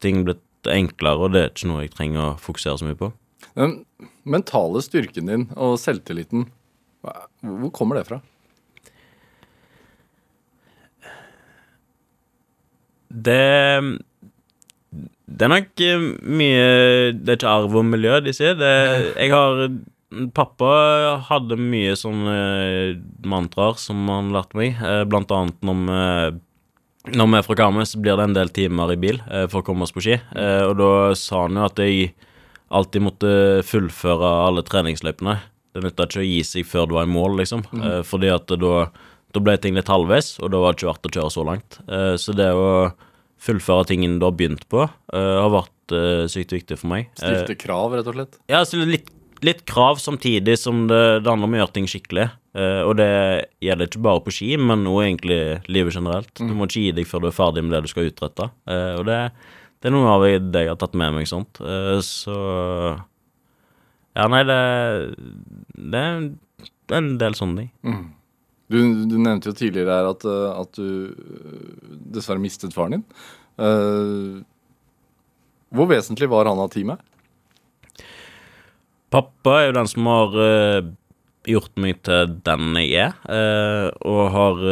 ting 0.00 0.22
er 0.22 0.30
blitt 0.30 0.70
enklere, 0.70 1.18
og 1.18 1.34
det 1.34 1.42
er 1.42 1.50
ikke 1.50 1.68
noe 1.68 1.82
jeg 1.82 1.92
trenger 1.92 2.22
å 2.22 2.38
fokusere 2.40 2.78
så 2.80 2.86
mye 2.88 2.96
på. 3.02 3.10
Den 3.54 3.84
mentale 4.26 4.82
styrken 4.82 5.30
din 5.30 5.48
og 5.54 5.76
selvtilliten, 5.78 6.48
hvor 7.04 7.70
kommer 7.76 8.00
det 8.00 8.08
fra? 8.08 8.20
Det 13.14 13.40
Det 15.24 15.46
er 15.46 15.52
nok 15.52 15.80
eh, 15.80 16.06
mye 16.26 16.64
Det 17.14 17.28
er 17.28 17.36
ikke 17.38 17.52
arv 17.52 17.76
og 17.78 17.84
miljø, 17.86 18.18
de 18.24 18.32
sier. 18.34 18.56
Det, 18.58 18.72
jeg 19.22 19.30
har 19.30 19.68
Pappa 20.34 20.72
hadde 21.26 21.56
mye 21.58 21.94
sånne 21.98 22.34
mantraer 23.26 23.78
som 23.82 24.02
han 24.10 24.30
lærte 24.34 24.58
meg, 24.58 24.76
eh, 24.78 25.02
blant 25.10 25.32
annet 25.34 25.62
vi 25.62 26.40
når 27.12 27.28
vi 27.28 27.36
er 27.36 27.44
fra 27.44 27.56
Karmøy, 27.58 27.84
så 27.84 27.98
blir 28.00 28.16
det 28.16 28.24
en 28.30 28.36
del 28.36 28.50
timer 28.54 28.94
i 28.94 29.00
bil 29.00 29.18
eh, 29.28 29.44
for 29.52 29.60
å 29.60 29.66
komme 29.66 29.84
oss 29.84 29.92
på 29.92 30.00
ski. 30.04 30.14
Eh, 30.16 30.62
og 30.64 30.78
da 30.78 30.92
sa 31.18 31.42
han 31.44 31.58
jo 31.58 31.66
at 31.66 31.82
jeg 31.82 32.14
alltid 32.74 33.04
måtte 33.06 33.30
fullføre 33.68 34.30
alle 34.48 34.64
treningsløypene. 34.66 35.38
Det 35.74 35.82
nytta 35.82 36.06
ikke 36.08 36.22
å 36.22 36.26
gi 36.28 36.40
seg 36.46 36.66
før 36.70 36.86
du 36.90 36.94
var 36.98 37.08
i 37.08 37.10
mål, 37.10 37.38
liksom. 37.40 37.64
Eh, 37.80 38.00
fordi 38.06 38.30
at 38.34 38.50
da, 38.60 38.74
da 39.34 39.42
ble 39.42 39.56
ting 39.62 39.74
litt 39.78 39.90
halvveis, 39.90 40.34
og 40.42 40.52
da 40.54 40.60
var 40.62 40.74
det 40.74 40.80
ikke 40.82 40.90
verdt 40.92 41.08
å 41.10 41.14
kjøre 41.16 41.32
så 41.34 41.46
langt. 41.48 41.80
Eh, 41.88 42.12
så 42.20 42.34
det 42.38 42.50
å 42.54 42.68
fullføre 43.44 43.88
tingene 43.90 44.20
du 44.22 44.26
har 44.28 44.36
begynt 44.38 44.62
på, 44.72 44.84
eh, 45.12 45.34
har 45.42 45.50
vært 45.52 45.94
eh, 45.98 46.22
sykt 46.32 46.54
viktig 46.54 46.78
for 46.80 46.92
meg. 46.94 47.10
Eh, 47.18 47.26
Stilte 47.42 47.58
krav, 47.64 47.92
rett 47.98 48.06
og 48.12 48.16
slett? 48.20 48.38
ja, 48.52 48.62
stilte 48.68 48.86
litt, 48.94 49.10
litt 49.44 49.64
krav 49.68 49.98
samtidig 50.00 50.54
som 50.56 50.86
det, 50.88 51.02
det 51.24 51.28
handler 51.28 51.50
om 51.50 51.58
å 51.58 51.60
gjøre 51.64 51.74
ting 51.80 51.90
skikkelig. 51.90 52.28
Eh, 52.54 52.80
og 52.86 52.94
det 53.02 53.10
gjelder 53.66 53.90
ikke 53.90 54.04
bare 54.06 54.22
på 54.24 54.32
ski, 54.32 54.52
men 54.62 54.86
også 54.86 55.08
egentlig 55.08 55.40
livet 55.74 55.98
generelt. 55.98 56.30
Du 56.38 56.54
må 56.54 56.70
ikke 56.70 56.86
gi 56.86 56.94
deg 57.00 57.10
før 57.10 57.26
du 57.26 57.28
er 57.32 57.36
ferdig 57.42 57.66
med 57.66 57.74
det 57.74 57.82
du 57.84 57.90
skal 57.90 58.08
utrette. 58.12 58.46
Og 58.70 59.04
det, 59.10 59.18
det 59.84 59.90
er 59.90 59.92
noe 59.92 60.08
av 60.08 60.22
det 60.24 60.62
jeg 60.64 60.70
har 60.70 60.78
tatt 60.80 60.94
med 60.96 61.12
meg 61.12 61.26
sånt. 61.28 61.58
Eh, 61.60 61.98
så 62.00 62.34
Ja, 64.16 64.24
nei, 64.32 64.40
det, 64.48 64.56
det 65.76 66.00
er 66.00 66.96
en 66.96 67.10
del 67.20 67.36
sånne 67.36 67.66
ting. 67.66 67.98
Du, 68.72 68.78
du 69.04 69.18
nevnte 69.20 69.50
jo 69.50 69.58
tidligere 69.58 69.98
her 69.98 70.08
at, 70.08 70.24
eh, 70.24 70.48
at 70.62 70.80
du 70.80 71.12
eh, 71.12 71.92
dessverre 72.16 72.40
mistet 72.40 72.72
faren 72.72 72.96
din. 72.96 73.04
Hvor 75.74 75.92
vesentlig 75.92 76.30
var 76.32 76.48
han 76.48 76.64
av 76.64 76.72
teamet? 76.72 77.04
Pappa 79.12 79.58
er 79.60 79.68
jo 79.68 79.78
den 79.82 79.92
som 79.92 80.08
har 80.08 80.40
gjort 81.44 81.76
meg 81.76 82.00
til 82.08 82.38
den 82.48 82.72
jeg 82.80 83.04
er, 83.04 83.92
og 84.00 84.22
har 84.32 84.64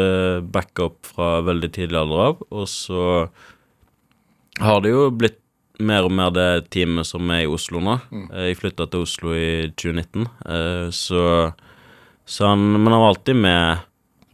backup 0.57 1.05
fra 1.13 1.35
veldig 1.45 1.71
tidlig 1.77 2.01
alder 2.01 2.25
av. 2.31 2.47
Og 2.49 2.65
så 2.71 3.05
har 4.61 4.83
det 4.85 4.93
jo 4.93 5.07
blitt 5.15 5.39
mer 5.83 6.07
og 6.07 6.15
mer 6.15 6.33
det 6.35 6.49
teamet 6.73 7.09
som 7.09 7.31
er 7.33 7.45
i 7.45 7.51
Oslo 7.51 7.81
nå. 7.83 7.99
Mm. 8.13 8.27
jeg 8.49 8.59
flytta 8.61 8.89
til 8.91 9.07
Oslo 9.07 9.35
i 9.37 9.71
2019, 9.73 10.27
eh, 10.47 10.89
så, 10.95 11.25
så 12.25 12.53
han 12.53 12.65
Men 12.77 12.93
han 12.93 13.03
var 13.03 13.15
alltid 13.15 13.37
med 13.37 13.89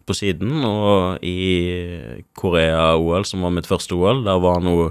på 0.09 0.16
siden, 0.16 0.64
og 0.64 1.21
i 1.23 2.25
Korea-OL, 2.39 3.27
som 3.29 3.45
var 3.45 3.53
mitt 3.53 3.69
første 3.69 3.93
OL, 3.93 4.25
der 4.25 4.41
var 4.41 4.57
han 4.57 4.71
òg 4.71 4.87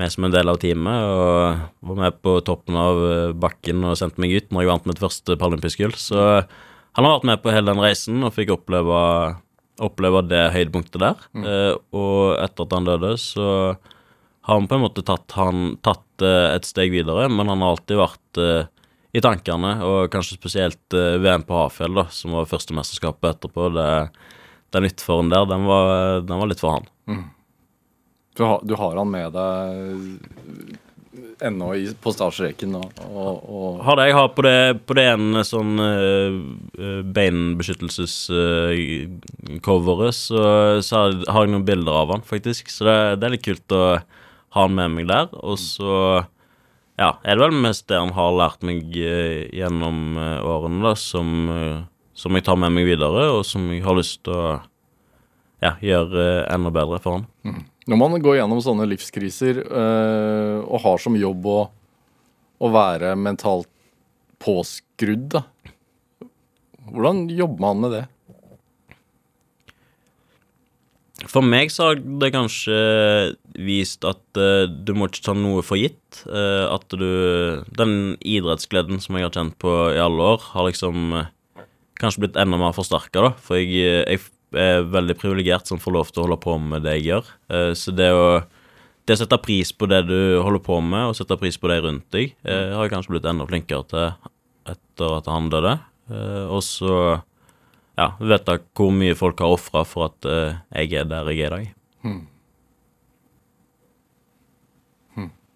med 0.00 0.10
som 0.10 0.24
en 0.26 0.32
del 0.32 0.48
av 0.50 0.58
teamet, 0.58 1.04
og 1.06 1.90
var 1.90 1.98
med 2.00 2.16
på 2.24 2.38
toppen 2.42 2.78
av 2.80 3.00
eh, 3.06 3.34
bakken 3.36 3.84
og 3.86 3.98
sendte 4.00 4.22
meg 4.24 4.32
ut 4.34 4.48
når 4.50 4.64
jeg 4.64 4.72
vant 4.72 4.88
mitt 4.90 5.02
første 5.02 5.36
paralympisk 5.38 5.84
gull. 5.84 5.94
Så 5.94 6.18
han 6.18 7.06
har 7.06 7.18
vært 7.18 7.28
med 7.28 7.42
på 7.44 7.52
hele 7.54 7.70
den 7.70 7.82
reisen 7.82 8.24
og 8.24 8.34
fikk 8.34 8.54
oppleve, 8.56 8.96
oppleve 9.84 10.24
det 10.26 10.48
høydepunktet 10.54 10.98
der. 11.02 11.22
Mm. 11.34 11.46
og 11.94 12.40
etter 12.40 12.66
at 12.66 12.74
han 12.74 12.88
døde, 12.88 13.12
så 13.20 13.46
har 14.44 14.58
han 14.60 14.68
på 14.68 14.76
en 14.76 14.84
måte 14.84 15.02
tatt, 15.06 15.28
han, 15.38 15.76
tatt 15.84 16.20
eh, 16.24 16.48
et 16.58 16.66
steg 16.68 16.92
videre, 16.92 17.28
men 17.32 17.48
han 17.52 17.62
har 17.64 17.70
alltid 17.76 17.96
vært 18.00 18.40
eh, 18.44 18.64
i 19.14 19.22
tankene, 19.24 19.76
og 19.86 20.10
kanskje 20.12 20.36
spesielt 20.40 20.96
eh, 20.98 21.16
VM 21.22 21.44
på 21.48 21.54
Hafjell, 21.62 21.94
da, 21.96 22.04
som 22.12 22.34
var 22.36 22.50
første 22.50 22.74
mesterskapet 22.76 23.30
etterpå. 23.36 23.62
Det, 23.76 23.88
den 24.74 24.88
utføren 24.90 25.30
der, 25.32 25.44
den 25.48 25.62
var, 25.70 25.84
den 26.26 26.40
var 26.40 26.48
litt 26.50 26.60
for 26.64 26.70
han. 26.80 26.86
Du 28.34 28.42
har, 28.42 28.58
du 28.66 28.72
har 28.74 28.96
han 28.98 29.12
med 29.14 29.30
deg 29.36 29.50
ennå 31.46 31.68
i, 31.78 31.84
på 32.02 32.10
startstreken 32.10 32.72
og, 32.78 32.88
og, 33.06 33.34
og 33.54 33.76
Har 33.86 33.94
det 34.00 34.06
jeg 34.08 34.16
har 34.18 34.28
på 34.34 34.42
det, 34.42 34.56
på 34.88 34.92
det 34.98 35.04
ene 35.12 35.44
sånn 35.46 35.78
uh, 35.78 36.34
beinbeskyttelsescoveret, 37.14 40.14
så, 40.18 40.40
så 40.82 40.92
har 40.98 41.06
jeg- 41.12 41.28
har 41.30 41.44
jeg 41.46 41.52
noen 41.54 41.66
bilder 41.68 41.94
av 42.02 42.10
han, 42.14 42.22
faktisk. 42.26 42.70
Så 42.70 42.84
det, 42.88 42.96
det 43.20 43.26
er 43.28 43.34
litt 43.36 43.46
kult 43.46 43.72
å 43.74 43.82
ha 44.54 44.66
han 44.66 44.76
med 44.76 44.94
meg 44.94 45.08
der. 45.10 45.32
Og 45.42 45.58
så 45.60 46.22
ja, 46.94 47.16
er 47.26 47.34
det 47.34 47.42
vel 47.42 47.56
mest 47.64 47.88
det 47.90 47.98
han 47.98 48.14
har 48.14 48.36
lært 48.38 48.62
meg 48.66 48.94
eh, 48.94 49.50
gjennom 49.54 50.18
eh, 50.20 50.38
årene, 50.46 50.82
da, 50.84 50.94
som, 50.98 51.32
eh, 51.50 51.80
som 52.14 52.38
jeg 52.38 52.46
tar 52.46 52.58
med 52.62 52.74
meg 52.76 52.86
videre, 52.86 53.26
og 53.34 53.42
som 53.48 53.66
jeg 53.72 53.82
har 53.82 53.98
lyst 53.98 54.22
til 54.26 54.36
å 54.38 54.52
ja, 55.64 55.74
gjøre 55.82 56.44
enda 56.52 56.70
bedre 56.74 57.00
for 57.02 57.18
han. 57.18 57.64
Når 57.90 58.00
man 58.00 58.22
går 58.22 58.38
gjennom 58.38 58.62
sånne 58.64 58.86
livskriser 58.88 59.58
øh, 59.64 60.60
og 60.62 60.84
har 60.86 61.02
som 61.02 61.18
jobb 61.18 61.48
å, 61.50 61.58
å 62.62 62.70
være 62.72 63.14
mentalt 63.18 63.68
påskrudd, 64.44 65.34
da. 65.34 65.44
Hvordan 66.84 67.24
jobber 67.32 67.64
man 67.64 67.80
med 67.80 67.94
det? 67.96 68.04
For 71.30 71.44
meg 71.44 71.70
så 71.72 71.88
har 71.88 72.00
det 72.20 72.32
kanskje 72.34 72.76
vist 73.64 74.04
at 74.08 74.22
uh, 74.38 74.66
du 74.66 74.94
må 74.96 75.08
ikke 75.08 75.24
ta 75.28 75.34
noe 75.36 75.62
for 75.64 75.80
gitt. 75.80 76.24
Uh, 76.26 76.66
at 76.74 76.86
du 76.90 77.62
Den 77.76 78.16
idrettsgleden 78.20 79.00
som 79.02 79.18
jeg 79.18 79.28
har 79.28 79.34
kjent 79.34 79.56
på 79.62 79.72
i 79.94 80.00
alle 80.02 80.34
år, 80.34 80.44
har 80.54 80.68
liksom 80.68 81.14
uh, 81.14 81.30
kanskje 82.00 82.26
blitt 82.26 82.40
enda 82.40 82.58
mer 82.60 82.74
forsterka, 82.76 83.28
da. 83.28 83.32
For 83.40 83.60
jeg, 83.60 84.04
jeg 84.04 84.22
er 84.54 84.86
veldig 84.90 85.16
privilegert 85.18 85.70
som 85.70 85.80
får 85.82 85.96
lov 85.96 86.12
til 86.12 86.22
å 86.22 86.28
holde 86.28 86.42
på 86.44 86.58
med 86.62 86.84
det 86.86 86.98
jeg 86.98 87.08
gjør. 87.08 87.30
Så 87.78 87.94
det 87.94 88.12
å 88.14 88.26
det 89.04 89.18
å 89.18 89.20
sette 89.20 89.36
pris 89.42 89.68
på 89.76 89.84
det 89.90 89.98
du 90.08 90.38
holder 90.40 90.62
på 90.64 90.78
med, 90.80 91.10
og 91.10 91.16
sette 91.18 91.36
pris 91.36 91.58
på 91.60 91.68
de 91.68 91.74
rundt 91.84 92.06
deg, 92.14 92.30
har 92.46 92.78
jeg 92.86 92.92
kanskje 92.94 93.12
blitt 93.12 93.26
enda 93.28 93.44
flinkere 93.44 93.84
til 93.90 94.06
etter 94.72 95.16
at 95.18 95.28
han 95.28 95.50
døde. 95.52 95.74
Og 96.48 96.62
så 96.64 96.94
ja, 97.98 98.12
vet 98.18 98.46
da 98.48 98.58
hvor 98.76 98.92
mye 98.94 99.16
folk 99.18 99.42
har 99.42 99.54
ofra 99.54 99.84
for 99.88 100.08
at 100.10 100.28
uh, 100.28 100.56
jeg 100.74 100.94
er 101.00 101.10
der 101.10 101.30
jeg 101.32 101.44
er 101.46 101.46
i 101.46 101.54
dag. 101.54 101.68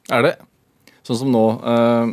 Er 0.08 0.24
det 0.24 0.36
sånn 1.04 1.22
som 1.22 1.32
nå 1.32 1.46
uh, 1.60 2.12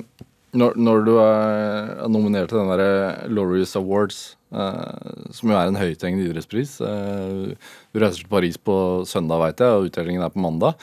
når, 0.56 0.80
når 0.80 1.04
du 1.04 1.14
er 1.20 2.08
nominert 2.12 2.50
til 2.52 2.62
den 2.62 2.72
derre 2.72 3.28
Laureus 3.32 3.76
Awards, 3.80 4.20
uh, 4.56 5.30
som 5.36 5.52
jo 5.52 5.58
er 5.60 5.68
en 5.68 5.80
høythengende 5.80 6.30
idrettspris 6.30 6.78
Du 6.80 8.00
reiser 8.00 8.22
til 8.22 8.32
Paris 8.32 8.56
på 8.56 8.78
søndag, 9.08 9.42
veit 9.44 9.64
jeg, 9.64 9.76
og 9.76 9.90
utdelingen 9.90 10.24
er 10.24 10.34
på 10.34 10.44
mandag. 10.44 10.80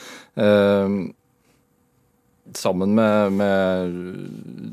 sammen 2.53 2.93
med, 2.95 3.31
med 3.33 3.93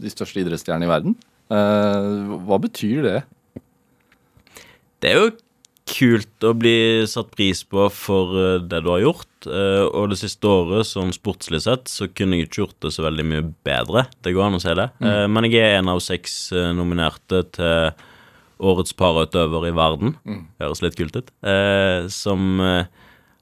de 0.02 0.10
største 0.12 0.42
idrettsstjernene 0.42 0.88
i 0.88 0.90
verden. 0.90 1.14
Eh, 1.50 2.34
hva 2.46 2.58
betyr 2.62 3.06
det? 3.06 3.18
Det 5.01 5.12
er 5.12 5.18
jo 5.18 5.30
kult 5.90 6.44
å 6.46 6.53
bli 6.55 7.03
satt 7.11 7.32
pris 7.34 7.64
på 7.66 7.88
for 7.90 8.36
eh, 8.38 8.59
det 8.62 8.82
du 8.84 8.90
har 8.92 9.03
gjort. 9.03 9.48
eh, 9.48 9.82
og 9.88 10.12
det 10.12 10.20
siste 10.20 10.46
året, 10.46 10.86
sånn 10.86 11.11
sportslig 11.16 11.62
sett, 11.64 11.90
så 11.90 12.07
kunne 12.12 12.38
jeg 12.38 12.46
ikke 12.48 12.62
gjort 12.62 12.78
det 12.84 12.92
så 12.94 13.07
veldig 13.07 13.26
mye 13.26 13.42
bedre. 13.66 14.05
Det 14.22 14.34
går 14.36 14.46
an 14.46 14.61
å 14.61 14.62
si 14.62 14.76
det. 14.76 14.90
Mm. 15.01 15.32
men 15.34 15.48
jeg 15.48 15.64
er 15.64 15.78
en 15.80 15.90
av 15.90 16.03
seks 16.05 16.38
eh, 16.53 16.70
nominerte 16.76 17.42
til 17.57 18.07
Årets 18.61 18.92
parautøver 18.92 19.70
i 19.70 19.72
verden. 19.72 20.18
Høres 20.61 20.82
litt 20.84 20.98
kult 20.98 21.16
ut. 21.16 21.30
Eh, 21.48 22.05
som 22.12 22.61
eh, 22.61 22.90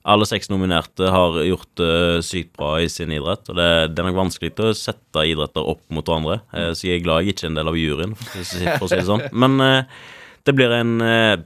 alle 0.09 0.29
seks 0.31 0.49
nominerte 0.53 1.11
har 1.11 1.41
gjort 1.43 1.73
det 1.81 2.23
sykt 2.27 2.55
bra 2.57 2.77
i 2.81 2.87
sin 2.93 3.11
idrett. 3.13 3.49
Og 3.51 3.59
det, 3.59 3.67
det 3.93 4.03
er 4.03 4.09
nok 4.09 4.21
vanskelig 4.23 4.55
å 4.63 4.77
sette 4.79 5.25
idretter 5.27 5.67
opp 5.69 5.83
mot 5.93 6.07
hverandre. 6.07 6.39
Eh, 6.55 6.71
så 6.71 6.87
jeg 6.89 7.01
er 7.01 7.05
glad 7.09 7.27
jeg 7.27 7.35
ikke 7.35 7.49
er 7.49 7.51
en 7.51 7.59
del 7.59 7.73
av 7.73 7.81
juryen, 7.81 8.15
for 8.23 8.45
å 8.47 8.47
si, 8.47 8.95
det 8.95 9.09
sånn. 9.09 9.27
Men 9.43 9.59
eh, 9.65 10.07
det 10.49 10.57
blir 10.57 10.73
en 10.73 10.99
eh, 11.05 11.37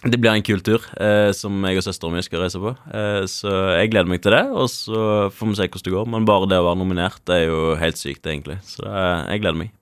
det 0.00 0.16
blir 0.16 0.32
en 0.32 0.44
kul 0.44 0.62
tur 0.64 0.84
eh, 0.96 1.28
som 1.36 1.58
jeg 1.68 1.76
og 1.76 1.84
søsteren 1.84 2.14
min 2.16 2.24
skal 2.24 2.40
reise 2.40 2.60
på. 2.60 2.70
Eh, 2.88 3.24
så 3.28 3.50
jeg 3.76 3.90
gleder 3.92 4.08
meg 4.08 4.22
til 4.24 4.32
det, 4.32 4.46
og 4.48 4.70
så 4.72 5.02
får 5.36 5.50
vi 5.50 5.58
se 5.58 5.66
hvordan 5.66 5.84
det 5.84 5.92
går. 5.92 6.06
Men 6.14 6.28
bare 6.28 6.48
det 6.48 6.60
å 6.60 6.64
være 6.70 6.80
nominert 6.80 7.20
det 7.28 7.36
er 7.36 7.50
jo 7.50 7.74
helt 7.80 8.00
sykt, 8.00 8.24
egentlig. 8.24 8.56
Så 8.64 8.86
det, 8.86 9.02
jeg 9.34 9.42
gleder 9.42 9.60
meg. 9.60 9.74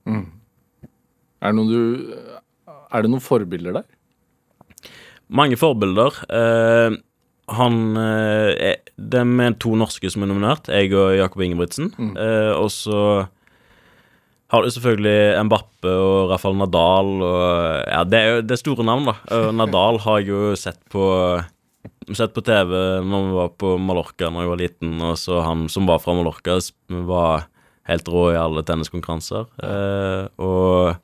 Er 1.39 1.55
det 1.55 1.65
du, 1.69 2.17
er 2.67 3.05
det 3.05 3.13
noen 3.13 3.23
forbilder 3.23 3.79
der? 3.79 3.87
Mange 5.31 5.55
forbilder. 5.61 6.19
Eh, 6.35 6.99
han 7.55 7.79
eh, 8.03 8.51
er, 8.73 8.93
Det 8.99 9.23
er 9.23 9.31
med 9.39 9.55
to 9.63 9.71
norske 9.79 10.11
som 10.11 10.25
er 10.25 10.33
nominert, 10.33 10.67
jeg 10.67 10.91
og 10.99 11.15
Jakob 11.15 11.47
Ingebrigtsen. 11.47 11.93
Mm. 11.95 12.15
og 12.59 12.67
så 12.75 12.99
har 14.49 14.65
du 14.65 14.71
selvfølgelig 14.73 15.43
Mbappe 15.45 15.91
og 15.93 16.31
Rafael 16.31 16.57
Nadal 16.57 17.11
og 17.21 17.45
Ja, 17.85 18.03
det 18.07 18.19
er 18.19 18.29
jo 18.31 18.41
det 18.47 18.55
er 18.55 18.61
store 18.63 18.85
navn, 18.87 19.11
da. 19.11 19.15
Nadal 19.59 20.01
har 20.05 20.21
jeg 20.21 20.31
jo 20.33 20.51
sett 20.59 20.81
på 20.91 21.05
Sett 22.09 22.33
på 22.33 22.41
TV 22.41 22.71
når 23.05 23.25
vi 23.27 23.35
var 23.37 23.51
på 23.61 23.75
Mallorca 23.77 24.31
når 24.33 24.41
jeg 24.41 24.49
var 24.49 24.59
liten, 24.63 24.93
og 25.05 25.13
så 25.21 25.43
han 25.45 25.67
som 25.69 25.85
var 25.85 25.99
fra 26.01 26.15
Mallorca, 26.17 26.55
var 27.05 27.45
helt 27.89 28.09
rå 28.09 28.23
i 28.33 28.39
alle 28.39 28.63
tenniskonkurranser. 28.65 29.45
Eh, 29.61 30.23
og 30.41 30.97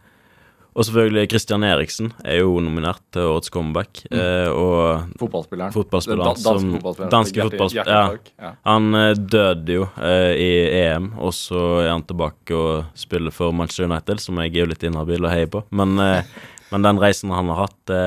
og 0.76 0.84
selvfølgelig 0.84 1.30
Christian 1.32 1.64
Eriksen 1.64 2.10
er 2.28 2.42
jo 2.42 2.58
nominert 2.60 3.00
til 3.16 3.24
årets 3.32 3.50
comeback. 3.54 4.02
Eh, 4.12 4.50
og 4.52 5.06
Fotballspilleren. 5.22 5.72
Fotballspilleren 5.72 6.28
danske 6.34 6.44
som- 6.44 6.74
fotballspilleren. 6.76 7.12
danske 7.14 7.46
Hjerte- 7.46 8.34
ja. 8.42 8.52
han 8.66 8.90
eh, 9.00 9.14
døde 9.16 9.78
jo 9.78 9.86
eh, 9.98 10.34
i 10.36 10.50
EM, 10.82 11.14
og 11.18 11.32
så 11.34 11.62
er 11.86 11.90
han 11.94 12.04
tilbake 12.04 12.52
og 12.60 12.86
spiller 12.94 13.32
for 13.32 13.54
Manchester 13.56 13.88
United, 13.88 14.20
som 14.20 14.36
jeg 14.44 14.52
er 14.52 14.60
jo 14.66 14.72
litt 14.74 14.84
inhabil 14.84 15.24
og 15.24 15.32
heier 15.32 15.48
på. 15.48 15.64
Men, 15.72 15.98
eh, 16.00 16.24
men 16.72 16.82
den 16.90 17.00
reisen 17.00 17.32
han 17.32 17.48
har 17.54 17.64
hatt, 17.70 17.78
det, 17.88 18.04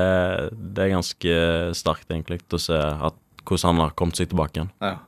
det 0.74 0.84
er 0.84 0.94
ganske 0.98 1.40
sterkt, 1.74 2.08
egentlig, 2.12 2.42
å 2.52 2.60
se 2.60 2.76
at, 2.76 3.16
hvordan 3.48 3.70
han 3.78 3.84
har 3.86 3.96
kommet 3.96 4.16
seg 4.20 4.28
tilbake 4.28 4.60
igjen. 4.60 4.72
Ja. 4.84 4.98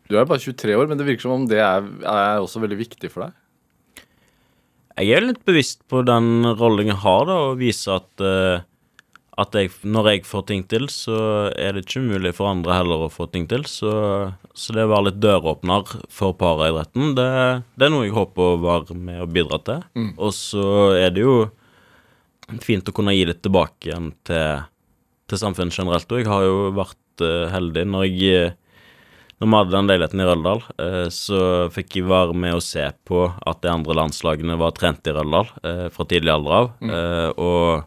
Du 0.07 0.15
er 0.15 0.27
bare 0.27 0.39
23 0.39 0.77
år, 0.77 0.87
men 0.87 0.99
det 0.99 1.07
virker 1.07 1.27
som 1.27 1.35
om 1.35 1.49
det 1.49 1.59
er, 1.59 1.83
er 2.07 2.39
også 2.39 2.61
veldig 2.63 2.79
viktig 2.79 3.11
for 3.11 3.27
deg. 3.27 3.35
Jeg 4.97 5.13
er 5.13 5.27
litt 5.27 5.43
bevisst 5.45 5.83
på 5.91 6.01
den 6.07 6.47
rollen 6.57 6.89
jeg 6.89 6.97
har, 7.03 7.27
da, 7.29 7.35
og 7.51 7.59
vise 7.59 7.91
at, 7.93 8.23
uh, 8.23 8.63
at 9.37 9.53
jeg, 9.53 9.69
når 9.85 10.09
jeg 10.09 10.23
får 10.25 10.45
ting 10.49 10.63
til, 10.71 10.87
så 10.89 11.19
er 11.53 11.75
det 11.75 11.83
ikke 11.85 12.01
mulig 12.07 12.31
for 12.33 12.49
andre 12.49 12.79
heller 12.79 13.05
å 13.05 13.11
få 13.13 13.27
ting 13.29 13.45
til. 13.51 13.67
Så, 13.69 13.91
så 14.57 14.73
det 14.73 14.87
å 14.87 14.93
være 14.95 15.11
litt 15.11 15.19
døråpner 15.21 15.93
for 16.09 16.33
paraidretten, 16.39 17.13
det, 17.19 17.29
det 17.77 17.87
er 17.87 17.93
noe 17.93 18.07
jeg 18.07 18.15
håper 18.17 18.55
å 18.55 18.61
være 18.63 18.97
med 18.97 19.21
og 19.27 19.35
bidra 19.35 19.61
til. 19.67 19.85
Og 20.15 20.33
så 20.33 20.65
er 20.97 21.13
det 21.13 21.27
jo 21.27 21.37
fint 22.63 22.89
å 22.89 22.95
kunne 22.95 23.13
gi 23.13 23.27
litt 23.27 23.43
tilbake 23.45 23.91
igjen 23.91 24.15
til, 24.25 24.63
til 25.29 25.43
samfunnet 25.43 25.77
generelt. 25.77 26.09
Og 26.09 26.23
jeg 26.23 26.31
har 26.31 26.47
jo 26.47 26.71
vært 26.79 27.27
uh, 27.27 27.51
heldig 27.53 27.85
når 27.91 28.09
jeg 28.09 28.55
når 29.37 29.49
vi 29.49 29.57
hadde 29.59 29.75
den 29.75 29.89
leiligheten 29.91 30.21
i 30.23 30.25
Røldal, 30.27 30.63
eh, 30.81 31.07
så 31.13 31.41
fikk 31.73 31.99
jeg 31.99 32.09
være 32.09 32.33
med 32.33 32.57
å 32.57 32.63
se 32.63 32.87
på 33.05 33.27
at 33.29 33.59
de 33.61 33.69
andre 33.69 33.97
landslagene 33.99 34.57
var 34.57 34.73
trent 34.77 35.05
i 35.05 35.13
Røldal 35.13 35.51
eh, 35.61 35.83
fra 35.93 36.07
tidlig 36.09 36.33
alder 36.33 36.55
av. 36.57 36.71
Mm. 36.81 36.95
og, 37.37 37.83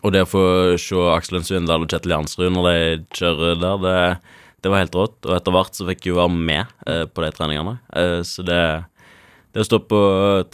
og 0.00 0.14
det 0.14 0.22
å 0.24 0.30
få 0.30 0.44
se 0.80 1.02
Aksel 1.12 1.42
Svindal 1.44 1.84
og 1.84 1.92
Kjetil 1.92 2.14
Jansrud 2.14 2.54
når 2.54 2.68
de 2.70 2.78
kjører 3.18 3.60
der, 3.60 3.82
det, 3.84 3.98
det 4.62 4.70
var 4.72 4.84
helt 4.84 4.96
rått. 4.96 5.18
Og 5.26 5.34
etter 5.36 5.54
hvert 5.54 5.76
så 5.76 5.86
fikk 5.88 6.06
jeg 6.06 6.14
jo 6.14 6.20
være 6.22 6.38
med 6.38 6.88
eh, 6.88 7.04
på 7.04 7.24
de 7.24 7.30
treningene. 7.36 7.76
Eh, 7.98 8.20
så 8.26 8.46
det, 8.46 8.62
det 9.52 9.64
å 9.64 9.68
stå 9.68 9.82
på 9.90 10.00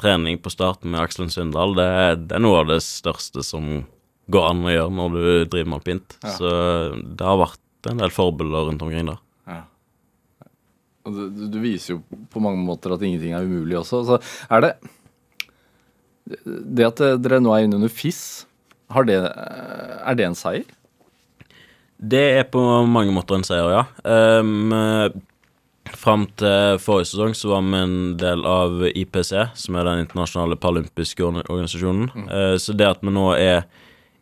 trening 0.00 0.40
på 0.42 0.52
start 0.52 0.82
med 0.82 1.00
Aksel 1.04 1.30
Svindal, 1.32 1.76
det, 1.78 1.88
det 2.26 2.38
er 2.38 2.44
noe 2.44 2.64
av 2.64 2.72
det 2.72 2.80
største 2.84 3.44
som 3.46 3.84
går 4.32 4.50
an 4.50 4.66
å 4.66 4.74
gjøre 4.74 4.96
når 4.98 5.14
du 5.14 5.22
driver 5.54 5.70
med 5.70 5.78
alpint. 5.78 6.18
Så 6.24 6.50
det 6.98 7.24
har 7.24 7.40
vært 7.40 7.92
en 7.92 8.02
del 8.02 8.12
forbilder 8.12 8.68
rundt 8.68 8.84
omkring 8.84 9.12
der. 9.12 9.22
Du, 11.14 11.46
du- 11.48 11.61
viser 11.62 11.94
jo 11.96 12.00
på 12.32 12.40
mange 12.44 12.61
måter 12.64 12.94
at 12.94 13.02
ingenting 13.02 13.32
er 13.36 13.46
umulig 13.46 13.78
også. 13.80 14.02
Så 14.09 14.18
er 14.50 14.61
det 14.64 14.72
Det 16.76 16.84
at 16.86 17.00
dere 17.24 17.40
nå 17.40 17.54
er 17.54 17.64
inne 17.64 17.78
under 17.78 17.88
FIS, 17.88 18.44
har 18.92 19.04
det, 19.09 19.16
er 19.16 20.14
det 20.18 20.26
en 20.26 20.36
seier? 20.36 20.66
Det 21.98 22.20
er 22.38 22.44
på 22.52 22.61
mange 22.86 23.12
måter 23.16 23.38
en 23.38 23.46
seier, 23.48 23.70
ja. 23.72 23.84
Um, 24.04 24.72
Fram 25.88 26.26
til 26.36 26.76
forrige 26.84 27.09
sesong 27.09 27.32
så 27.32 27.48
var 27.48 27.62
vi 27.64 27.78
en 27.80 27.94
del 28.20 28.42
av 28.44 28.82
IPC, 28.90 29.30
som 29.56 29.78
er 29.80 29.86
den 29.88 30.02
internasjonale 30.04 30.59
paralympiske 30.61 31.24
organisasjonen. 31.24 32.11
organisasjonen. 32.12 32.28
Uh, 32.28 32.56
så 32.61 32.76
det 32.76 32.90
at 32.90 33.00
vi 33.00 33.14
nå 33.16 33.30
er 33.40 33.64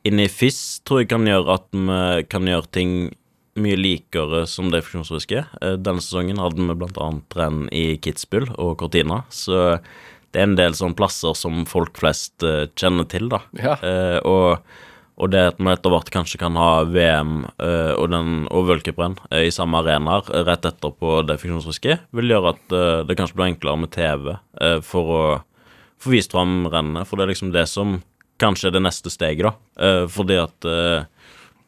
inne 0.07 0.29
i 0.29 0.31
FIS 0.31 0.79
tror 0.87 1.03
jeg 1.03 1.11
kan 1.11 1.27
gjøre 1.27 1.57
at 1.59 1.67
vi 1.75 2.23
kan 2.31 2.47
gjøre 2.47 2.71
ting 2.71 2.93
mye 3.61 3.77
likere 3.79 4.45
som 4.51 4.71
det 4.73 4.85
funksjonsfriske. 4.87 5.45
Eh, 5.61 5.77
Denne 5.81 6.03
sesongen 6.05 6.41
hadde 6.43 6.61
vi 6.61 6.91
annet 7.05 7.39
renn 7.39 7.65
i 7.75 7.97
Kitzbühel 8.03 8.51
og 8.57 8.77
Cortina, 8.83 9.25
så 9.33 9.79
det 10.35 10.43
er 10.43 10.51
en 10.51 10.59
del 10.59 10.75
sånne 10.77 10.99
plasser 10.99 11.37
som 11.39 11.65
folk 11.69 11.97
flest 11.97 12.45
eh, 12.45 12.67
kjenner 12.77 13.09
til, 13.09 13.31
da. 13.33 13.41
Ja. 13.57 13.77
Eh, 13.81 14.19
og, 14.29 14.67
og 15.17 15.31
det 15.33 15.45
at 15.53 15.63
vi 15.63 15.71
etter 15.73 15.95
hvert 15.95 16.11
kanskje 16.13 16.41
kan 16.43 16.59
ha 16.61 16.85
VM 16.85 17.47
eh, 17.57 17.95
og, 17.95 18.11
den, 18.13 18.45
og 18.53 18.69
v-cuprenn 18.69 19.17
eh, 19.31 19.47
i 19.49 19.55
samme 19.55 19.81
arenaer 19.81 20.29
eh, 20.29 20.45
rett 20.45 20.69
etterpå 20.69 21.23
det 21.29 21.39
funksjonsfriske, 21.41 21.97
vil 22.19 22.35
gjøre 22.35 22.53
at 22.53 22.77
det 23.09 23.17
kanskje 23.17 23.39
blir 23.39 23.53
enklere 23.55 23.81
med 23.81 23.95
TV 23.97 24.35
for 24.85 25.15
å 25.17 25.23
få 26.03 26.13
vist 26.13 26.37
fram 26.37 26.67
rennet. 26.69 27.09
For 27.09 27.17
det 27.17 27.25
er 27.25 27.33
liksom 27.33 27.55
det 27.55 27.65
som 27.73 28.01
kanskje 28.43 28.69
er 28.69 28.77
det 28.77 28.85
neste 28.85 29.09
steget, 29.09 29.47
da. 29.49 30.03
Fordi 30.13 30.37
at 30.43 30.67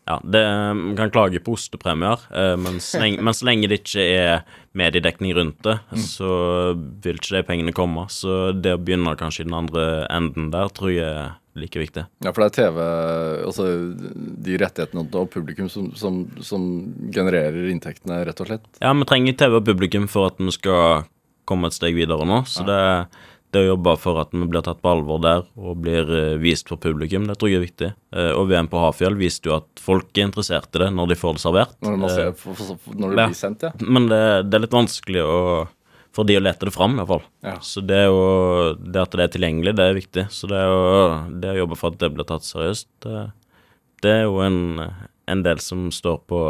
ja, 0.09 0.21
det, 0.25 0.43
Man 0.75 0.97
kan 0.97 1.11
klage 1.13 1.41
på 1.45 1.53
ostepremier, 1.53 2.23
eh, 2.33 2.55
men, 2.57 2.81
så 2.81 3.03
lenge, 3.03 3.21
men 3.23 3.37
så 3.37 3.49
lenge 3.49 3.69
det 3.69 3.83
ikke 3.83 4.07
er 4.09 4.47
mediedekning 4.79 5.35
rundt 5.37 5.61
det, 5.67 5.75
så 6.01 6.31
vil 7.05 7.19
ikke 7.19 7.35
de 7.35 7.43
pengene 7.45 7.75
komme. 7.77 8.07
Så 8.13 8.55
det 8.57 8.77
å 8.77 8.81
begynne 8.81 9.17
kanskje 9.21 9.45
i 9.45 9.49
den 9.51 9.59
andre 9.59 9.85
enden 10.15 10.49
der, 10.55 10.73
tror 10.73 10.95
jeg 10.95 11.05
er 11.05 11.37
like 11.59 11.81
viktig. 11.83 12.07
Ja, 12.25 12.33
for 12.33 12.45
det 12.45 12.49
er 12.49 12.57
TV, 12.57 12.81
altså 13.51 13.69
de 14.49 14.59
rettighetene 14.63 15.05
og 15.05 15.31
publikum 15.35 15.69
som, 15.73 15.91
som, 15.99 16.23
som 16.45 16.65
genererer 17.15 17.69
inntektene, 17.73 18.23
rett 18.29 18.41
og 18.45 18.49
slett. 18.49 18.69
Ja, 18.81 18.95
vi 18.97 19.09
trenger 19.11 19.37
TV 19.43 19.59
og 19.61 19.67
publikum 19.69 20.09
for 20.11 20.31
at 20.33 20.41
vi 20.41 20.55
skal 20.55 21.09
komme 21.49 21.69
et 21.69 21.77
steg 21.77 21.97
videre 21.99 22.25
nå. 22.29 22.43
Så 22.49 22.65
det, 22.69 22.81
det 23.55 23.63
å 23.63 23.69
jobbe 23.71 23.95
for 24.01 24.19
at 24.21 24.35
vi 24.35 24.45
blir 24.45 24.65
tatt 24.65 24.81
på 24.85 24.91
alvor 24.91 25.21
der 25.25 25.47
og 25.57 25.81
blir 25.81 26.11
eh, 26.13 26.37
vist 26.41 26.69
for 26.69 26.81
publikum, 26.81 27.25
det 27.29 27.39
tror 27.41 27.51
jeg 27.51 27.61
er 27.61 27.65
viktig. 27.65 27.89
Eh, 28.13 28.31
og 28.37 28.51
VM 28.51 28.69
på 28.69 28.81
Hafjell 28.83 29.17
viste 29.19 29.49
jo 29.49 29.57
at 29.57 29.83
folk 29.83 30.11
er 30.17 30.29
interessert 30.29 30.69
i 30.77 30.83
det 30.85 30.91
når 30.95 31.13
de 31.13 31.19
får 31.19 31.39
det 31.39 31.45
servert. 31.45 31.75
Når, 31.85 31.97
man 31.97 32.13
ser, 32.13 32.29
Eh, 32.29 32.37
for, 32.37 32.59
for, 32.59 32.77
for, 32.77 32.99
når 32.99 33.15
det 33.15 33.25
ja. 33.25 33.27
blir 33.33 33.39
sendt, 33.39 33.65
ja. 33.65 33.73
Men 33.81 34.09
det, 34.11 34.23
det 34.49 34.59
er 34.59 34.65
litt 34.67 34.77
vanskelig 34.77 35.23
å, 35.25 35.39
for 36.17 36.29
de 36.29 36.37
å 36.37 36.43
lete 36.45 36.69
det 36.69 36.75
fram, 36.75 36.99
iallfall. 36.99 37.23
Ja. 37.47 37.55
Så 37.65 37.85
det, 37.89 38.03
jo, 38.11 38.19
det 38.79 39.05
at 39.05 39.17
det 39.17 39.25
er 39.25 39.33
tilgjengelig, 39.39 39.77
det 39.79 39.87
er 39.87 39.97
viktig. 39.97 40.27
Så 40.35 40.51
det, 40.51 40.65
jo, 40.69 40.83
det 41.41 41.55
å 41.55 41.61
jobbe 41.63 41.79
for 41.81 41.95
at 41.95 42.03
det 42.03 42.11
blir 42.17 42.29
tatt 42.29 42.45
seriøst, 42.49 42.91
det, 43.07 43.23
det 44.05 44.13
er 44.13 44.27
jo 44.27 44.43
en, 44.45 44.61
en 45.29 45.47
del 45.47 45.63
som 45.65 45.89
står 45.95 46.21
på, 46.29 46.43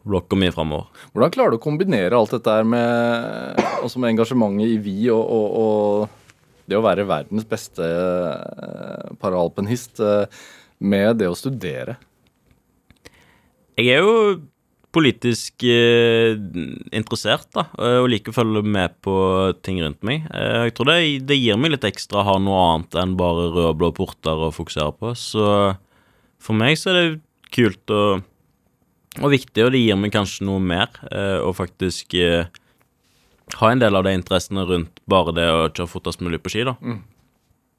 på 0.00 0.08
blokka 0.14 0.38
mi 0.40 0.48
framover. 0.54 0.88
Hvordan 1.12 1.34
klarer 1.34 1.52
du 1.52 1.58
å 1.60 1.66
kombinere 1.68 2.16
alt 2.16 2.32
dette 2.38 2.56
her 2.56 2.64
med, 2.64 3.60
med 3.84 4.14
engasjementet 4.14 4.78
i 4.78 4.80
Vi 4.86 4.96
og, 5.12 5.20
og, 5.20 5.60
og 5.60 6.16
det 6.68 6.76
å 6.76 6.84
være 6.84 7.06
verdens 7.08 7.46
beste 7.48 7.84
eh, 7.84 9.08
paraalpinist 9.22 10.02
eh, 10.04 10.44
med 10.84 11.18
det 11.22 11.30
å 11.30 11.38
studere? 11.38 11.96
Jeg 13.78 13.94
er 13.94 14.04
jo 14.04 14.14
politisk 14.94 15.64
eh, 15.68 16.34
interessert, 16.96 17.48
da, 17.54 17.66
og 18.00 18.08
liker 18.10 18.32
å 18.32 18.38
følge 18.38 18.62
med 18.64 18.96
på 19.04 19.16
ting 19.64 19.82
rundt 19.84 20.00
meg. 20.06 20.24
Jeg 20.32 20.74
tror 20.76 20.90
det, 20.90 20.98
det 21.28 21.38
gir 21.38 21.60
meg 21.60 21.74
litt 21.74 21.86
ekstra 21.88 22.22
å 22.22 22.28
ha 22.30 22.38
noe 22.42 22.62
annet 22.72 22.98
enn 23.00 23.16
bare 23.20 23.50
røde 23.52 23.68
og 23.72 23.78
blå 23.80 23.92
porter 23.96 24.48
å 24.48 24.54
fokusere 24.54 24.96
på. 24.98 25.12
Så 25.16 25.44
for 26.42 26.58
meg 26.58 26.78
så 26.80 26.92
er 26.92 26.98
det 26.98 27.20
kult 27.54 27.94
og, 27.94 28.24
og 29.20 29.30
viktig, 29.32 29.64
og 29.64 29.76
det 29.76 29.84
gir 29.84 30.00
meg 30.00 30.12
kanskje 30.16 30.48
noe 30.48 30.60
mer 30.60 30.90
å 31.44 31.52
faktisk 31.56 32.16
eh, 32.18 32.48
ha 33.60 33.70
en 33.72 33.80
del 33.80 33.96
av 33.96 34.04
de 34.04 34.12
interessene 34.14 34.64
rundt 34.68 35.00
bare 35.08 35.32
det 35.36 35.46
å 35.50 35.68
kjøre 35.68 35.88
fortest 35.90 36.20
mulig 36.20 36.42
på 36.42 36.50
ski, 36.52 36.64
da. 36.68 36.76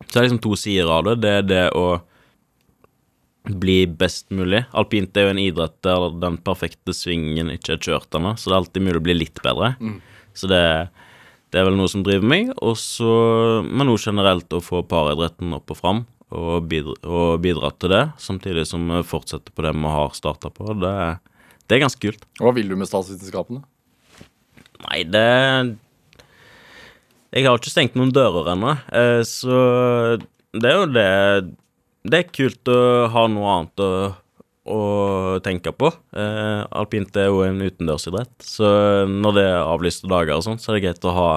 Så 0.06 0.14
det 0.14 0.20
er 0.22 0.28
liksom 0.30 0.42
to 0.44 0.56
sider 0.56 0.90
av 0.90 1.04
det. 1.06 1.16
Det 1.22 1.30
er 1.30 1.44
det 1.44 1.66
å 1.76 2.02
bli 3.50 3.88
best 3.88 4.30
mulig. 4.36 4.66
Alpint 4.78 5.16
er 5.18 5.26
jo 5.28 5.34
en 5.34 5.42
idrett 5.42 5.76
der 5.86 6.10
den 6.22 6.38
perfekte 6.46 6.94
svingen 6.94 7.50
ikke 7.56 7.74
er 7.78 7.82
kjørt 7.82 8.14
ennå, 8.16 8.36
så 8.38 8.50
det 8.50 8.56
er 8.56 8.60
alltid 8.62 8.86
mulig 8.86 9.00
å 9.02 9.06
bli 9.08 9.16
litt 9.18 9.42
bedre. 9.46 9.74
Så 10.38 10.48
det, 10.52 10.62
det 11.52 11.60
er 11.60 11.66
vel 11.66 11.78
noe 11.80 11.90
som 11.92 12.04
driver 12.06 12.28
meg. 12.30 12.52
Og 12.62 12.78
så, 12.78 13.10
men 13.66 13.90
noe 13.90 14.00
generelt 14.00 14.54
å 14.54 14.62
få 14.64 14.84
paridretten 14.88 15.56
opp 15.58 15.74
og 15.74 15.80
fram, 15.80 16.04
og 16.30 16.68
bidra, 16.70 16.94
og 17.10 17.40
bidra 17.42 17.72
til 17.82 17.90
det, 17.96 18.04
samtidig 18.22 18.68
som 18.70 18.86
vi 18.92 19.02
fortsetter 19.08 19.52
på 19.56 19.66
det 19.66 19.74
vi 19.74 19.96
har 19.96 20.14
starta 20.14 20.52
på. 20.54 20.76
Det, 20.78 20.94
det 21.66 21.78
er 21.78 21.84
ganske 21.88 22.04
kult. 22.04 22.28
Hva 22.40 22.54
vil 22.54 22.70
du 22.70 22.78
med 22.78 22.92
statsvitenskapene? 22.92 23.64
Nei, 24.88 25.04
det 25.04 25.26
Jeg 27.36 27.46
har 27.46 27.60
ikke 27.60 27.74
stengt 27.74 27.98
noen 28.00 28.14
dører 28.16 28.54
ennå, 28.56 28.78
eh, 28.96 29.22
så 29.28 29.60
det 30.56 30.66
er 30.70 30.78
jo 30.80 30.88
det 30.90 31.10
Det 32.10 32.22
er 32.24 32.34
kult 32.34 32.72
å 32.72 32.80
ha 33.12 33.28
noe 33.30 33.54
annet 33.54 33.84
å, 33.84 33.92
å 34.72 34.82
tenke 35.46 35.74
på. 35.76 35.92
Eh, 36.16 36.62
alpint 36.72 37.18
er 37.20 37.28
jo 37.28 37.44
en 37.46 37.60
utendørsidrett, 37.62 38.34
så 38.42 38.72
når 39.10 39.36
det 39.38 39.46
er 39.52 39.62
avlyste 39.62 40.10
dager 40.10 40.40
og 40.40 40.46
sånn, 40.48 40.62
så 40.62 40.72
er 40.72 40.80
det 40.80 40.86
greit 40.88 41.10
å 41.10 41.16
ha 41.18 41.32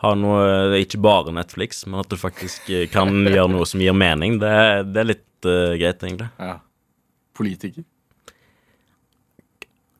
ha 0.00 0.14
noe, 0.16 0.78
ikke 0.80 1.00
bare 1.02 1.32
Netflix, 1.36 1.84
men 1.86 2.00
at 2.00 2.10
du 2.10 2.16
faktisk 2.20 2.70
eh, 2.72 2.86
kan 2.92 3.12
gjøre 3.34 3.52
noe 3.52 3.68
som 3.68 3.82
gir 3.84 3.96
mening. 3.96 4.38
Det, 4.40 4.52
det 4.94 5.02
er 5.02 5.10
litt 5.10 5.48
uh, 5.48 5.76
greit, 5.76 6.00
egentlig. 6.00 6.30
Ja. 6.40 6.56
Politiker? 7.36 7.84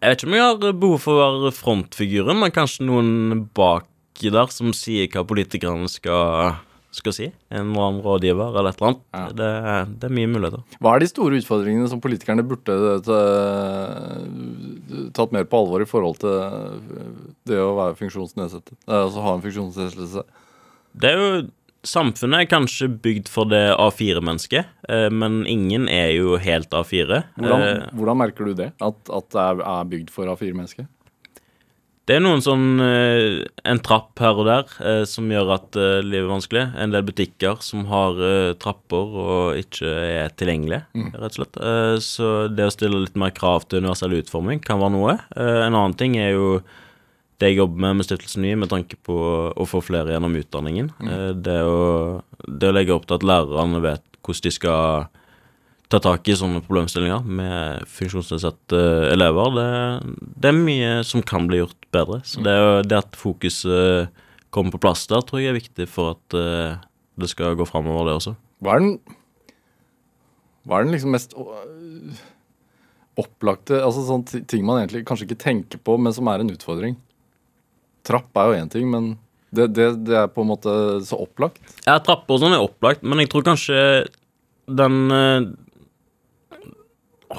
Jeg 0.01 0.14
vet 0.14 0.22
ikke 0.22 0.30
om 0.30 0.34
jeg 0.38 0.48
har 0.48 0.80
behov 0.80 0.98
for 1.05 1.12
å 1.20 1.28
være 1.44 1.53
frontfiguren, 1.53 2.38
men 2.40 2.53
kanskje 2.57 2.86
noen 2.88 3.42
baki 3.57 4.32
der 4.32 4.48
som 4.53 4.72
sier 4.76 5.11
hva 5.12 5.26
politikerne 5.28 5.90
skal, 5.92 6.55
skal 6.96 7.12
si. 7.16 7.28
En 7.53 7.68
eller 7.74 7.84
annen 7.84 8.01
rådgiver 8.07 8.57
eller 8.57 8.70
et 8.72 8.80
eller 8.80 8.88
annet. 8.94 9.03
Ja. 9.12 9.24
Det, 9.36 9.51
det 10.01 10.09
er 10.09 10.14
mye 10.16 10.30
muligheter. 10.32 10.64
Hva 10.80 10.94
er 10.96 11.05
de 11.05 11.11
store 11.12 11.40
utfordringene 11.42 11.90
som 11.92 12.01
politikerne 12.01 12.46
burde 12.48 12.78
tatt 15.16 15.36
mer 15.36 15.44
på 15.53 15.61
alvor 15.61 15.84
i 15.84 15.88
forhold 15.92 16.20
til 16.24 16.36
det 17.53 17.61
å 17.61 17.74
være 17.78 17.98
funksjonsnedsettet? 18.01 18.76
Eh, 18.88 18.96
Altså 19.05 19.24
ha 19.26 19.36
en 19.36 19.44
funksjonsnedsettelse? 19.44 20.24
Det 21.01 21.12
er 21.12 21.20
jo 21.20 21.28
Samfunnet 21.87 22.43
er 22.45 22.49
kanskje 22.51 22.91
bygd 23.01 23.28
for 23.33 23.49
det 23.49 23.62
A4-mennesket, 23.81 24.68
eh, 24.93 25.07
men 25.09 25.47
ingen 25.49 25.87
er 25.89 26.11
jo 26.12 26.35
helt 26.37 26.68
A4. 26.76 27.22
Hvordan, 27.39 27.62
Eh, 27.64 27.87
hvordan 27.97 28.18
merker 28.20 28.51
du 28.51 28.55
det? 28.55 28.72
At, 28.85 28.99
at 29.09 29.31
det 29.33 29.45
er, 29.64 29.85
bygd 29.89 30.11
for 30.12 30.28
A4-mennesket? 30.28 30.91
Det 32.05 32.16
er 32.18 32.24
noen 32.24 32.43
sånn 32.43 32.81
eh, 32.83 33.47
En 33.70 33.78
trapp 33.78 34.18
her 34.18 34.35
og 34.35 34.49
der 34.49 35.07
som 35.07 35.28
gjør 35.31 35.53
at 35.55 35.78
livet 36.03 36.26
er 36.26 36.33
vanskelig. 36.33 36.66
En 36.76 36.93
del 36.93 37.07
butikker 37.07 37.62
som 37.64 37.87
har 37.89 38.18
trapper 38.61 39.16
og 39.24 39.61
ikke 39.62 39.89
er 39.89 40.37
tilgjengelige, 40.37 40.85
rett 41.14 41.33
og 41.33 41.39
slett. 41.39 41.61
Så 42.05 42.31
det 42.53 42.66
å 42.66 42.74
stille 42.74 43.05
litt 43.07 43.16
mer 43.16 43.33
krav 43.33 43.68
til 43.68 43.81
universell 43.81 44.18
utforming 44.20 44.61
kan 44.61 44.83
være 44.83 44.97
noe. 44.99 45.16
En 45.39 45.72
annen 45.72 45.97
ting 45.97 46.18
er 46.18 46.35
jo 46.35 46.59
det 47.41 47.53
jeg 47.53 47.61
jobber 47.62 47.80
med 47.86 48.01
med 48.01 48.07
Stiftelsen 48.07 48.45
Ny, 48.45 48.53
med 48.61 48.70
tanke 48.72 48.99
på 49.01 49.16
å 49.51 49.66
få 49.68 49.80
flere 49.84 50.12
gjennom 50.12 50.36
utdanningen. 50.36 50.93
Eh, 51.01 51.30
det, 51.36 51.57
å, 51.64 52.20
det 52.45 52.68
å 52.68 52.76
legge 52.76 52.95
opp 52.95 53.09
til 53.09 53.16
at 53.16 53.26
lærerne 53.26 53.80
vet 53.84 54.05
hvordan 54.20 54.45
de 54.45 54.53
skal 54.53 55.09
ta 55.91 55.99
tak 55.99 56.28
i 56.30 56.36
sånne 56.38 56.61
problemstillinger 56.62 57.24
med 57.26 57.86
funksjonsnedsatte 57.91 58.80
elever, 59.11 59.57
det, 59.57 59.70
det 60.38 60.53
er 60.53 60.59
mye 60.59 60.91
som 61.07 61.24
kan 61.26 61.49
bli 61.51 61.62
gjort 61.62 61.88
bedre. 61.95 62.20
Så 62.28 62.45
det, 62.47 62.53
er 62.55 62.86
det 62.86 63.01
at 63.01 63.18
fokuset 63.18 64.12
kommer 64.55 64.76
på 64.76 64.82
plass 64.84 65.07
der, 65.11 65.24
tror 65.26 65.43
jeg 65.43 65.51
er 65.51 65.59
viktig 65.59 65.88
for 65.91 66.14
at 66.14 66.36
eh, 66.38 66.76
det 67.20 67.30
skal 67.32 67.57
gå 67.59 67.66
framover, 67.66 68.07
det 68.07 68.18
også. 68.20 68.36
Hva 68.61 68.76
er 68.76 68.84
den 68.84 68.95
Hva 70.68 70.78
er 70.78 70.84
den 70.84 70.93
liksom 70.93 71.14
mest 71.14 71.32
opplagte 73.20 73.78
Altså 73.80 74.03
sånne 74.05 74.43
ting 74.49 74.66
man 74.68 74.82
egentlig 74.82 75.07
kanskje 75.09 75.26
ikke 75.26 75.41
tenker 75.41 75.80
på, 75.80 75.97
men 75.97 76.12
som 76.14 76.28
er 76.30 76.43
en 76.43 76.53
utfordring? 76.53 76.99
Trapp 78.07 78.36
er 78.40 78.51
jo 78.51 78.61
én 78.61 78.70
ting, 78.72 78.86
men 78.92 79.12
det, 79.51 79.70
det, 79.74 79.88
det 80.07 80.16
er 80.16 80.30
på 80.30 80.44
en 80.44 80.53
måte 80.53 80.72
så 81.07 81.18
opplagt. 81.24 81.59
Ja, 81.86 81.98
trapper 82.05 82.36
og 82.36 82.44
sånn 82.44 82.55
er 82.55 82.62
opplagt, 82.62 83.03
men 83.03 83.22
jeg 83.22 83.30
tror 83.32 83.46
kanskje 83.48 83.80
den 84.70 84.98
eh, 85.14 85.48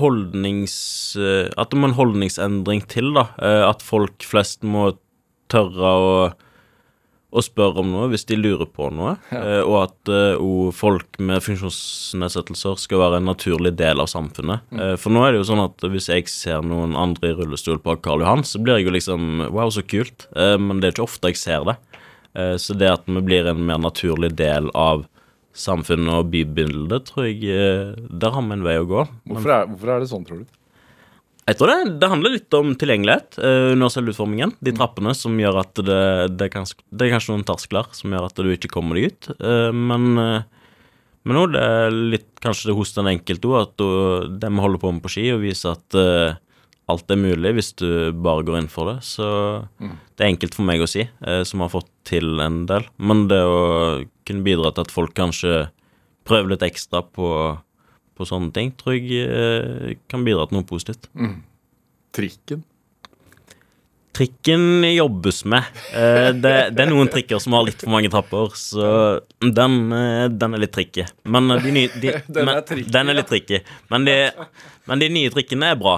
holdnings... 0.02 0.76
eh, 1.16 1.48
at 1.56 1.72
det 1.72 1.80
må 1.80 1.90
en 1.90 1.98
holdningsendring 1.98 2.84
til, 2.92 3.14
da. 3.16 3.30
Eh, 3.40 3.64
at 3.70 3.84
folk 3.86 4.28
flest 4.28 4.68
må 4.68 4.92
tørre 5.52 5.94
å, 5.96 6.12
å 7.32 7.42
spør 7.44 7.78
om 7.82 7.92
noe 7.94 8.10
hvis 8.12 8.26
de 8.28 8.38
lurer 8.40 8.68
på 8.68 8.90
noe. 8.94 9.16
Eh, 9.32 9.62
og 9.64 9.78
at 9.86 10.12
og 10.42 10.72
folk 10.76 11.20
med 11.24 11.44
funksjonsnedsettelser 11.46 12.80
skal 12.82 13.02
være 13.06 13.22
en 13.22 13.30
naturlig 13.32 13.74
del 13.80 14.04
av 14.04 14.10
samfunnet. 14.12 14.66
Eh, 14.76 14.96
for 15.00 15.14
nå 15.14 15.24
er 15.24 15.34
det 15.34 15.42
jo 15.42 15.48
sånn 15.54 15.64
at 15.64 15.88
hvis 15.94 16.10
jeg 16.12 16.28
ser 16.32 16.66
noen 16.66 16.98
andre 17.00 17.32
i 17.32 17.38
rullestol 17.40 17.80
på 17.84 17.96
Karl 18.04 18.26
Johan, 18.26 18.44
så 18.48 18.62
blir 18.62 18.80
jeg 18.80 18.90
jo 18.90 18.96
liksom 18.98 19.30
Wow, 19.52 19.72
så 19.74 19.84
kult. 19.86 20.28
Eh, 20.36 20.58
men 20.60 20.82
det 20.82 20.90
er 20.90 20.96
ikke 20.98 21.08
ofte 21.08 21.32
jeg 21.32 21.40
ser 21.42 21.66
det. 21.70 21.78
Så 22.32 22.72
det 22.80 22.88
at 22.88 23.10
vi 23.12 23.20
blir 23.28 23.44
en 23.50 23.60
mer 23.68 23.82
naturlig 23.84 24.30
del 24.40 24.70
av 24.72 25.02
samfunnet 25.52 26.14
og 26.16 26.30
bybildet, 26.32 27.10
tror 27.10 27.26
jeg 27.28 27.42
Der 28.08 28.32
har 28.32 28.46
vi 28.46 28.56
en 28.56 28.64
vei 28.64 28.78
å 28.80 28.86
gå. 28.88 29.02
Hvorfor 29.28 29.52
er, 29.52 29.66
hvorfor 29.68 29.92
er 29.92 30.00
det 30.00 30.08
sånn, 30.08 30.24
tror 30.24 30.40
du? 30.40 30.46
Jeg 31.52 31.58
tror 31.60 31.68
det, 31.68 31.96
det 32.00 32.08
handler 32.08 32.36
litt 32.38 32.56
om 32.56 32.72
tilgjengelighet. 32.80 33.36
Uh, 33.42 33.74
universell 33.76 34.08
utformingen. 34.08 34.54
De 34.64 34.72
trappene 34.76 35.12
som 35.18 35.36
gjør 35.36 35.60
at 35.66 35.82
det, 35.84 36.04
det, 36.38 36.48
er 36.48 36.54
kanskje, 36.54 36.78
det 36.96 37.08
er 37.08 37.16
kanskje 37.18 37.34
noen 37.34 37.48
terskler 37.50 37.90
som 37.98 38.14
gjør 38.14 38.28
at 38.30 38.40
du 38.40 38.52
ikke 38.54 38.72
kommer 38.72 38.96
deg 38.96 39.12
ut. 39.12 39.32
Uh, 39.42 39.72
men, 39.76 40.14
eh, 40.22 40.62
Men 41.28 41.38
nå 41.38 41.42
det 41.54 41.60
er 41.62 41.98
litt 42.16 42.30
kanskje 42.42 42.72
det 42.72 42.78
hos 42.80 42.96
den 42.96 43.12
enkelte 43.12 43.50
òg, 43.52 43.68
at 43.68 43.84
de 44.42 44.50
holder 44.64 44.82
på 44.82 44.94
med 44.96 45.04
på 45.04 45.12
ski, 45.14 45.28
og 45.36 45.44
viser 45.44 45.76
at 45.76 45.98
uh, 46.00 46.40
alt 46.90 47.14
er 47.14 47.20
mulig 47.20 47.52
hvis 47.58 47.76
du 47.78 47.90
bare 48.16 48.46
går 48.48 48.62
inn 48.62 48.72
for 48.72 48.90
det. 48.90 49.04
Så 49.06 49.28
det 49.78 50.24
er 50.24 50.32
enkelt 50.32 50.58
for 50.58 50.66
meg 50.66 50.82
å 50.82 50.90
si, 50.90 51.06
uh, 51.28 51.44
som 51.46 51.62
har 51.62 51.74
fått 51.76 51.92
til 52.10 52.42
en 52.42 52.64
del. 52.70 52.88
Men 52.98 53.28
det 53.30 53.44
å 53.44 53.62
kunne 54.26 54.48
bidra 54.48 54.72
til 54.72 54.88
at 54.88 54.96
folk 54.96 55.14
kanskje 55.20 55.68
prøver 56.26 56.56
litt 56.56 56.66
ekstra 56.66 57.04
på, 57.06 57.28
på 58.18 58.28
sånne 58.28 58.52
ting, 58.56 58.74
tror 58.78 58.98
jeg 58.98 59.24
eh, 59.26 59.96
kan 60.12 60.26
bidra 60.28 60.48
til 60.50 60.60
noe 60.60 60.68
positivt. 60.68 61.10
Trikken. 62.16 62.66
Trikken 64.12 64.84
jobbes 64.92 65.46
med. 65.48 65.68
Eh, 65.96 66.32
det, 66.36 66.56
det 66.76 66.84
er 66.84 66.90
noen 66.92 67.10
trikker 67.12 67.40
som 67.40 67.56
har 67.56 67.64
litt 67.68 67.80
for 67.80 67.94
mange 67.94 68.12
trapper, 68.12 68.52
så 68.60 68.90
den, 69.40 69.78
eh, 69.96 70.26
den 70.30 70.58
er 70.58 70.66
litt 70.66 70.74
tricky. 70.76 71.06
Men 71.24 71.48
de 71.64 71.72
nye 71.78 71.94
de, 71.96 72.18
Den 72.36 72.52
er 72.52 72.60
men, 72.60 72.84
Den 72.92 73.14
er 73.14 73.20
litt 73.22 73.32
tricky. 73.32 73.62
Men 73.94 74.10
de, 74.10 74.18
men 74.92 75.02
de 75.02 75.10
nye 75.16 75.32
trikkene 75.32 75.72
er 75.72 75.80
bra. 75.80 75.96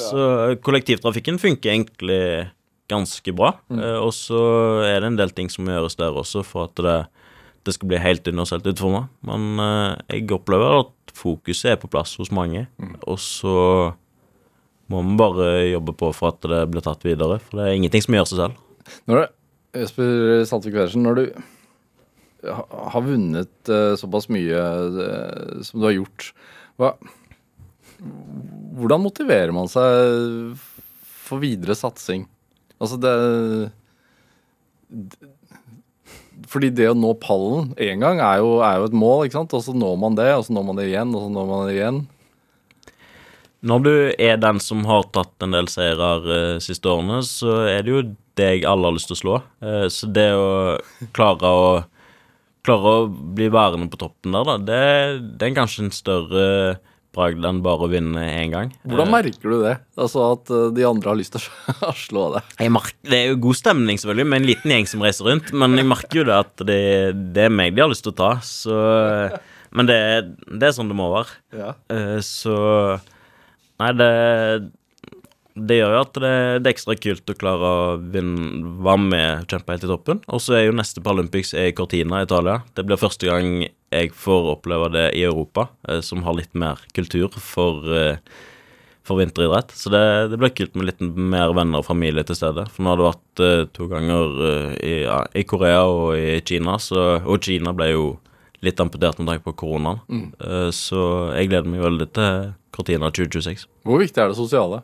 Så 0.00 0.56
kollektivtrafikken 0.64 1.40
funker 1.42 1.74
egentlig 1.74 2.22
ganske 2.90 3.34
bra. 3.36 3.54
Eh, 3.74 3.98
og 4.00 4.12
så 4.16 4.40
er 4.86 5.02
det 5.02 5.12
en 5.12 5.20
del 5.20 5.34
ting 5.36 5.50
som 5.52 5.68
gjøres 5.68 5.98
der 6.00 6.16
også 6.16 6.44
for 6.46 6.70
at 6.70 6.80
det, 6.80 6.98
det 7.66 7.74
skal 7.76 7.90
bli 7.90 7.98
helt 8.00 8.28
universelt 8.30 8.66
utforma. 8.70 9.04
Men 9.26 9.48
eh, 9.60 10.16
jeg 10.16 10.30
opplever 10.36 10.78
at 10.82 11.14
fokuset 11.16 11.72
er 11.74 11.80
på 11.82 11.90
plass 11.92 12.14
hos 12.20 12.30
mange, 12.32 12.66
og 13.04 13.18
så 13.20 13.54
må 14.90 15.02
vi 15.06 15.16
bare 15.20 15.48
jobbe 15.70 15.92
på 16.00 16.08
for 16.16 16.32
at 16.32 16.46
det 16.50 16.60
blir 16.72 16.82
tatt 16.82 17.04
videre. 17.06 17.36
For 17.44 17.60
det 17.60 17.66
er 17.68 17.76
ingenting 17.78 18.02
som 18.02 18.16
gjør 18.16 18.28
seg 18.30 18.40
selv. 18.40 18.94
Når 19.10 19.20
du, 19.20 19.34
Jesper 19.82 20.12
Saltvik 20.50 20.74
Pedersen, 20.74 21.04
når 21.06 21.18
du 21.20 21.24
har 22.50 23.04
vunnet 23.04 23.70
eh, 23.70 23.92
såpass 24.00 24.30
mye 24.32 24.62
eh, 25.04 25.60
som 25.66 25.82
du 25.82 25.86
har 25.90 25.94
gjort, 25.98 26.30
hva, 26.80 26.94
hvordan 28.80 29.02
motiverer 29.04 29.52
man 29.52 29.68
seg 29.70 30.56
for 31.28 31.42
videre 31.44 31.76
satsing? 31.78 32.24
Altså 32.80 32.96
det 33.02 33.12
d- 34.88 35.28
Fordi 36.50 36.70
det 36.74 36.88
å 36.90 36.96
nå 36.98 37.12
pallen 37.22 37.70
én 37.78 38.02
gang 38.02 38.18
er 38.24 38.40
jo, 38.42 38.56
er 38.66 38.80
jo 38.80 38.88
et 38.88 38.96
mål, 38.96 39.26
ikke 39.26 39.38
sant? 39.38 39.54
Og 39.54 39.62
så 39.62 39.74
når 39.76 40.00
man 40.02 40.16
det, 40.18 40.32
og 40.34 40.46
så 40.46 40.56
når 40.56 40.66
man 40.66 40.80
det 40.80 40.88
igjen, 40.88 41.12
og 41.14 41.22
så 41.22 41.30
når 41.34 41.46
man 41.50 41.62
det 41.68 41.76
igjen. 41.76 42.00
Når 43.70 43.84
du 43.84 43.92
er 44.16 44.40
den 44.40 44.58
som 44.64 44.82
har 44.88 45.06
tatt 45.14 45.44
en 45.44 45.54
del 45.54 45.68
seirer 45.70 46.26
uh, 46.26 46.58
siste 46.64 46.90
årene, 46.90 47.20
så 47.28 47.60
er 47.68 47.84
det 47.84 47.94
jo 47.94 48.02
deg 48.40 48.64
alle 48.66 48.88
har 48.88 48.96
lyst 48.96 49.10
til 49.10 49.18
å 49.18 49.20
slå. 49.20 49.38
Uh, 49.62 49.86
så 49.92 50.08
det 50.10 50.30
å 50.34 50.50
klare 51.16 51.54
å 51.54 51.72
Klare 52.60 52.90
å 52.92 53.04
bli 53.08 53.46
værende 53.48 53.86
på 53.88 53.96
toppen 53.96 54.34
der, 54.36 54.44
da, 54.44 54.54
det, 54.60 54.80
det 55.40 55.46
er 55.46 55.54
kanskje 55.56 55.86
en 55.86 55.94
større 55.96 56.42
bragd 56.68 56.89
enn 57.50 57.62
bare 57.64 57.86
å 57.86 57.90
vinne 57.90 58.22
én 58.22 58.52
gang. 58.52 58.72
Hvordan 58.86 59.08
Eh, 59.08 59.12
merker 59.16 59.50
du 59.50 59.62
det? 59.64 59.76
Altså 59.98 60.22
at 60.32 60.50
eh, 60.54 60.68
de 60.76 60.84
andre 60.86 61.10
har 61.10 61.18
lyst 61.18 61.34
til 61.34 61.42
å 61.88 61.92
slå 62.06 62.26
deg? 62.36 62.42
det 63.02 63.18
er 63.18 63.28
jo 63.32 63.40
god 63.48 63.58
stemning, 63.58 63.98
selvfølgelig, 63.98 64.28
med 64.30 64.40
en 64.42 64.48
liten 64.52 64.70
gjeng 64.76 64.86
som 64.86 65.02
reiser 65.02 65.26
rundt, 65.26 65.50
men 65.52 65.74
jeg 65.80 65.88
merker 65.90 66.20
jo 66.22 66.24
det 66.30 66.36
at 66.38 66.64
det, 66.68 66.80
det 67.34 67.46
er 67.48 67.54
meg 67.54 67.74
de 67.74 67.82
har 67.82 67.90
lyst 67.90 68.04
til 68.06 68.14
å 68.14 68.20
ta, 68.22 68.32
så 68.44 68.76
Men 69.72 69.86
det, 69.86 69.98
det 70.50 70.66
er 70.66 70.72
sånn 70.74 70.88
det 70.90 70.96
må 70.98 71.10
være. 71.12 71.34
Ja. 71.54 71.74
Eh, 71.94 72.18
Så 72.26 72.54
Nei, 73.80 73.92
det 73.96 74.10
Det 75.60 75.76
gjør 75.80 75.92
jo 75.96 76.00
at 76.04 76.14
det, 76.22 76.32
det 76.64 76.70
er 76.70 76.74
ekstra 76.74 76.94
kult 76.96 77.32
å 77.32 77.36
klare 77.38 77.70
å 77.70 77.96
vinne, 78.14 78.74
være 78.84 79.02
med 79.04 79.26
og 79.42 79.50
kjempe 79.52 79.74
helt 79.74 79.86
i 79.86 79.90
toppen. 79.90 80.20
Og 80.32 80.40
så 80.44 80.56
er 80.56 80.66
jo 80.68 80.76
neste 80.78 81.02
Paralympics 81.04 81.52
i 81.58 81.66
Cortina 81.76 82.22
i 82.22 82.26
Italia. 82.28 82.60
Det 82.78 82.84
blir 82.88 83.00
første 83.00 83.28
gang 83.28 83.66
jeg 83.90 84.12
får 84.14 84.48
oppleve 84.54 84.88
det 84.94 85.08
i 85.18 85.24
Europa, 85.26 85.68
eh, 85.88 86.00
som 86.06 86.22
har 86.26 86.36
litt 86.38 86.54
mer 86.54 86.80
kultur 86.96 87.28
for, 87.42 87.82
eh, 87.92 88.16
for 89.04 89.18
vinteridrett. 89.18 89.74
Så 89.74 89.90
det, 89.92 90.02
det 90.30 90.38
blir 90.40 90.54
kult 90.54 90.76
med 90.78 90.86
litt 90.92 91.00
mer 91.02 91.52
venner 91.56 91.82
og 91.82 91.88
familie 91.88 92.22
til 92.28 92.38
stede. 92.38 92.68
For 92.70 92.86
nå 92.86 92.92
har 92.94 93.00
det 93.00 93.08
vært 93.10 93.44
eh, 93.48 93.64
to 93.76 93.88
ganger 93.90 94.36
i, 94.78 94.94
ja, 95.04 95.20
i 95.34 95.42
Korea 95.48 95.82
og 95.90 96.14
i 96.16 96.38
Kina, 96.46 96.78
så, 96.78 97.18
og 97.24 97.42
Kina 97.44 97.74
ble 97.76 97.90
jo 97.92 98.04
litt 98.62 98.80
amputert 98.82 99.18
med 99.18 99.30
tanke 99.32 99.46
på 99.48 99.56
koronaen. 99.64 100.02
Eh, 100.38 100.68
Så 100.76 101.02
jeg 101.34 101.48
gleder 101.50 101.68
meg 101.72 101.80
veldig 101.84 102.08
til 102.16 102.54
Cortina 102.76 103.08
2026. 103.10 103.66
Hvor 103.88 103.98
viktig 104.02 104.20
er 104.22 104.30
det 104.30 104.36
sosiale? 104.38 104.82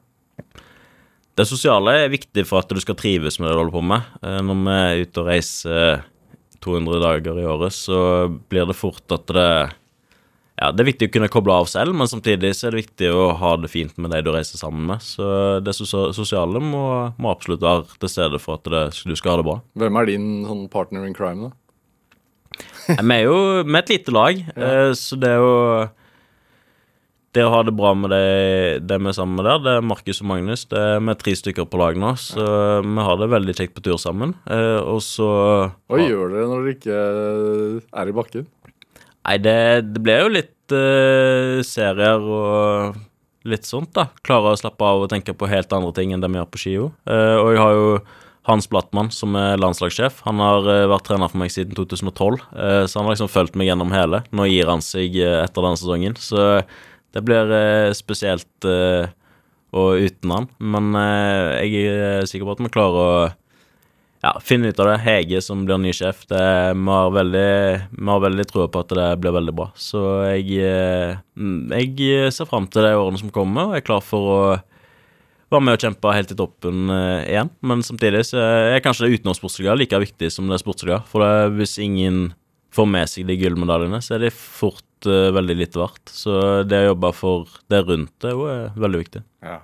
Det 1.36 1.44
sosiale 1.44 1.92
er 2.04 2.12
viktig 2.12 2.46
for 2.48 2.62
at 2.64 2.70
du 2.72 2.80
skal 2.80 2.96
trives 2.96 3.36
med 3.38 3.50
det 3.50 3.56
du 3.56 3.60
holder 3.60 3.74
på 3.74 3.82
med. 3.84 4.12
Eh, 4.24 4.38
Når 4.44 4.60
vi 4.62 4.76
er 4.76 5.02
ute 5.04 5.20
og 5.22 5.26
reiser 5.28 6.04
200 6.64 7.02
dager 7.02 7.40
i 7.42 7.44
året, 7.48 7.74
så 7.76 7.98
blir 8.48 8.64
det 8.68 8.78
fort 8.78 9.12
at 9.14 9.26
det 9.28 9.50
Ja, 10.56 10.70
det 10.72 10.80
er 10.80 10.88
viktig 10.88 11.10
å 11.10 11.12
kunne 11.12 11.28
koble 11.28 11.52
av 11.52 11.66
selv, 11.68 11.92
men 11.92 12.08
samtidig 12.08 12.54
så 12.56 12.66
er 12.66 12.72
det 12.72 12.86
viktig 12.86 13.10
å 13.12 13.26
ha 13.36 13.50
det 13.60 13.68
fint 13.68 13.92
med 14.00 14.08
de 14.14 14.22
du 14.24 14.30
reiser 14.32 14.56
sammen 14.56 14.86
med. 14.88 15.04
Så 15.04 15.60
det 15.60 15.74
sosiale 15.76 16.62
må, 16.64 17.12
må 17.20 17.28
absolutt 17.28 17.60
være 17.60 17.84
til 18.00 18.08
stede 18.08 18.40
for 18.40 18.56
at 18.56 18.64
det, 18.72 18.86
du 19.04 19.12
skal 19.20 19.34
ha 19.34 19.42
det 19.42 19.46
bra. 19.50 19.58
Hvem 19.76 20.00
er 20.00 20.08
din 20.08 20.30
sånn 20.48 20.64
partner 20.72 21.04
in 21.04 21.12
crime, 21.12 21.50
da? 21.50 21.52
Vi 22.88 22.96
er 23.18 23.26
jo 23.26 23.36
med 23.68 23.82
et 23.82 23.92
lite 23.98 24.16
lag, 24.16 24.40
ja. 24.56 24.72
så 24.96 25.20
det 25.20 25.34
å 25.36 25.52
Det 27.36 27.44
å 27.44 27.50
ha 27.52 27.58
det 27.66 27.74
bra 27.76 27.90
med 27.92 28.14
det, 28.14 28.86
det 28.88 28.96
vi 28.96 29.10
er 29.10 29.16
sammen 29.16 29.36
med 29.36 29.44
der, 29.44 29.58
det 29.60 29.72
er 29.76 29.82
Markus 29.84 30.22
og 30.22 30.28
Magnus. 30.30 30.62
Det 30.70 30.80
er 30.80 31.02
Vi 31.04 31.12
er 31.12 31.18
tre 31.20 31.34
stykker 31.36 31.66
på 31.68 31.80
lag 31.82 31.98
nå, 32.00 32.14
så 32.16 32.46
vi 32.80 33.04
har 33.08 33.18
det 33.20 33.28
veldig 33.34 33.54
kjekt 33.58 33.74
på 33.76 33.84
tur 33.84 33.98
sammen. 34.00 34.32
Eh, 34.48 34.80
og 34.80 35.02
så 35.04 35.28
Hva 35.90 36.00
gjør 36.00 36.32
dere 36.32 36.48
når 36.48 36.64
dere 36.64 36.76
ikke 36.78 37.00
er 38.00 38.08
i 38.08 38.16
bakken? 38.16 38.46
Nei, 39.26 39.36
det, 39.42 39.58
det 39.90 40.00
ble 40.06 40.16
jo 40.22 40.32
litt 40.32 40.76
eh, 40.78 41.60
serier 41.66 42.24
og 42.24 42.96
litt 43.46 43.68
sånt, 43.68 43.92
da. 43.98 44.08
Klare 44.26 44.54
å 44.54 44.58
slappe 44.58 44.86
av 44.86 45.04
og 45.04 45.10
tenke 45.12 45.34
på 45.36 45.50
helt 45.50 45.72
andre 45.76 45.92
ting 45.96 46.14
enn 46.14 46.22
det 46.24 46.30
vi 46.32 46.40
gjør 46.40 46.52
på 46.54 46.62
ski. 46.62 46.76
Eh, 46.80 47.36
og 47.42 47.52
jeg 47.52 47.60
har 47.62 47.76
jo 47.76 47.90
Hans 48.46 48.68
Blattmann, 48.70 49.10
som 49.10 49.34
er 49.38 49.58
landslagssjef. 49.58 50.20
Han 50.26 50.40
har 50.42 50.66
eh, 50.70 50.84
vært 50.90 51.08
trener 51.08 51.30
for 51.32 51.42
meg 51.42 51.50
siden 51.50 51.74
2012, 51.74 52.36
eh, 52.54 52.82
så 52.86 53.00
han 53.00 53.08
har 53.08 53.16
liksom 53.16 53.32
fulgt 53.32 53.58
meg 53.58 53.72
gjennom 53.72 53.94
hele. 53.94 54.22
Nå 54.30 54.46
gir 54.46 54.70
han 54.70 54.84
seg 54.84 55.18
eh, 55.18 55.40
etter 55.42 55.66
denne 55.66 55.80
sesongen, 55.80 56.14
så 56.22 56.62
det 57.16 57.24
blir 57.24 57.50
eh, 57.56 57.94
spesielt 57.96 58.68
eh, 58.68 59.08
og 59.76 60.04
uten 60.04 60.32
han. 60.32 60.46
Men 60.60 60.92
eh, 61.00 61.64
jeg 61.64 61.96
er 61.96 62.28
sikker 62.28 62.48
på 62.48 62.56
at 62.56 62.62
vi 62.66 62.72
klarer 62.74 63.00
å 63.00 63.10
ja, 64.24 64.32
finne 64.44 64.68
ut 64.72 64.80
av 64.82 64.90
det. 64.90 65.00
Hege 65.06 65.40
som 65.44 65.64
blir 65.66 65.80
ny 65.80 65.92
sjef, 65.96 66.24
vi, 66.28 66.36
har 66.36 67.10
veldig, 67.14 67.50
vi 67.96 68.20
veldig 68.26 68.46
troa 68.50 68.68
på 68.72 68.84
at 68.84 68.94
det 68.98 69.10
blir 69.22 69.36
veldig 69.36 69.56
bra. 69.56 69.68
Så 69.80 70.02
jeg, 70.34 70.60
eh, 70.60 71.18
mm, 71.38 71.74
jeg 71.76 72.32
ser 72.34 72.48
fram 72.50 72.68
til 72.68 72.86
de 72.86 72.96
årene 72.96 73.20
som 73.22 73.32
kommer, 73.34 73.70
og 73.70 73.78
er 73.78 73.86
klar 73.86 74.04
for 74.04 74.32
å 74.32 74.40
være 75.52 75.62
med 75.62 75.76
og 75.76 75.84
kjempe 75.84 76.14
helt 76.16 76.32
i 76.34 76.38
toppen 76.38 76.90
eh, 76.92 77.28
igjen. 77.32 77.52
Men 77.64 77.84
samtidig 77.86 78.24
så 78.28 78.42
er 78.42 78.82
kanskje 78.84 79.06
det 79.06 79.20
utenomsportslige 79.20 79.78
like 79.78 80.04
viktig 80.08 80.32
som 80.34 80.50
det 80.50 80.60
sportslige. 80.62 81.00
For 81.12 81.52
hvis 81.56 81.78
ingen 81.82 82.28
får 82.76 82.88
med 82.90 83.10
seg 83.10 83.28
de 83.28 83.38
gullmedaljene, 83.40 84.00
så 84.04 84.16
er 84.16 84.26
de 84.26 84.32
fort 84.34 85.08
uh, 85.08 85.32
veldig 85.36 85.56
lite 85.62 85.80
verdt. 85.80 86.12
Så 86.12 86.36
det 86.68 86.84
å 86.84 86.92
jobbe 86.92 87.12
for 87.16 87.58
det 87.72 87.82
rundt 87.88 88.14
det 88.22 88.30
er 88.30 88.36
jo 88.36 88.46
eh, 88.52 88.78
veldig 88.84 89.02
viktig. 89.02 89.22
Ja. 89.44 89.60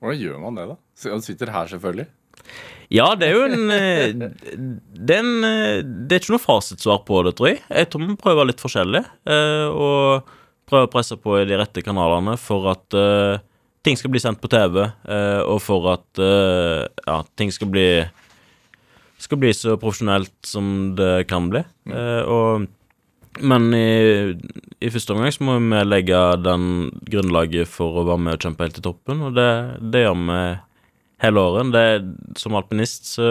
Hvordan 0.00 0.20
gjør 0.20 0.40
man 0.42 0.60
det, 0.60 0.68
da? 0.72 0.78
Du 1.04 1.24
sitter 1.24 1.52
her, 1.54 1.68
selvfølgelig. 1.70 2.08
Ja, 2.92 3.06
det 3.16 3.30
er 3.30 3.38
jo 3.38 3.44
en 3.46 3.70
eh, 3.72 4.10
Det 4.12 5.16
er, 5.16 5.22
en, 5.22 5.46
det 6.04 6.16
er 6.16 6.20
ikke 6.20 6.34
noe 6.34 6.42
fasitsvar 6.42 7.00
på 7.08 7.22
det, 7.24 7.36
tror 7.38 7.52
jeg. 7.52 7.62
Jeg 7.70 7.90
tror 7.90 8.04
vi 8.04 8.18
prøver 8.20 8.50
litt 8.50 8.62
forskjellig. 8.62 9.04
Og 9.72 10.34
prøver 10.68 10.88
å 10.88 10.92
presse 10.92 11.16
på 11.20 11.38
i 11.40 11.46
de 11.48 11.56
rette 11.60 11.84
kanalene 11.84 12.36
for 12.40 12.68
at 12.72 12.98
ting 13.84 13.98
skal 14.00 14.12
bli 14.12 14.20
sendt 14.22 14.40
på 14.40 14.48
TV, 14.52 14.78
og 15.44 15.58
for 15.60 15.90
at 15.92 16.20
ja, 16.20 17.18
ting 17.36 17.52
skal 17.52 17.68
bli 17.72 17.88
skal 19.24 19.40
bli 19.40 19.52
så 19.56 19.76
profesjonelt 19.80 20.34
som 20.46 20.94
det 20.98 21.26
kan 21.30 21.48
bli. 21.52 21.64
Eh, 21.90 22.22
og, 22.28 22.68
men 23.40 23.70
i, 23.76 24.36
i 24.84 24.92
første 24.92 25.14
omgang 25.14 25.34
så 25.34 25.46
må 25.46 25.56
vi 25.58 25.82
legge 25.88 26.20
den 26.44 26.68
grunnlaget 27.10 27.70
for 27.70 28.00
å 28.00 28.06
være 28.10 28.24
med 28.26 28.38
og 28.38 28.46
kjempe 28.46 28.68
helt 28.68 28.80
i 28.80 28.84
toppen, 28.84 29.24
og 29.28 29.36
det, 29.38 29.50
det 29.94 30.04
gjør 30.04 30.20
vi 30.22 30.38
hele 31.24 31.44
året. 31.48 31.74
Det, 31.74 32.38
som 32.40 32.56
alpinist 32.58 33.14
så 33.16 33.28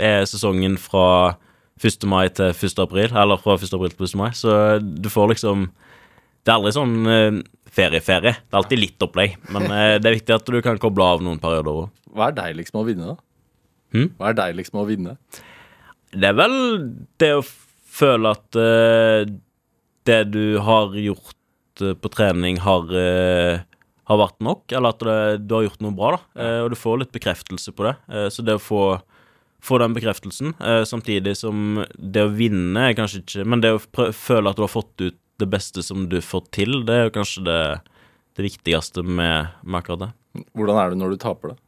er 0.00 0.28
sesongen 0.28 0.78
fra 0.80 1.36
1. 1.82 2.06
mai 2.08 2.26
til 2.34 2.52
1. 2.52 2.78
april, 2.84 3.10
eller 3.10 3.40
fra 3.42 3.56
1. 3.58 3.72
april 3.76 3.94
til 3.94 4.06
1. 4.08 4.18
mai, 4.20 4.30
så 4.36 4.78
du 4.80 5.10
får 5.12 5.34
liksom 5.34 5.70
Det 6.42 6.50
er 6.50 6.56
aldri 6.58 6.72
sånn 6.74 6.94
eh, 7.06 7.36
ferie-ferie. 7.70 8.32
Det 8.34 8.50
er 8.50 8.58
alltid 8.58 8.80
litt 8.80 9.04
opplegg, 9.04 9.36
men 9.54 9.68
eh, 9.70 9.98
det 10.02 10.08
er 10.10 10.16
viktig 10.16 10.34
at 10.34 10.48
du 10.48 10.58
kan 10.64 10.80
koble 10.82 11.06
av 11.06 11.22
noen 11.22 11.38
perioder 11.42 11.84
òg. 11.84 11.92
Hva 12.12 12.28
er 12.28 12.34
deiligst 12.40 12.74
med 12.74 12.82
å 12.82 12.88
vinne, 12.88 13.12
da? 13.12 13.31
Hm? 13.92 14.12
Hva 14.18 14.30
er 14.30 14.38
deiligst 14.38 14.74
med 14.74 14.82
å 14.82 14.88
vinne? 14.88 15.16
Det 16.12 16.28
er 16.28 16.36
vel 16.36 16.56
det 17.20 17.30
å 17.38 17.44
føle 17.92 18.32
at 18.32 18.58
uh, 18.58 19.22
det 20.08 20.22
du 20.32 20.58
har 20.64 20.96
gjort 20.98 21.84
uh, 21.84 21.94
på 21.96 22.12
trening, 22.12 22.60
har, 22.64 22.88
uh, 22.88 23.62
har 24.10 24.20
vært 24.20 24.38
nok, 24.44 24.66
eller 24.72 24.96
at 24.96 25.06
det, 25.06 25.16
du 25.46 25.56
har 25.56 25.66
gjort 25.68 25.84
noe 25.84 25.96
bra, 25.96 26.12
da. 26.16 26.50
Og 26.64 26.72
du 26.72 26.78
får 26.78 27.02
litt 27.02 27.14
bekreftelse 27.14 27.72
på 27.76 27.86
det. 27.86 27.94
Så 28.34 28.44
det 28.44 28.56
å 28.58 28.62
få, 28.62 28.82
få 29.62 29.78
den 29.80 29.94
bekreftelsen, 29.96 30.56
samtidig 30.88 31.36
som 31.38 31.80
det 31.96 32.26
å 32.26 32.32
vinne 32.34 32.88
er 32.88 32.96
kanskje 32.98 33.22
ikke 33.22 33.46
Men 33.46 33.62
det 33.62 33.70
å 33.76 33.82
føle 34.16 34.50
at 34.50 34.58
du 34.58 34.64
har 34.64 34.72
fått 34.72 35.04
ut 35.04 35.18
det 35.40 35.48
beste 35.50 35.84
som 35.86 36.08
du 36.10 36.18
får 36.22 36.48
til, 36.54 36.82
det 36.88 36.96
er 36.96 37.06
jo 37.06 37.14
kanskje 37.14 37.44
det, 37.46 37.60
det 38.36 38.46
viktigste 38.50 39.06
med, 39.06 39.54
med 39.62 39.80
akkurat 39.80 40.04
det. 40.04 40.10
Hvordan 40.58 40.80
er 40.82 40.92
det 40.92 41.00
når 41.00 41.14
du 41.14 41.22
taper 41.22 41.54
det? 41.54 41.60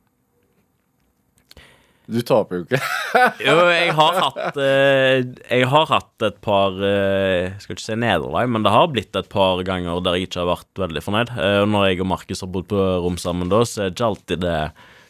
Du 2.07 2.21
taper 2.21 2.59
jo 2.59 2.65
ikke. 2.67 2.81
Jo, 3.47 3.55
jeg 3.71 3.93
har 3.97 4.17
hatt 4.19 4.59
eh, 4.61 5.23
Jeg 5.23 5.69
har 5.71 5.87
hatt 5.89 6.25
et 6.27 6.41
par 6.45 6.75
eh, 6.85 7.55
skal 7.63 7.77
ikke 7.77 7.85
si 7.85 7.97
nederlag, 8.01 8.51
men 8.51 8.67
det 8.67 8.73
har 8.75 8.91
blitt 8.93 9.17
et 9.17 9.31
par 9.33 9.63
ganger 9.65 10.03
der 10.05 10.19
jeg 10.19 10.29
ikke 10.29 10.43
har 10.43 10.51
vært 10.51 10.83
veldig 10.85 11.05
fornøyd. 11.05 11.33
Eh, 11.39 11.61
og 11.63 11.71
når 11.73 11.87
jeg 11.89 12.03
og 12.05 12.11
Markus 12.11 12.45
har 12.45 12.51
bodd 12.53 12.69
på 12.73 12.83
rom 13.05 13.17
sammen 13.21 13.53
da, 13.53 13.63
så 13.65 13.87
er 13.87 13.89
det 13.89 13.97
ikke 13.97 14.11
alltid 14.11 14.45
det 14.45 14.59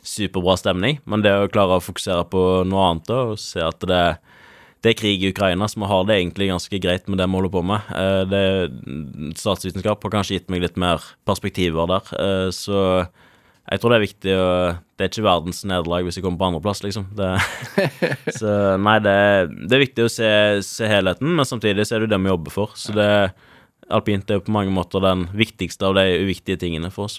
superbra 0.04 0.56
stemning. 0.60 1.00
Men 1.10 1.24
det 1.24 1.34
å 1.34 1.50
klare 1.50 1.80
å 1.80 1.84
fokusere 1.84 2.28
på 2.30 2.44
noe 2.68 2.86
annet 2.90 3.10
da, 3.10 3.20
og 3.32 3.42
se 3.42 3.64
at 3.64 3.88
det, 3.90 4.02
det 4.84 4.92
er 4.92 4.98
krig 5.00 5.24
i 5.24 5.32
Ukraina, 5.32 5.66
så 5.66 5.80
vi 5.80 5.90
har 5.90 6.06
det 6.06 6.20
egentlig 6.20 6.52
ganske 6.52 6.82
greit 6.84 7.08
med 7.08 7.18
det 7.18 7.26
vi 7.26 7.40
holder 7.40 7.54
på 7.56 7.64
med. 7.72 7.92
Det 8.30 8.44
Statsvitenskap 9.40 10.04
har 10.04 10.18
kanskje 10.18 10.38
gitt 10.38 10.52
meg 10.52 10.62
litt 10.66 10.76
mer 10.78 11.02
perspektiver 11.26 11.88
der, 11.88 12.50
så 12.52 12.82
jeg 13.64 13.80
tror 13.80 13.92
det 13.92 13.96
er 13.96 14.04
viktig 14.04 14.32
å 14.36 14.48
Det 14.94 15.06
er 15.06 15.10
ikke 15.10 15.24
verdens 15.24 15.62
nederlag 15.66 16.04
hvis 16.06 16.18
jeg 16.18 16.24
kommer 16.26 16.40
på 16.40 16.48
andreplass, 16.50 16.82
liksom. 16.84 17.08
Det, 17.18 17.30
så 18.38 18.50
nei, 18.78 18.98
det, 19.02 19.16
det 19.64 19.76
er 19.76 19.82
viktig 19.82 20.04
å 20.06 20.12
se, 20.12 20.30
se 20.66 20.90
helheten, 20.90 21.32
men 21.34 21.48
samtidig 21.48 21.86
så 21.88 21.96
er 21.96 22.04
det 22.04 22.12
det 22.12 22.20
vi 22.22 22.30
jobber 22.30 22.54
for. 22.54 22.76
Så 22.78 22.94
det 22.94 23.08
alpint 23.92 24.30
er 24.30 24.38
jo 24.38 24.44
på 24.46 24.54
mange 24.54 24.72
måter 24.72 25.02
den 25.04 25.26
viktigste 25.36 25.88
av 25.88 25.96
de 25.98 26.04
uviktige 26.22 26.60
tingene 26.60 26.92
for 26.94 27.08
oss. 27.08 27.18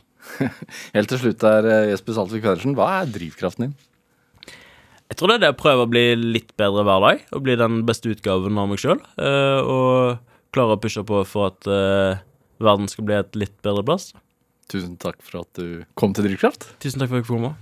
Helt 0.96 1.12
til 1.12 1.22
slutt 1.22 1.44
der, 1.44 1.68
eh, 1.68 1.90
Jesper 1.92 2.16
Saltvik 2.16 2.46
Pedersen, 2.46 2.78
hva 2.78 2.88
er 3.02 3.12
drivkraften 3.12 3.68
din? 3.68 3.76
Jeg 5.12 5.20
tror 5.20 5.30
det 5.30 5.36
er 5.36 5.44
det 5.44 5.52
å 5.54 5.60
prøve 5.60 5.84
å 5.86 5.92
bli 5.92 6.06
litt 6.18 6.56
bedre 6.58 6.86
hver 6.88 7.04
dag, 7.04 7.26
og 7.36 7.44
bli 7.46 7.58
den 7.60 7.84
beste 7.86 8.10
utgaven 8.10 8.58
av 8.58 8.72
meg 8.72 8.82
sjøl. 8.82 9.04
Og 9.22 10.16
klare 10.56 10.78
å 10.78 10.82
pushe 10.82 11.04
på 11.06 11.22
for 11.28 11.52
at 11.52 11.70
eh, 11.70 12.24
verden 12.64 12.90
skal 12.92 13.08
bli 13.08 13.18
et 13.20 13.38
litt 13.38 13.56
bedre 13.66 13.84
plass. 13.86 14.14
Tusen 14.72 14.98
takk 15.02 15.22
for 15.24 15.44
at 15.44 15.62
du 15.62 15.86
kom 15.98 16.16
til 16.16 16.26
Drivkraft. 16.30 16.72
Tusen 16.82 17.02
takk 17.02 17.12
for 17.12 17.20
at 17.20 17.24
jeg 17.24 17.28
fikk 17.28 17.36
komme. 17.38 17.56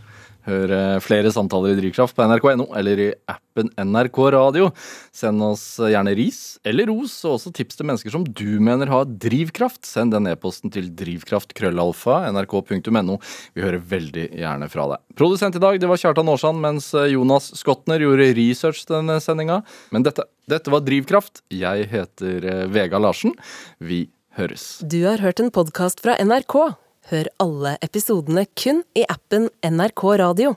Hør 0.43 0.72
eh, 0.76 0.97
flere 0.99 1.32
samtaler 1.32 1.72
i 1.72 1.78
Drivkraft 1.78 2.18
på 2.18 2.26
nrk.no 2.28 2.66
eller 2.76 2.99
i 2.99 3.08
appen 3.32 3.70
NRK 3.80 4.18
Radio. 4.36 4.70
Send 5.16 5.43
oss 5.45 5.64
gjerne 5.80 6.12
ris 6.20 6.58
eller 6.68 6.89
ros, 6.91 7.16
og 7.24 7.38
også 7.38 7.54
tips 7.56 7.80
til 7.80 7.88
mennesker 7.88 8.12
som 8.12 8.26
du 8.28 8.60
mener 8.64 8.91
har 8.91 9.08
drivkraft. 9.08 9.86
Send 9.88 10.12
den 10.16 10.28
e-posten 10.32 10.74
til 10.74 10.89
drivkraftkrøllalfa 10.99 12.26
nrk.no. 12.36 13.18
Vi 13.56 13.64
hører 13.64 13.80
veldig 13.93 14.28
gjerne 14.41 14.70
fra 14.74 14.89
deg. 14.91 15.04
Produsent 15.20 15.60
i 15.60 15.64
dag 15.64 15.80
det 15.80 15.91
var 15.91 16.04
Kjartan 16.04 16.32
Aarsand, 16.34 16.60
mens 16.64 16.91
Jonas 16.91 17.54
Skotner 17.60 18.04
gjorde 18.04 18.34
research 18.36 18.84
til 18.84 18.99
denne 18.99 19.22
sendinga. 19.24 19.62
Men 19.95 20.04
dette, 20.04 20.28
dette 20.51 20.76
var 20.76 20.84
Drivkraft. 20.84 21.45
Jeg 21.56 21.88
heter 21.93 22.51
eh, 22.51 22.66
Vega 22.74 22.99
Larsen. 22.99 23.32
Vi 23.80 24.10
høres. 24.36 24.82
Du 24.84 25.06
har 25.08 25.24
hørt 25.24 25.39
en 25.39 25.54
podkast 25.56 26.04
fra 26.04 26.20
NRK. 26.20 26.82
Hør 27.12 27.28
alle 27.43 27.74
episodene 27.84 28.45
kun 28.56 28.78
i 28.95 29.01
appen 29.12 29.49
NRK 29.68 30.04
Radio. 30.22 30.54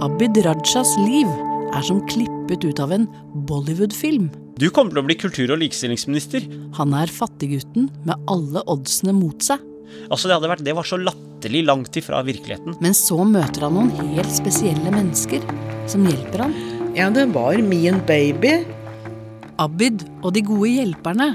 Abid 0.00 0.38
Rajas 0.46 0.94
liv 1.02 1.28
er 1.76 1.84
som 1.84 1.98
klippet 2.08 2.64
ut 2.64 2.80
av 2.80 2.94
en 2.96 3.04
Bollywood-film. 3.50 4.30
Du 4.56 4.70
kommer 4.72 4.94
til 4.94 5.02
å 5.02 5.04
bli 5.04 5.18
kultur- 5.20 5.52
og 5.52 5.60
likestillingsminister. 5.60 6.46
Han 6.78 6.96
er 6.96 7.12
fattiggutten 7.12 7.90
med 8.08 8.24
alle 8.32 8.64
oddsene 8.72 9.12
mot 9.16 9.44
seg. 9.44 9.60
Altså, 10.08 10.30
det, 10.30 10.38
hadde 10.38 10.50
vært, 10.54 10.64
det 10.64 10.76
var 10.80 10.88
så 10.88 10.96
latterlig 10.96 11.62
langt 11.68 12.00
ifra 12.00 12.22
virkeligheten. 12.24 12.78
Men 12.80 12.96
så 12.96 13.20
møter 13.20 13.68
han 13.68 13.76
noen 13.76 14.14
helt 14.14 14.32
spesielle 14.32 14.96
mennesker 14.96 15.44
som 15.90 16.08
hjelper 16.08 16.46
han. 16.46 16.56
Ja, 16.96 17.12
det 17.12 17.28
var 17.36 17.60
min 17.60 18.00
baby. 18.08 18.62
Abid 19.60 20.08
og 20.24 20.32
de 20.32 20.46
gode 20.48 20.72
hjelperne 20.72 21.34